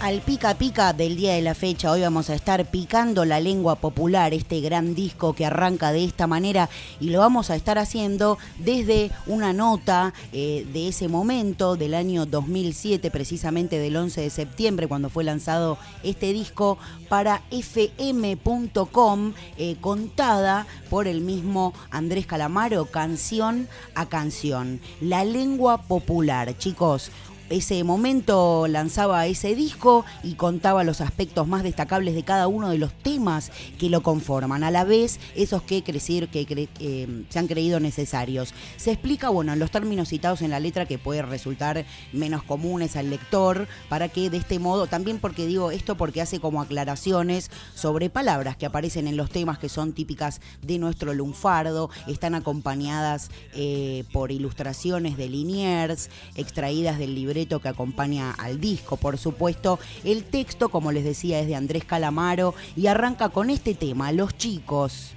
Al 0.00 0.22
Pica 0.22 0.54
Pica 0.54 0.92
del 0.92 1.14
día 1.14 1.34
de 1.34 1.42
la 1.42 1.54
fecha. 1.54 1.92
Hoy 1.92 2.00
vamos 2.00 2.30
a 2.30 2.34
estar 2.34 2.68
picando 2.68 3.24
la 3.24 3.38
lengua 3.38 3.76
popular, 3.76 4.34
este 4.34 4.60
gran 4.60 4.96
disco 4.96 5.34
que 5.34 5.46
arranca 5.46 5.92
de 5.92 6.04
esta 6.04 6.26
manera 6.26 6.68
y 6.98 7.10
lo 7.10 7.20
vamos 7.20 7.50
a 7.50 7.54
estar 7.54 7.78
haciendo 7.78 8.38
desde 8.58 9.12
una 9.28 9.52
nota 9.52 10.14
eh, 10.32 10.66
de 10.72 10.88
ese 10.88 11.06
momento 11.06 11.76
del 11.76 11.94
año 11.94 12.26
2007, 12.26 13.12
precisamente 13.12 13.78
del 13.78 13.94
11 13.94 14.22
de 14.22 14.30
septiembre, 14.30 14.88
cuando 14.88 15.10
fue 15.10 15.22
lanzado 15.22 15.78
este 16.02 16.32
disco 16.32 16.76
para 17.08 17.42
fm.com, 17.52 19.32
eh, 19.58 19.76
contada 19.80 20.66
por 20.90 21.06
el 21.06 21.20
mismo 21.20 21.72
Andrés 21.90 22.26
Calamaro, 22.26 22.86
canción 22.86 23.68
a 23.94 24.06
canción. 24.06 24.80
La 25.00 25.22
lengua 25.24 25.82
popular, 25.82 26.58
chicos 26.58 27.12
ese 27.50 27.82
momento 27.84 28.66
lanzaba 28.68 29.26
ese 29.26 29.54
disco 29.54 30.04
y 30.22 30.34
contaba 30.34 30.84
los 30.84 31.00
aspectos 31.00 31.46
más 31.48 31.62
destacables 31.62 32.14
de 32.14 32.22
cada 32.22 32.46
uno 32.46 32.70
de 32.70 32.78
los 32.78 32.92
temas 32.92 33.50
que 33.78 33.88
lo 33.88 34.02
conforman, 34.02 34.64
a 34.64 34.70
la 34.70 34.84
vez 34.84 35.18
esos 35.34 35.62
que 35.62 35.82
crecer, 35.82 36.28
que 36.28 36.68
eh, 36.80 37.24
se 37.28 37.38
han 37.38 37.46
creído 37.46 37.80
necesarios. 37.80 38.54
Se 38.76 38.92
explica, 38.92 39.30
bueno, 39.30 39.52
en 39.52 39.58
los 39.58 39.70
términos 39.70 40.08
citados 40.08 40.42
en 40.42 40.50
la 40.50 40.60
letra 40.60 40.86
que 40.86 40.98
puede 40.98 41.22
resultar 41.22 41.84
menos 42.12 42.42
comunes 42.42 42.96
al 42.96 43.10
lector, 43.10 43.66
para 43.88 44.08
que 44.08 44.30
de 44.30 44.36
este 44.36 44.58
modo, 44.58 44.86
también 44.86 45.18
porque 45.18 45.46
digo 45.46 45.70
esto 45.70 45.96
porque 45.96 46.20
hace 46.20 46.40
como 46.40 46.60
aclaraciones 46.60 47.50
sobre 47.74 48.10
palabras 48.10 48.56
que 48.56 48.66
aparecen 48.66 49.06
en 49.06 49.16
los 49.16 49.30
temas 49.30 49.58
que 49.58 49.68
son 49.68 49.92
típicas 49.92 50.40
de 50.62 50.78
nuestro 50.78 51.14
lunfardo, 51.14 51.90
están 52.06 52.34
acompañadas 52.34 53.30
eh, 53.54 54.04
por 54.12 54.32
ilustraciones 54.32 55.16
de 55.16 55.28
Liniers, 55.28 56.10
extraídas 56.34 56.98
del 56.98 57.14
libreto 57.14 57.37
que 57.46 57.68
acompaña 57.68 58.32
al 58.32 58.60
disco, 58.60 58.96
por 58.96 59.18
supuesto. 59.18 59.78
El 60.04 60.24
texto, 60.24 60.68
como 60.68 60.92
les 60.92 61.04
decía, 61.04 61.40
es 61.40 61.46
de 61.46 61.54
Andrés 61.54 61.84
Calamaro 61.84 62.54
y 62.76 62.86
arranca 62.86 63.28
con 63.28 63.50
este 63.50 63.74
tema, 63.74 64.12
Los 64.12 64.36
chicos. 64.36 65.14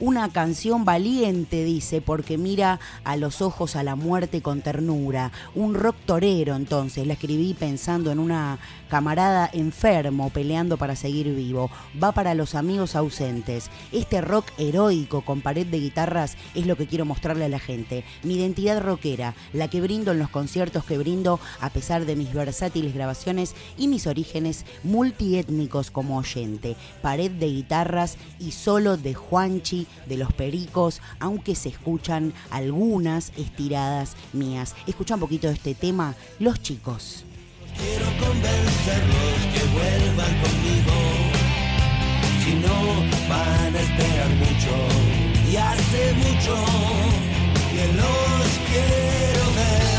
Una 0.00 0.28
canción 0.28 0.84
valiente, 0.84 1.64
dice, 1.64 2.00
porque 2.00 2.36
mira 2.36 2.80
a 3.04 3.16
los 3.16 3.40
ojos 3.40 3.76
a 3.76 3.84
la 3.84 3.94
muerte 3.94 4.42
con 4.42 4.60
ternura. 4.60 5.30
Un 5.54 5.74
rock 5.74 5.96
torero, 6.04 6.56
entonces. 6.56 7.06
La 7.06 7.12
escribí 7.12 7.54
pensando 7.54 8.10
en 8.10 8.18
una 8.18 8.58
camarada 8.88 9.48
enfermo 9.52 10.30
peleando 10.30 10.76
para 10.76 10.96
seguir 10.96 11.34
vivo. 11.34 11.70
Va 12.02 12.12
para 12.12 12.34
los 12.34 12.54
amigos 12.54 12.96
ausentes. 12.96 13.70
Este 13.92 14.20
rock 14.20 14.46
heroico 14.58 15.22
con 15.22 15.40
pared 15.40 15.66
de 15.66 15.80
guitarras 15.80 16.36
es 16.54 16.66
lo 16.66 16.76
que 16.76 16.86
quiero 16.86 17.04
mostrarle 17.04 17.44
a 17.44 17.48
la 17.48 17.58
gente. 17.58 18.04
Mi 18.22 18.34
identidad 18.34 18.82
rockera, 18.82 19.34
la 19.52 19.68
que 19.68 19.80
brindo 19.80 20.12
en 20.12 20.18
los 20.18 20.28
conciertos 20.28 20.84
que 20.84 20.98
brindo 20.98 21.38
a 21.60 21.70
pesar 21.70 22.04
de 22.04 22.16
mis 22.16 22.32
versátiles 22.32 22.94
grabaciones 22.94 23.54
y 23.78 23.88
mis 23.88 24.06
orígenes 24.06 24.64
multiétnicos 24.82 25.90
como 25.90 26.18
oyente. 26.18 26.76
Pared 27.02 27.30
de 27.30 27.46
guitarras 27.46 28.16
y 28.38 28.52
solo 28.52 28.96
de 28.96 29.14
Juanchi, 29.14 29.83
de 30.06 30.16
los 30.16 30.32
Pericos, 30.32 31.00
aunque 31.20 31.54
se 31.54 31.68
escuchan 31.68 32.32
algunas 32.50 33.32
estiradas 33.36 34.16
mías. 34.32 34.74
Escucha 34.86 35.14
un 35.14 35.20
poquito 35.20 35.48
de 35.48 35.54
este 35.54 35.74
tema, 35.74 36.14
Los 36.38 36.60
chicos. 36.62 37.24
Quiero 37.76 38.06
convencerlos 38.18 39.38
que 39.52 39.62
vuelvan 39.72 40.34
conmigo. 40.40 40.94
Si 42.44 42.54
no, 42.54 43.28
van 43.28 43.74
a 43.74 43.80
esperar 43.80 44.30
mucho. 44.30 44.74
Y 45.50 45.56
hace 45.56 46.12
mucho 46.14 46.56
que 47.70 47.86
los 47.94 48.46
quiero 48.68 49.44
ver. 49.56 49.93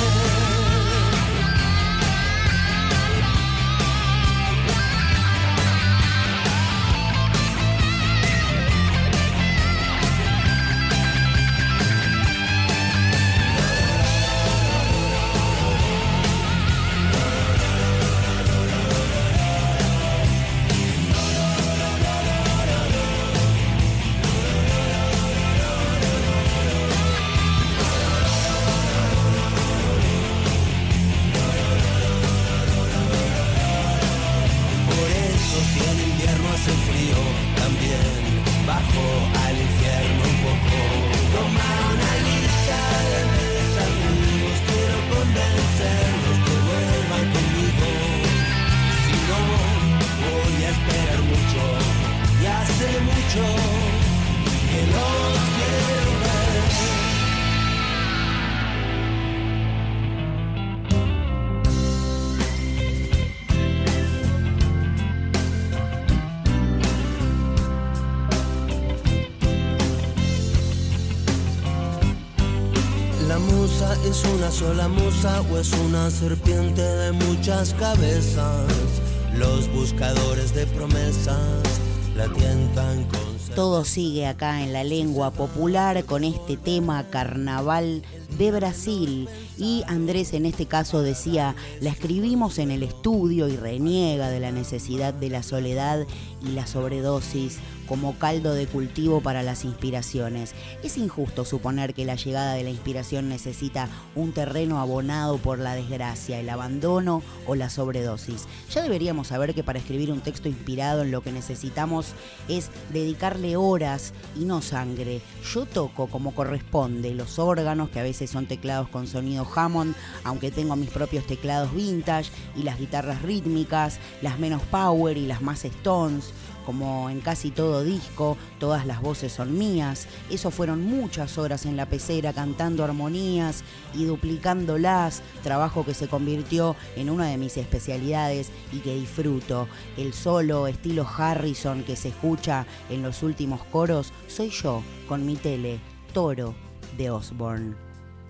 Todo 83.56 83.86
sigue 83.86 84.28
acá 84.28 84.62
en 84.62 84.74
la 84.74 84.84
lengua 84.84 85.32
popular 85.32 86.04
con 86.04 86.24
este 86.24 86.58
tema 86.58 87.06
Carnaval 87.10 88.04
de 88.38 88.52
Brasil. 88.52 89.30
Y 89.58 89.84
Andrés 89.88 90.34
en 90.34 90.46
este 90.46 90.66
caso 90.66 91.02
decía, 91.02 91.56
la 91.80 91.90
escribimos 91.90 92.58
en 92.60 92.72
el 92.72 92.84
estudio 92.84 93.48
y 93.48 93.56
reniega 93.56 94.30
de 94.30 94.42
la 94.42 94.52
necesidad 94.52 95.14
de 95.14 95.30
la 95.30 95.44
soledad 95.44 96.06
y 96.46 96.52
la 96.52 96.68
sobredosis 96.68 97.60
como 97.88 98.18
caldo 98.18 98.54
de 98.54 98.68
cultivo 98.68 99.22
para 99.22 99.44
las 99.44 99.66
inspiraciones. 99.66 100.54
Es 100.84 100.98
injusto 100.98 101.46
suponer 101.46 101.94
que 101.94 102.06
la 102.06 102.16
llegada 102.16 102.54
de 102.54 102.64
la 102.64 102.70
inspiración 102.70 103.30
necesita 103.30 103.90
un 104.16 104.32
terreno 104.32 104.80
abonado 104.80 105.38
por 105.38 105.60
la 105.60 105.76
desgracia, 105.76 106.40
el 106.40 106.50
abandono 106.50 107.22
o 107.48 107.56
la 107.56 107.70
sobredosis. 107.70 108.48
Ya 108.72 108.82
deberíamos 108.82 109.28
saber 109.28 109.54
que 109.54 109.64
para 109.64 109.80
escribir 109.80 110.12
un 110.12 110.22
texto 110.22 110.50
inspirado 110.50 111.04
en 111.04 111.12
lo 111.12 111.22
que 111.22 111.32
necesitamos 111.32 112.14
es 112.48 112.70
dedicarle 112.92 113.58
horas 113.58 114.14
y 114.36 114.46
no 114.46 114.62
sangre. 114.62 115.22
Yo 115.54 115.66
toco 115.66 116.08
como 116.08 116.34
corresponde 116.34 117.14
los 117.14 117.40
órganos, 117.40 117.90
que 117.90 118.00
a 118.00 118.04
veces 118.04 118.30
son 118.30 118.46
teclados 118.46 118.88
con 118.90 119.08
sonido 119.08 119.48
Hammond, 119.56 119.96
aunque 120.24 120.52
tengo 120.52 120.76
mis 120.76 120.90
propios 120.90 121.26
teclados 121.26 121.74
vintage, 121.74 122.32
y 122.56 122.64
las 122.64 122.80
guitarras 122.80 123.22
rítmicas, 123.22 124.00
las 124.22 124.40
menos 124.40 124.62
power 124.64 125.18
y 125.18 125.28
las 125.28 125.42
más 125.42 125.66
stones. 125.66 126.32
Como 126.66 127.10
en 127.10 127.22
casi 127.22 127.52
todo 127.52 127.84
disco, 127.84 128.38
todas 128.60 128.86
las 128.86 129.02
voces 129.02 129.32
son 129.32 129.58
mías. 129.58 130.08
Eso 130.30 130.52
fueron 130.52 130.84
muchas 130.86 131.38
horas 131.38 131.66
en 131.66 131.78
la 131.78 131.86
pecera 131.86 132.34
cantando 132.34 132.84
armonías 132.84 133.64
y 133.94 134.06
duplicándolas, 134.06 135.22
trabajo 135.44 135.86
que 135.86 135.94
se 135.94 136.08
convirtió 136.08 136.76
en 136.96 137.10
una 137.10 137.28
de 137.28 137.38
mis 137.38 137.58
especialidades 137.58 138.50
y 138.72 138.80
que 138.80 138.96
disfruto. 138.96 139.68
El 139.98 140.14
solo 140.14 140.68
estilo 140.68 141.08
Harrison 141.08 141.84
que 141.84 141.96
se 141.96 142.10
escucha 142.10 142.66
en 142.90 143.04
los 143.04 143.24
últimos 143.24 143.64
coros 143.66 144.12
soy 144.28 144.50
yo 144.50 144.82
con 145.08 145.26
mi 145.26 145.36
tele 145.36 145.80
Toro 146.14 146.56
de 146.98 147.10
Osborne. 147.10 147.76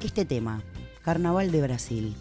Este 0.04 0.26
tema, 0.26 0.62
Carnaval 1.04 1.52
de 1.52 1.62
Brasil. 1.62 2.16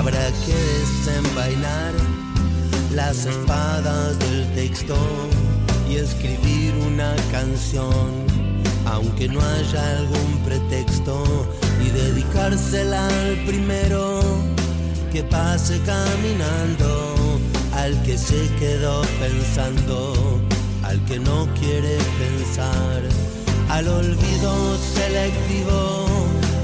Habrá 0.00 0.32
que 0.46 0.54
desenvainar 0.54 1.92
las 2.94 3.26
espadas 3.26 4.18
del 4.18 4.50
texto 4.54 4.96
y 5.90 5.96
escribir 5.96 6.72
una 6.86 7.14
canción, 7.30 8.24
aunque 8.86 9.28
no 9.28 9.42
haya 9.42 9.98
algún 9.98 10.38
pretexto, 10.42 11.22
y 11.84 11.90
dedicársela 11.90 13.06
al 13.08 13.44
primero 13.44 14.22
que 15.12 15.22
pase 15.22 15.78
caminando, 15.80 17.38
al 17.74 18.02
que 18.02 18.16
se 18.16 18.48
quedó 18.58 19.02
pensando, 19.20 20.40
al 20.82 21.04
que 21.04 21.18
no 21.18 21.46
quiere 21.60 21.98
pensar, 22.18 23.02
al 23.68 23.86
olvido 23.86 24.78
selectivo, 24.94 26.06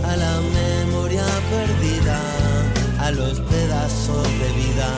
a 0.06 0.16
la 0.16 0.40
memoria 0.40 1.26
perdida 1.50 2.35
a 3.06 3.12
los 3.12 3.38
pedazos 3.38 4.24
de 4.40 4.48
vida 4.62 4.88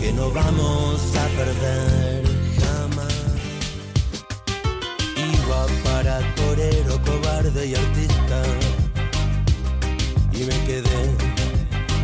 que 0.00 0.12
no 0.12 0.30
vamos 0.32 1.00
a 1.16 1.26
perder 1.38 2.24
jamás. 2.60 3.14
Iba 5.16 5.66
para 5.82 6.18
torero, 6.34 7.00
cobarde 7.02 7.68
y 7.68 7.74
artista 7.74 8.42
y 10.30 10.44
me 10.44 10.58
quedé 10.66 11.02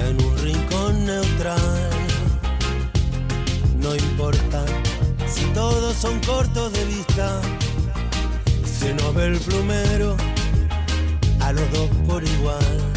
en 0.08 0.24
un 0.24 0.38
rincón 0.38 1.04
neutral. 1.04 1.90
No 3.78 3.94
importa 3.94 4.64
si 5.28 5.44
todos 5.52 5.94
son 5.94 6.18
cortos 6.20 6.72
de 6.72 6.84
vista, 6.86 7.42
se 8.64 8.94
no 8.94 9.12
ve 9.12 9.26
el 9.26 9.38
plumero 9.40 10.16
a 11.40 11.52
los 11.52 11.70
dos 11.70 11.90
por 12.06 12.24
igual 12.24 12.95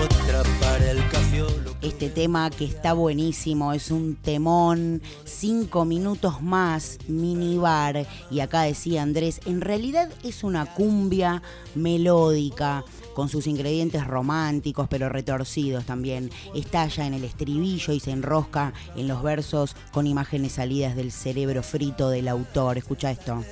otra 0.00 0.42
para 0.60 0.90
el 0.90 1.08
cafiolo. 1.08 1.76
Este 1.82 2.10
tema 2.10 2.50
que 2.50 2.64
está 2.64 2.92
buenísimo, 2.92 3.72
es 3.72 3.90
un 3.90 4.16
temón, 4.16 5.02
cinco 5.24 5.84
minutos 5.84 6.42
más, 6.42 6.98
minibar. 7.08 8.06
Y 8.30 8.40
acá 8.40 8.62
decía 8.62 9.02
Andrés, 9.02 9.40
en 9.46 9.60
realidad 9.60 10.10
es 10.22 10.44
una 10.44 10.66
cumbia 10.66 11.42
melódica, 11.74 12.84
con 13.14 13.28
sus 13.28 13.46
ingredientes 13.46 14.06
románticos, 14.06 14.88
pero 14.88 15.08
retorcidos 15.08 15.84
también. 15.84 16.30
Estalla 16.54 17.06
en 17.06 17.14
el 17.14 17.24
estribillo 17.24 17.92
y 17.92 18.00
se 18.00 18.12
enrosca 18.12 18.72
en 18.96 19.08
los 19.08 19.22
versos 19.22 19.74
con 19.92 20.06
imágenes 20.06 20.52
salidas 20.52 20.96
del 20.96 21.12
cerebro 21.12 21.62
frito 21.62 22.08
del 22.08 22.28
autor. 22.28 22.78
Escucha 22.78 23.10
esto. 23.10 23.44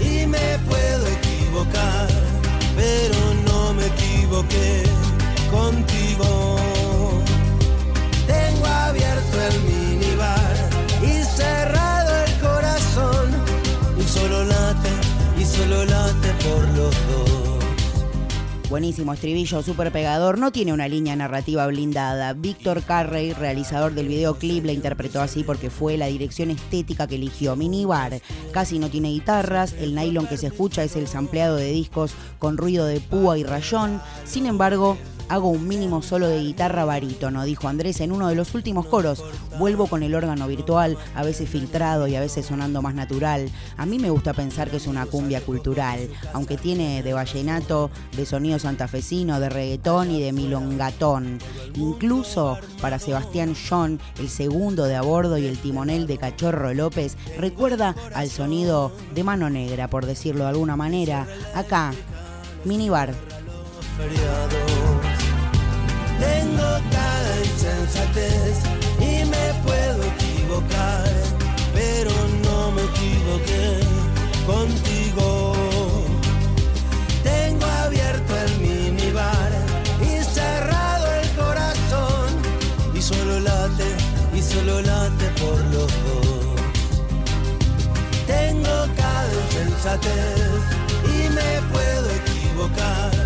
Y 0.00 0.26
me 0.26 0.58
puedo 0.68 1.06
equivocar, 1.06 2.08
pero 2.76 3.34
no 3.46 3.74
me 3.74 3.86
equivoqué 3.86 4.84
contigo. 5.50 6.56
Tengo 8.26 8.66
abierto 8.66 9.36
el 9.50 9.60
minibar 9.62 10.54
y 11.02 11.22
cerrado 11.24 12.10
el 12.24 12.32
corazón. 12.40 13.30
Y 13.98 14.02
solo 14.02 14.44
late, 14.44 14.90
y 15.38 15.44
solo 15.44 15.84
late 15.84 16.28
por 16.44 16.68
los 16.76 16.94
dos. 17.08 17.38
Buenísimo 18.68 19.14
estribillo, 19.14 19.62
súper 19.62 19.90
pegador. 19.92 20.38
No 20.38 20.52
tiene 20.52 20.74
una 20.74 20.88
línea 20.88 21.16
narrativa 21.16 21.66
blindada. 21.66 22.34
Víctor 22.34 22.82
Carrey, 22.82 23.32
realizador 23.32 23.94
del 23.94 24.08
videoclip, 24.08 24.66
la 24.66 24.72
interpretó 24.72 25.22
así 25.22 25.42
porque 25.42 25.70
fue 25.70 25.96
la 25.96 26.08
dirección 26.08 26.50
estética 26.50 27.06
que 27.06 27.14
eligió. 27.14 27.56
Minibar 27.56 28.20
casi 28.52 28.78
no 28.78 28.90
tiene 28.90 29.08
guitarras. 29.08 29.72
El 29.72 29.94
nylon 29.94 30.26
que 30.26 30.36
se 30.36 30.48
escucha 30.48 30.84
es 30.84 30.96
el 30.96 31.08
sampleado 31.08 31.56
de 31.56 31.72
discos 31.72 32.12
con 32.38 32.58
ruido 32.58 32.84
de 32.84 33.00
púa 33.00 33.38
y 33.38 33.42
rayón. 33.42 34.02
Sin 34.26 34.44
embargo, 34.44 34.98
hago 35.28 35.48
un 35.48 35.68
mínimo 35.68 36.02
solo 36.02 36.28
de 36.28 36.40
guitarra 36.40 36.84
barítono, 36.84 37.44
dijo 37.44 37.68
Andrés 37.68 38.00
en 38.00 38.12
uno 38.12 38.28
de 38.28 38.34
los 38.34 38.54
últimos 38.54 38.86
coros. 38.86 39.24
Vuelvo 39.58 39.86
con 39.86 40.02
el 40.02 40.14
órgano 40.14 40.46
virtual, 40.46 40.96
a 41.14 41.22
veces 41.22 41.48
filtrado 41.48 42.06
y 42.06 42.16
a 42.16 42.20
veces 42.20 42.46
sonando 42.46 42.82
más 42.82 42.94
natural. 42.94 43.50
A 43.76 43.86
mí 43.86 43.98
me 43.98 44.10
gusta 44.10 44.32
pensar 44.32 44.70
que 44.70 44.78
es 44.78 44.86
una 44.86 45.06
cumbia 45.06 45.40
cultural, 45.40 46.08
aunque 46.32 46.56
tiene 46.56 47.02
de 47.02 47.12
vallenato, 47.12 47.90
de 48.16 48.26
sonido 48.26 48.58
santafesino, 48.58 49.40
de 49.40 49.48
reggaetón 49.48 50.10
y 50.10 50.22
de 50.22 50.32
milongatón. 50.32 51.38
Incluso 51.74 52.58
para 52.80 52.98
Sebastián 52.98 53.54
John, 53.68 54.00
el 54.18 54.28
segundo 54.28 54.84
de 54.84 54.96
a 54.96 55.02
bordo 55.02 55.38
y 55.38 55.46
el 55.46 55.58
timonel 55.58 56.06
de 56.06 56.18
Cachorro 56.18 56.72
López, 56.74 57.16
recuerda 57.36 57.94
al 58.14 58.30
sonido 58.30 58.92
de 59.14 59.24
mano 59.24 59.50
negra, 59.50 59.88
por 59.88 60.06
decirlo 60.06 60.44
de 60.44 60.50
alguna 60.50 60.76
manera. 60.76 61.26
Acá, 61.54 61.92
minibar. 62.64 63.14
Tengo 66.18 66.80
cada 66.90 67.38
insensatez 67.44 68.58
y 68.98 69.24
me 69.24 69.54
puedo 69.64 70.02
equivocar, 70.02 71.08
pero 71.72 72.10
no 72.42 72.72
me 72.72 72.82
equivoqué 72.82 73.80
contigo. 74.46 75.54
Tengo 77.22 77.66
abierto 77.84 78.36
el 78.36 78.58
minibar 78.58 79.50
y 80.00 80.24
cerrado 80.24 81.06
el 81.20 81.28
corazón 81.30 82.28
y 82.94 83.00
solo 83.00 83.38
late, 83.40 83.90
y 84.34 84.42
solo 84.42 84.80
late 84.80 85.26
por 85.40 85.58
los 85.74 85.92
dos. 86.04 86.60
Tengo 88.26 88.76
cada 88.96 89.32
insensatez 89.44 90.60
y 91.04 91.28
me 91.30 91.62
puedo 91.72 92.10
equivocar. 92.10 93.17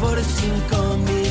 Por 0.00 0.20
cinco 0.22 0.96
minutos 0.98 1.23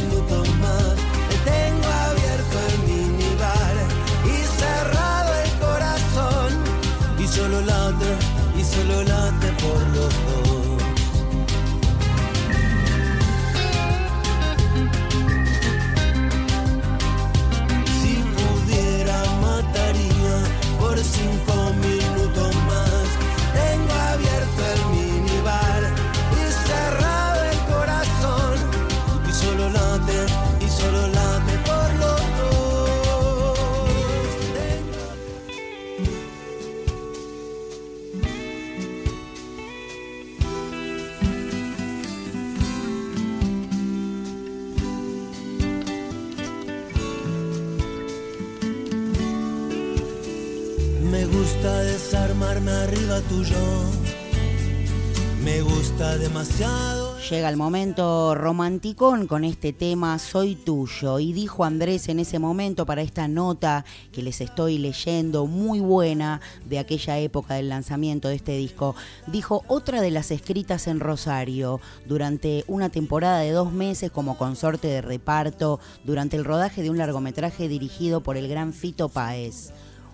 Llega 57.34 57.50
el 57.50 57.58
momento 57.58 58.36
romanticón 58.36 59.26
con 59.26 59.44
este 59.44 59.74
tema 59.74 60.20
Soy 60.20 60.54
tuyo. 60.54 61.18
Y 61.18 61.34
dijo 61.34 61.66
Andrés 61.66 62.08
en 62.10 62.20
ese 62.20 62.38
momento 62.38 62.86
para 62.86 63.02
esta 63.02 63.28
nota 63.28 63.86
que 64.12 64.22
les 64.22 64.40
estoy 64.40 64.78
leyendo, 64.78 65.48
muy 65.48 65.80
buena, 65.80 66.42
de 66.70 66.78
aquella 66.78 67.18
época 67.18 67.56
del 67.56 67.70
lanzamiento 67.70 68.28
de 68.28 68.36
este 68.36 68.56
disco, 68.56 68.96
dijo 69.26 69.64
otra 69.68 70.00
de 70.00 70.12
las 70.12 70.30
escritas 70.30 70.86
en 70.86 71.00
Rosario 71.00 71.82
durante 72.06 72.66
una 72.68 72.90
temporada 72.90 73.40
de 73.40 73.50
dos 73.50 73.74
meses 73.74 74.12
como 74.12 74.38
consorte 74.38 74.88
de 74.88 75.02
reparto 75.02 75.80
durante 76.04 76.38
el 76.38 76.46
rodaje 76.46 76.84
de 76.84 76.92
un 76.92 77.00
largometraje 77.00 77.68
dirigido 77.68 78.22
por 78.22 78.38
el 78.38 78.48
gran 78.48 78.74
Fito 78.74 79.10
Páez. 79.10 79.74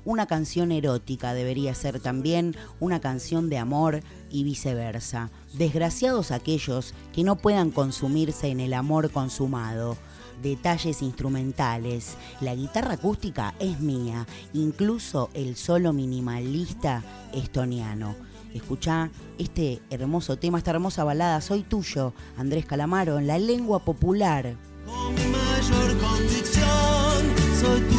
Una 0.10 0.26
canción 0.26 0.72
erótica 0.72 1.36
debería 1.36 1.76
ser 1.76 2.00
también 2.00 2.56
una 2.80 3.00
canción 3.00 3.48
de 3.48 3.60
amor 3.60 4.00
y 4.32 4.44
viceversa. 4.44 5.30
Desgraciados 5.54 6.32
aquellos 6.32 6.96
que 7.14 7.24
no 7.24 7.36
puedan 7.36 7.70
consumirse 7.70 8.48
en 8.48 8.60
el 8.60 8.74
amor 8.74 9.12
consumado. 9.12 9.98
Detalles 10.42 11.04
instrumentales. 11.04 12.18
La 12.42 12.56
guitarra 12.56 12.94
acústica 12.94 13.54
es 13.60 13.82
mía, 13.82 14.26
incluso 14.52 15.30
el 15.36 15.56
solo 15.56 15.94
minimalista 15.94 17.04
estoniano. 17.32 18.16
Escuchá 18.52 19.12
este 19.38 19.80
hermoso 19.92 20.40
tema, 20.40 20.58
esta 20.58 20.72
hermosa 20.72 21.04
balada, 21.04 21.40
Soy 21.40 21.62
tuyo, 21.62 22.14
Andrés 22.36 22.66
Calamaro, 22.66 23.20
en 23.20 23.28
la 23.28 23.38
lengua 23.38 23.86
popular. 23.86 24.56
Con 24.88 25.14
mi 25.14 25.22
mayor 25.28 25.98
convicción, 26.00 27.36
soy 27.62 27.82
tuyo, 27.82 27.99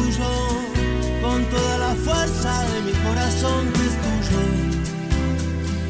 toda 1.51 1.77
la 1.77 1.95
fuerza 1.95 2.63
de 2.71 2.81
mi 2.81 2.93
corazón 3.05 3.61
que 3.73 3.81
es 3.89 3.95
tuyo, 4.05 4.43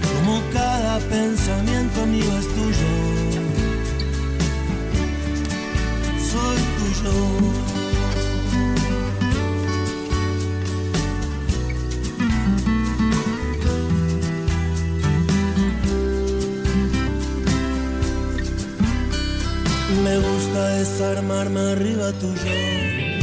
como 0.01 0.41
cada 0.51 0.99
pensamiento 0.99 2.05
mío 2.07 2.31
es 2.39 2.47
tuyo, 2.57 2.93
soy 6.31 6.59
tuyo. 6.77 7.15
Me 20.03 20.17
gusta 20.17 20.67
desarmarme 20.79 21.59
arriba 21.73 22.11
tuyo. 22.13 23.20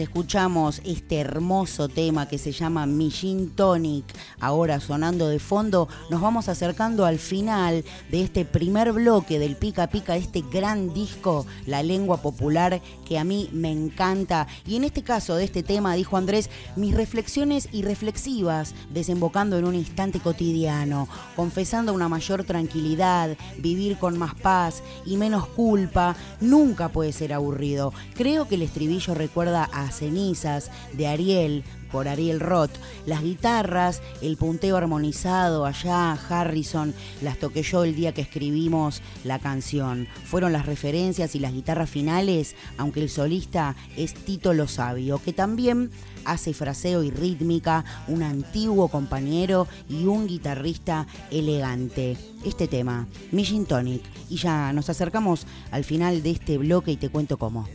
Escuchamos 0.00 0.80
este 0.84 1.18
hermoso 1.18 1.88
tema 1.88 2.28
que 2.28 2.38
se 2.38 2.52
llama 2.52 2.86
Mi 2.86 3.10
Tonic, 3.54 4.04
ahora 4.40 4.80
sonando 4.80 5.28
de 5.28 5.38
fondo, 5.38 5.88
nos 6.10 6.20
vamos 6.20 6.48
acercando 6.48 7.06
al 7.06 7.18
final 7.18 7.84
de 8.10 8.22
este 8.22 8.44
primer 8.44 8.92
bloque 8.92 9.38
del 9.38 9.56
Pica 9.56 9.88
Pica, 9.88 10.16
este 10.16 10.42
gran 10.42 10.92
disco, 10.92 11.46
La 11.66 11.82
Lengua 11.82 12.18
Popular, 12.18 12.82
que 13.06 13.18
a 13.18 13.24
mí 13.24 13.48
me 13.52 13.70
encanta. 13.70 14.46
Y 14.66 14.76
en 14.76 14.84
este 14.84 15.02
caso 15.02 15.36
de 15.36 15.44
este 15.44 15.62
tema, 15.62 15.94
dijo 15.94 16.16
Andrés, 16.16 16.50
mis 16.76 16.94
reflexiones 16.94 17.68
irreflexivas, 17.72 18.74
desembocando 18.90 19.58
en 19.58 19.64
un 19.64 19.74
instante 19.74 20.20
cotidiano, 20.20 21.08
confesando 21.36 21.92
una 21.92 22.08
mayor 22.08 22.44
tranquilidad, 22.44 23.36
vivir 23.58 23.98
con 23.98 24.18
más 24.18 24.34
paz 24.34 24.82
y 25.06 25.16
menos 25.16 25.46
culpa, 25.46 26.16
nunca 26.40 26.88
puede 26.88 27.12
ser 27.12 27.32
aburrido. 27.32 27.92
Creo 28.14 28.48
que 28.48 28.56
el 28.56 28.62
estribillo 28.62 29.14
recuerda 29.14 29.68
a 29.72 29.83
Cenizas 29.90 30.70
de 30.92 31.06
Ariel 31.06 31.64
por 31.94 32.08
Ariel 32.08 32.40
Roth. 32.40 32.72
Las 33.06 33.22
guitarras, 33.22 34.02
el 34.20 34.36
punteo 34.36 34.76
armonizado 34.76 35.64
allá, 35.64 36.12
Harrison, 36.28 36.92
las 37.22 37.38
toqué 37.38 37.62
yo 37.62 37.84
el 37.84 37.94
día 37.94 38.12
que 38.12 38.22
escribimos 38.22 39.00
la 39.22 39.38
canción. 39.38 40.08
Fueron 40.24 40.52
las 40.52 40.66
referencias 40.66 41.36
y 41.36 41.38
las 41.38 41.52
guitarras 41.52 41.88
finales, 41.88 42.56
aunque 42.78 43.00
el 43.00 43.08
solista 43.08 43.76
es 43.96 44.14
Tito 44.14 44.54
Lo 44.54 44.66
Sabio, 44.66 45.20
que 45.24 45.32
también 45.32 45.92
hace 46.24 46.52
fraseo 46.52 47.04
y 47.04 47.10
rítmica, 47.10 47.84
un 48.08 48.24
antiguo 48.24 48.88
compañero 48.88 49.68
y 49.88 50.06
un 50.06 50.26
guitarrista 50.26 51.06
elegante. 51.30 52.16
Este 52.44 52.66
tema, 52.66 53.06
Mission 53.30 53.66
Tonic. 53.66 54.02
Y 54.28 54.36
ya 54.36 54.72
nos 54.72 54.90
acercamos 54.90 55.46
al 55.70 55.84
final 55.84 56.22
de 56.24 56.30
este 56.32 56.58
bloque 56.58 56.90
y 56.90 56.96
te 56.96 57.08
cuento 57.08 57.38
cómo. 57.38 57.68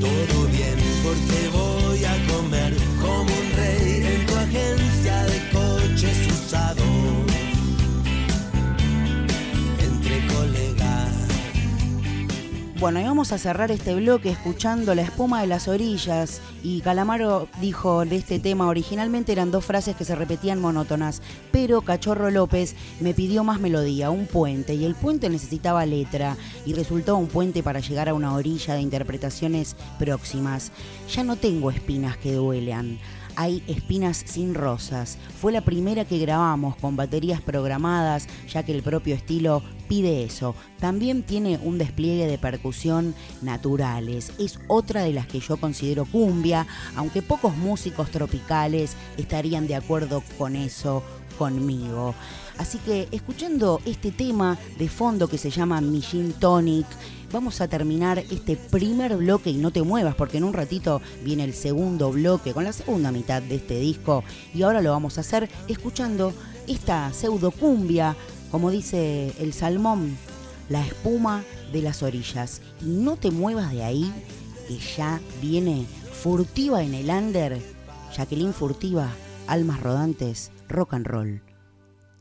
Todo 0.00 0.46
bien 0.52 0.78
porque 1.02 1.48
voy 1.52 2.04
a 2.04 2.14
comer 2.32 2.72
como 3.00 3.22
un 3.22 3.52
rey 3.56 4.04
en 4.06 4.26
tu 4.26 4.34
agencia 4.36 5.24
de 5.24 5.38
Bueno, 12.80 13.00
y 13.00 13.02
vamos 13.02 13.32
a 13.32 13.38
cerrar 13.38 13.72
este 13.72 13.92
bloque 13.96 14.30
escuchando 14.30 14.94
La 14.94 15.02
espuma 15.02 15.40
de 15.40 15.48
las 15.48 15.66
orillas. 15.66 16.40
Y 16.62 16.80
Calamaro 16.80 17.48
dijo 17.60 18.04
de 18.04 18.14
este 18.14 18.38
tema, 18.38 18.68
originalmente 18.68 19.32
eran 19.32 19.50
dos 19.50 19.64
frases 19.64 19.96
que 19.96 20.04
se 20.04 20.14
repetían 20.14 20.60
monótonas, 20.60 21.20
pero 21.50 21.80
Cachorro 21.80 22.30
López 22.30 22.76
me 23.00 23.14
pidió 23.14 23.42
más 23.42 23.58
melodía, 23.58 24.10
un 24.10 24.26
puente, 24.26 24.74
y 24.74 24.84
el 24.84 24.94
puente 24.94 25.28
necesitaba 25.28 25.84
letra, 25.86 26.36
y 26.66 26.72
resultó 26.72 27.16
un 27.16 27.26
puente 27.26 27.64
para 27.64 27.80
llegar 27.80 28.08
a 28.08 28.14
una 28.14 28.32
orilla 28.32 28.74
de 28.74 28.82
interpretaciones 28.82 29.74
próximas. 29.98 30.70
Ya 31.12 31.24
no 31.24 31.34
tengo 31.34 31.72
espinas 31.72 32.16
que 32.16 32.34
duelan. 32.34 33.00
Hay 33.40 33.62
espinas 33.68 34.24
sin 34.26 34.52
rosas. 34.52 35.16
Fue 35.40 35.52
la 35.52 35.60
primera 35.60 36.04
que 36.04 36.18
grabamos 36.18 36.74
con 36.74 36.96
baterías 36.96 37.40
programadas, 37.40 38.26
ya 38.52 38.64
que 38.64 38.72
el 38.72 38.82
propio 38.82 39.14
estilo 39.14 39.62
pide 39.88 40.24
eso. 40.24 40.56
También 40.80 41.22
tiene 41.22 41.56
un 41.62 41.78
despliegue 41.78 42.26
de 42.26 42.36
percusión 42.36 43.14
naturales. 43.40 44.32
Es 44.40 44.58
otra 44.66 45.02
de 45.02 45.12
las 45.12 45.28
que 45.28 45.38
yo 45.38 45.56
considero 45.56 46.04
cumbia, 46.04 46.66
aunque 46.96 47.22
pocos 47.22 47.56
músicos 47.56 48.10
tropicales 48.10 48.96
estarían 49.16 49.68
de 49.68 49.76
acuerdo 49.76 50.24
con 50.36 50.56
eso 50.56 51.04
conmigo. 51.38 52.16
Así 52.58 52.78
que 52.78 53.06
escuchando 53.12 53.80
este 53.84 54.10
tema 54.10 54.58
de 54.78 54.88
fondo 54.88 55.28
que 55.28 55.38
se 55.38 55.50
llama 55.50 55.80
Mi 55.80 56.02
Gin 56.02 56.32
Tonic, 56.32 56.86
vamos 57.32 57.60
a 57.60 57.68
terminar 57.68 58.18
este 58.18 58.56
primer 58.56 59.16
bloque 59.16 59.50
y 59.50 59.56
no 59.56 59.70
te 59.70 59.82
muevas 59.82 60.14
porque 60.14 60.38
en 60.38 60.44
un 60.44 60.52
ratito 60.52 61.00
viene 61.24 61.44
el 61.44 61.54
segundo 61.54 62.10
bloque 62.10 62.54
con 62.54 62.64
la 62.64 62.72
segunda 62.72 63.12
mitad 63.12 63.42
de 63.42 63.56
este 63.56 63.78
disco 63.78 64.24
y 64.54 64.62
ahora 64.62 64.80
lo 64.80 64.90
vamos 64.90 65.18
a 65.18 65.20
hacer 65.20 65.48
escuchando 65.68 66.32
esta 66.66 67.12
pseudo 67.12 67.50
cumbia, 67.50 68.16
como 68.50 68.70
dice 68.70 69.32
el 69.38 69.52
salmón, 69.52 70.16
la 70.68 70.84
espuma 70.86 71.44
de 71.72 71.82
las 71.82 72.02
orillas. 72.02 72.60
Y 72.80 72.86
no 72.86 73.16
te 73.16 73.30
muevas 73.30 73.72
de 73.72 73.84
ahí 73.84 74.12
que 74.66 74.78
ya 74.78 75.20
viene 75.40 75.86
furtiva 76.12 76.82
en 76.82 76.94
el 76.94 77.08
under, 77.08 77.58
Jacqueline 78.14 78.52
Furtiva, 78.52 79.10
Almas 79.46 79.80
Rodantes, 79.80 80.50
Rock 80.68 80.94
and 80.94 81.06
Roll, 81.06 81.42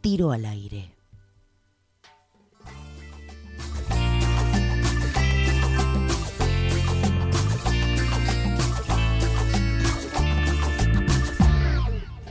tiro 0.01 0.31
al 0.31 0.45
aire. 0.45 0.96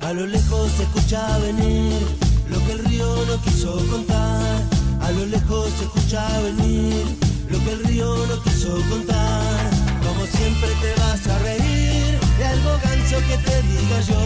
A 0.06 0.12
lo 0.12 0.24
lejos 0.24 0.70
se 0.76 0.84
escucha 0.84 1.36
venir 1.38 2.00
lo 2.48 2.64
que 2.64 2.72
el 2.74 2.84
río 2.84 3.26
no 3.26 3.42
quiso 3.42 3.72
contar. 3.90 4.62
A 5.00 5.10
lo 5.10 5.26
lejos 5.26 5.68
se 5.76 5.82
escucha 5.82 6.24
venir 6.42 7.18
lo 7.50 7.58
que 7.64 7.72
el 7.72 7.84
río 7.86 8.14
no 8.28 8.40
quiso 8.44 8.70
contar. 8.88 9.70
Como 10.06 10.24
siempre 10.26 10.68
te 10.80 10.94
vas 11.00 11.26
a 11.26 11.38
reír 11.40 12.20
de 12.38 12.44
algo 12.44 12.70
ganso 12.84 13.16
que 13.26 13.36
te 13.46 13.62
diga 13.62 14.00
yo. 14.08 14.22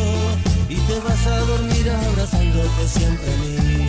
Y 0.68 0.76
te 0.80 1.00
vas 1.00 1.26
a 1.26 1.38
dormir 1.48 1.88
abrazándote 1.88 2.86
siempre 2.86 3.32
a 3.32 3.36
mí. 3.38 3.88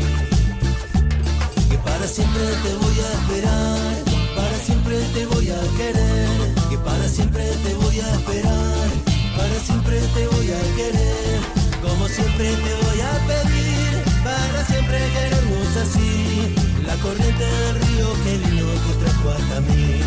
Que 1.70 1.78
para 1.78 2.08
siempre 2.08 2.44
te 2.64 2.74
voy 2.84 2.98
a 3.04 3.10
esperar, 3.20 3.96
para 4.38 4.58
siempre 4.66 4.96
te 5.14 5.26
voy 5.26 5.50
a 5.50 5.60
querer. 5.76 6.56
Que 6.70 6.78
para 6.78 7.06
siempre 7.10 7.44
te 7.66 7.74
voy 7.74 8.00
a 8.00 8.10
esperar, 8.14 8.88
para 9.36 9.60
siempre 9.60 10.00
te 10.16 10.28
voy 10.28 10.52
a 10.52 10.76
querer. 10.78 11.61
Como 11.92 12.08
siempre 12.08 12.46
te 12.46 12.74
voy 12.86 13.02
a 13.02 13.14
pedir, 13.28 13.92
para 14.24 14.66
siempre 14.66 14.98
queremos 15.12 15.76
así, 15.76 16.56
la 16.86 16.96
corriente 16.96 17.44
del 17.44 17.76
río 17.82 18.08
que 18.24 18.38
vino 18.38 18.66
que 18.86 18.94
trajo 19.04 19.32
hasta 19.32 19.60
mí. 19.60 20.00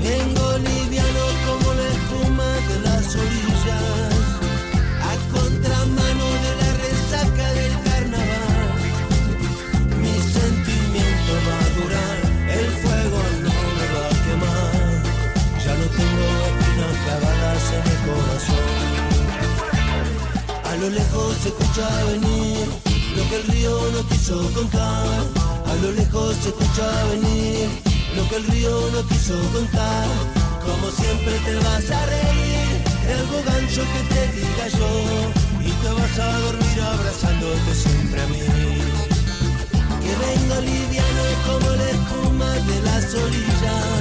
Vengo 0.00 0.58
liviano 0.58 1.24
como 1.46 1.74
la 1.74 1.88
espuma 1.88 2.48
de 2.68 2.76
la 2.84 3.02
solía 3.02 3.39
quiso 24.30 24.54
contar. 24.54 25.08
A 25.66 25.74
lo 25.82 25.92
lejos 25.92 26.36
se 26.36 26.48
escucha 26.50 27.04
venir 27.10 27.68
lo 28.16 28.28
que 28.28 28.36
el 28.36 28.44
río 28.44 28.90
no 28.92 29.08
quiso 29.08 29.34
contar. 29.52 30.06
Como 30.64 30.90
siempre 30.90 31.32
te 31.44 31.54
vas 31.56 31.90
a 31.90 32.06
reír 32.06 32.84
de 33.06 33.12
algo 33.12 33.42
gancho 33.44 33.82
que 33.92 34.14
te 34.14 34.22
diga 34.36 34.68
yo. 34.78 34.90
Y 35.60 35.70
te 35.82 35.88
vas 35.98 36.18
a 36.18 36.38
dormir 36.40 36.80
abrazándote 36.80 37.74
siempre 37.74 38.22
a 38.22 38.26
mí. 38.26 38.38
Que 40.02 40.12
venga 40.24 40.60
liviano 40.60 41.24
como 41.46 41.70
la 41.70 41.90
espuma 41.90 42.50
de 42.54 42.82
las 42.82 43.14
orillas. 43.14 43.99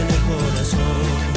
En 0.00 0.08
el 0.08 0.20
corazón. 0.28 1.34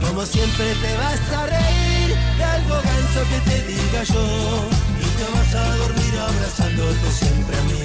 Como 0.00 0.26
siempre 0.26 0.74
te 0.82 0.96
vas 0.96 1.32
a 1.32 1.46
reír 1.46 2.16
de 2.38 2.44
algo 2.44 2.74
ganso 2.74 3.20
que 3.30 3.50
te 3.50 3.56
diga 3.66 4.02
yo 4.04 4.75
abrazándote 6.76 7.10
siempre 7.12 7.56
a 7.56 7.62
mí. 7.62 7.82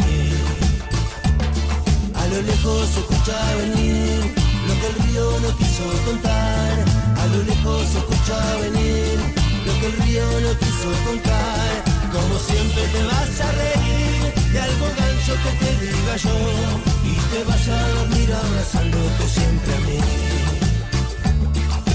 A 2.15 2.27
lo 2.27 2.41
lejos 2.41 2.89
se 2.89 2.99
escucha 2.99 3.55
venir 3.55 4.35
lo 4.67 4.73
que 4.79 4.87
el 4.87 4.95
río 5.03 5.39
no 5.39 5.57
quiso 5.57 5.83
contar. 6.05 6.85
A 7.17 7.25
lo 7.27 7.43
lejos 7.43 7.87
se 7.87 7.97
escucha 7.99 8.55
venir 8.57 9.19
lo 9.65 9.73
que 9.79 9.85
el 9.87 9.97
río 10.03 10.25
no 10.41 10.51
quiso 10.59 10.89
contar. 11.05 11.83
Como 12.11 12.39
siempre 12.39 12.83
te 12.93 13.03
vas 13.03 13.39
a 13.39 13.51
reír 13.51 14.33
de 14.51 14.59
algo 14.59 14.85
ganso 14.99 15.33
que 15.43 15.51
te 15.65 15.71
diga 15.85 16.15
yo 16.17 16.37
y 17.05 17.13
te 17.31 17.43
vas 17.45 17.67
a 17.67 17.87
dormir 17.95 18.33
abrazándote 18.33 19.27
siempre 19.27 19.75
a 19.75 19.79
mí. 19.87 19.99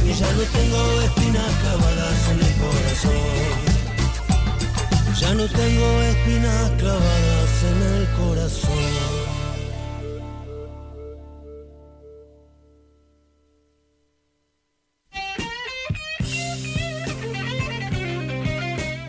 Y 0.09 0.15
ya 0.15 0.33
no 0.33 0.43
tengo 0.43 1.03
espinas 1.03 1.53
clavadas 1.61 2.29
en 2.31 2.39
el 2.41 2.53
corazón. 2.63 3.66
Ya 5.21 5.33
no 5.35 5.47
tengo 5.49 6.03
espinas 6.03 6.71
clavadas 6.73 7.65
en 7.65 7.83
el 7.95 8.07
corazón. 8.19 9.37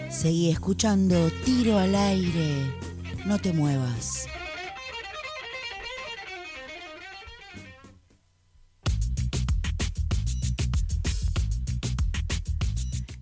Seguí 0.09 0.49
escuchando 0.49 1.29
Tiro 1.43 1.77
al 1.77 1.93
aire. 1.93 2.73
No 3.25 3.37
te 3.39 3.51
muevas. 3.51 4.27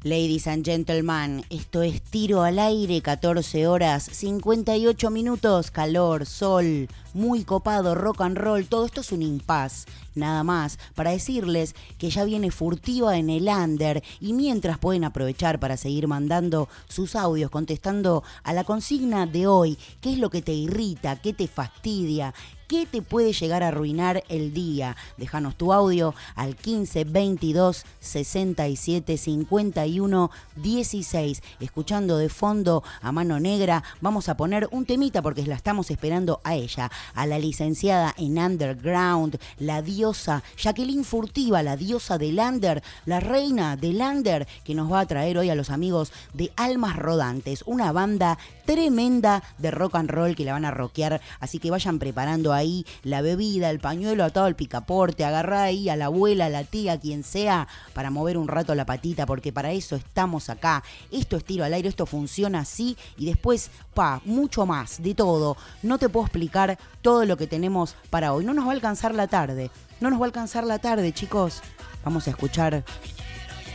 Ladies 0.05 0.45
and 0.45 0.63
gentlemen, 0.63 1.43
esto 1.49 1.81
es 1.81 1.99
Tiro 1.99 2.43
al 2.43 2.59
aire, 2.59 3.01
14 3.01 3.65
horas, 3.65 4.03
58 4.03 5.09
minutos, 5.09 5.71
calor, 5.71 6.27
sol, 6.27 6.87
muy 7.15 7.43
copado, 7.43 7.95
rock 7.95 8.21
and 8.21 8.37
roll, 8.37 8.67
todo 8.67 8.85
esto 8.85 9.01
es 9.01 9.11
un 9.11 9.23
impas, 9.23 9.87
nada 10.13 10.43
más, 10.43 10.77
para 10.93 11.09
decirles 11.09 11.73
que 11.97 12.11
ya 12.11 12.23
viene 12.23 12.51
furtiva 12.51 13.17
en 13.17 13.31
el 13.31 13.47
under 13.47 14.03
y 14.21 14.33
mientras 14.33 14.77
pueden 14.77 15.05
aprovechar 15.05 15.59
para 15.59 15.75
seguir 15.75 16.07
mandando 16.07 16.69
sus 16.87 17.15
audios, 17.15 17.49
contestando 17.49 18.21
a 18.43 18.53
la 18.53 18.63
consigna 18.63 19.25
de 19.25 19.47
hoy, 19.47 19.75
qué 20.01 20.13
es 20.13 20.19
lo 20.19 20.29
que 20.29 20.43
te 20.43 20.53
irrita, 20.53 21.15
qué 21.15 21.33
te 21.33 21.47
fastidia, 21.47 22.31
¿Qué 22.67 22.87
te 22.87 23.03
puede 23.03 23.31
llegar 23.31 23.61
a 23.61 23.67
arruinar 23.67 24.23
el 24.27 24.51
día? 24.51 24.95
Déjanos 25.17 25.55
tu 25.55 25.71
audio 25.71 26.15
al 26.33 26.55
15 26.55 27.03
22 27.03 27.85
67 27.99 29.17
51 29.17 30.31
16. 30.55 31.43
Escuchando 31.59 32.17
de 32.17 32.29
fondo 32.29 32.83
a 33.03 33.11
mano 33.11 33.39
negra, 33.39 33.83
vamos 34.01 34.29
a 34.29 34.37
poner 34.37 34.67
un 34.71 34.87
temita 34.87 35.21
porque 35.21 35.45
la 35.45 35.53
estamos 35.53 35.91
esperando 35.91 36.41
a 36.43 36.55
ella, 36.55 36.89
a 37.13 37.27
la 37.27 37.37
licenciada 37.37 38.15
en 38.17 38.39
Underground, 38.39 39.37
la 39.59 39.83
diosa 39.83 40.41
Jacqueline 40.57 41.03
Furtiva, 41.03 41.61
la 41.61 41.77
diosa 41.77 42.17
del 42.17 42.39
Under, 42.39 42.81
la 43.05 43.19
reina 43.19 43.77
del 43.77 44.01
Under, 44.01 44.47
que 44.63 44.73
nos 44.73 44.91
va 44.91 45.01
a 45.01 45.05
traer 45.05 45.37
hoy 45.37 45.51
a 45.51 45.55
los 45.55 45.69
amigos 45.69 46.11
de 46.33 46.51
Almas 46.55 46.95
Rodantes, 46.95 47.63
una 47.67 47.91
banda 47.91 48.39
tremenda 48.65 49.43
de 49.57 49.71
rock 49.71 49.95
and 49.95 50.09
roll 50.09 50.35
que 50.35 50.45
la 50.45 50.53
van 50.53 50.65
a 50.65 50.71
rockear, 50.71 51.21
así 51.39 51.59
que 51.59 51.71
vayan 51.71 51.99
preparando 51.99 52.53
ahí 52.53 52.85
la 53.03 53.21
bebida, 53.21 53.69
el 53.69 53.79
pañuelo 53.79 54.23
atado 54.23 54.45
al 54.45 54.55
picaporte, 54.55 55.23
agarrá 55.23 55.63
ahí 55.63 55.89
a 55.89 55.95
la 55.95 56.05
abuela, 56.05 56.47
a 56.47 56.49
la 56.49 56.63
tía, 56.63 56.99
quien 56.99 57.23
sea, 57.23 57.67
para 57.93 58.09
mover 58.09 58.37
un 58.37 58.47
rato 58.47 58.75
la 58.75 58.85
patita, 58.85 59.25
porque 59.25 59.53
para 59.53 59.71
eso 59.71 59.95
estamos 59.95 60.49
acá. 60.49 60.83
Esto 61.11 61.37
es 61.37 61.45
tiro 61.45 61.63
al 61.63 61.73
aire, 61.73 61.89
esto 61.89 62.05
funciona 62.05 62.59
así 62.59 62.97
y 63.17 63.25
después, 63.25 63.71
pa, 63.93 64.21
mucho 64.25 64.65
más, 64.65 65.01
de 65.01 65.15
todo. 65.15 65.57
No 65.83 65.97
te 65.97 66.09
puedo 66.09 66.25
explicar 66.25 66.77
todo 67.01 67.25
lo 67.25 67.37
que 67.37 67.47
tenemos 67.47 67.95
para 68.09 68.33
hoy. 68.33 68.45
No 68.45 68.53
nos 68.53 68.65
va 68.65 68.71
a 68.71 68.73
alcanzar 68.75 69.13
la 69.13 69.27
tarde, 69.27 69.71
no 69.99 70.09
nos 70.09 70.19
va 70.19 70.25
a 70.25 70.27
alcanzar 70.27 70.63
la 70.63 70.79
tarde, 70.79 71.13
chicos. 71.13 71.61
Vamos 72.03 72.27
a 72.27 72.31
escuchar 72.31 72.83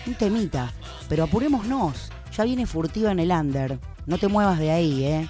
un 0.06 0.14
temita, 0.14 0.72
pero 1.08 1.24
apurémonos. 1.24 2.10
Ya 2.36 2.44
viene 2.44 2.64
furtiva 2.64 3.10
en 3.10 3.18
el 3.18 3.32
under. 3.32 3.78
No 4.10 4.18
te 4.18 4.26
muevas 4.26 4.58
de 4.58 4.72
ahí, 4.72 5.04
¿eh? 5.04 5.28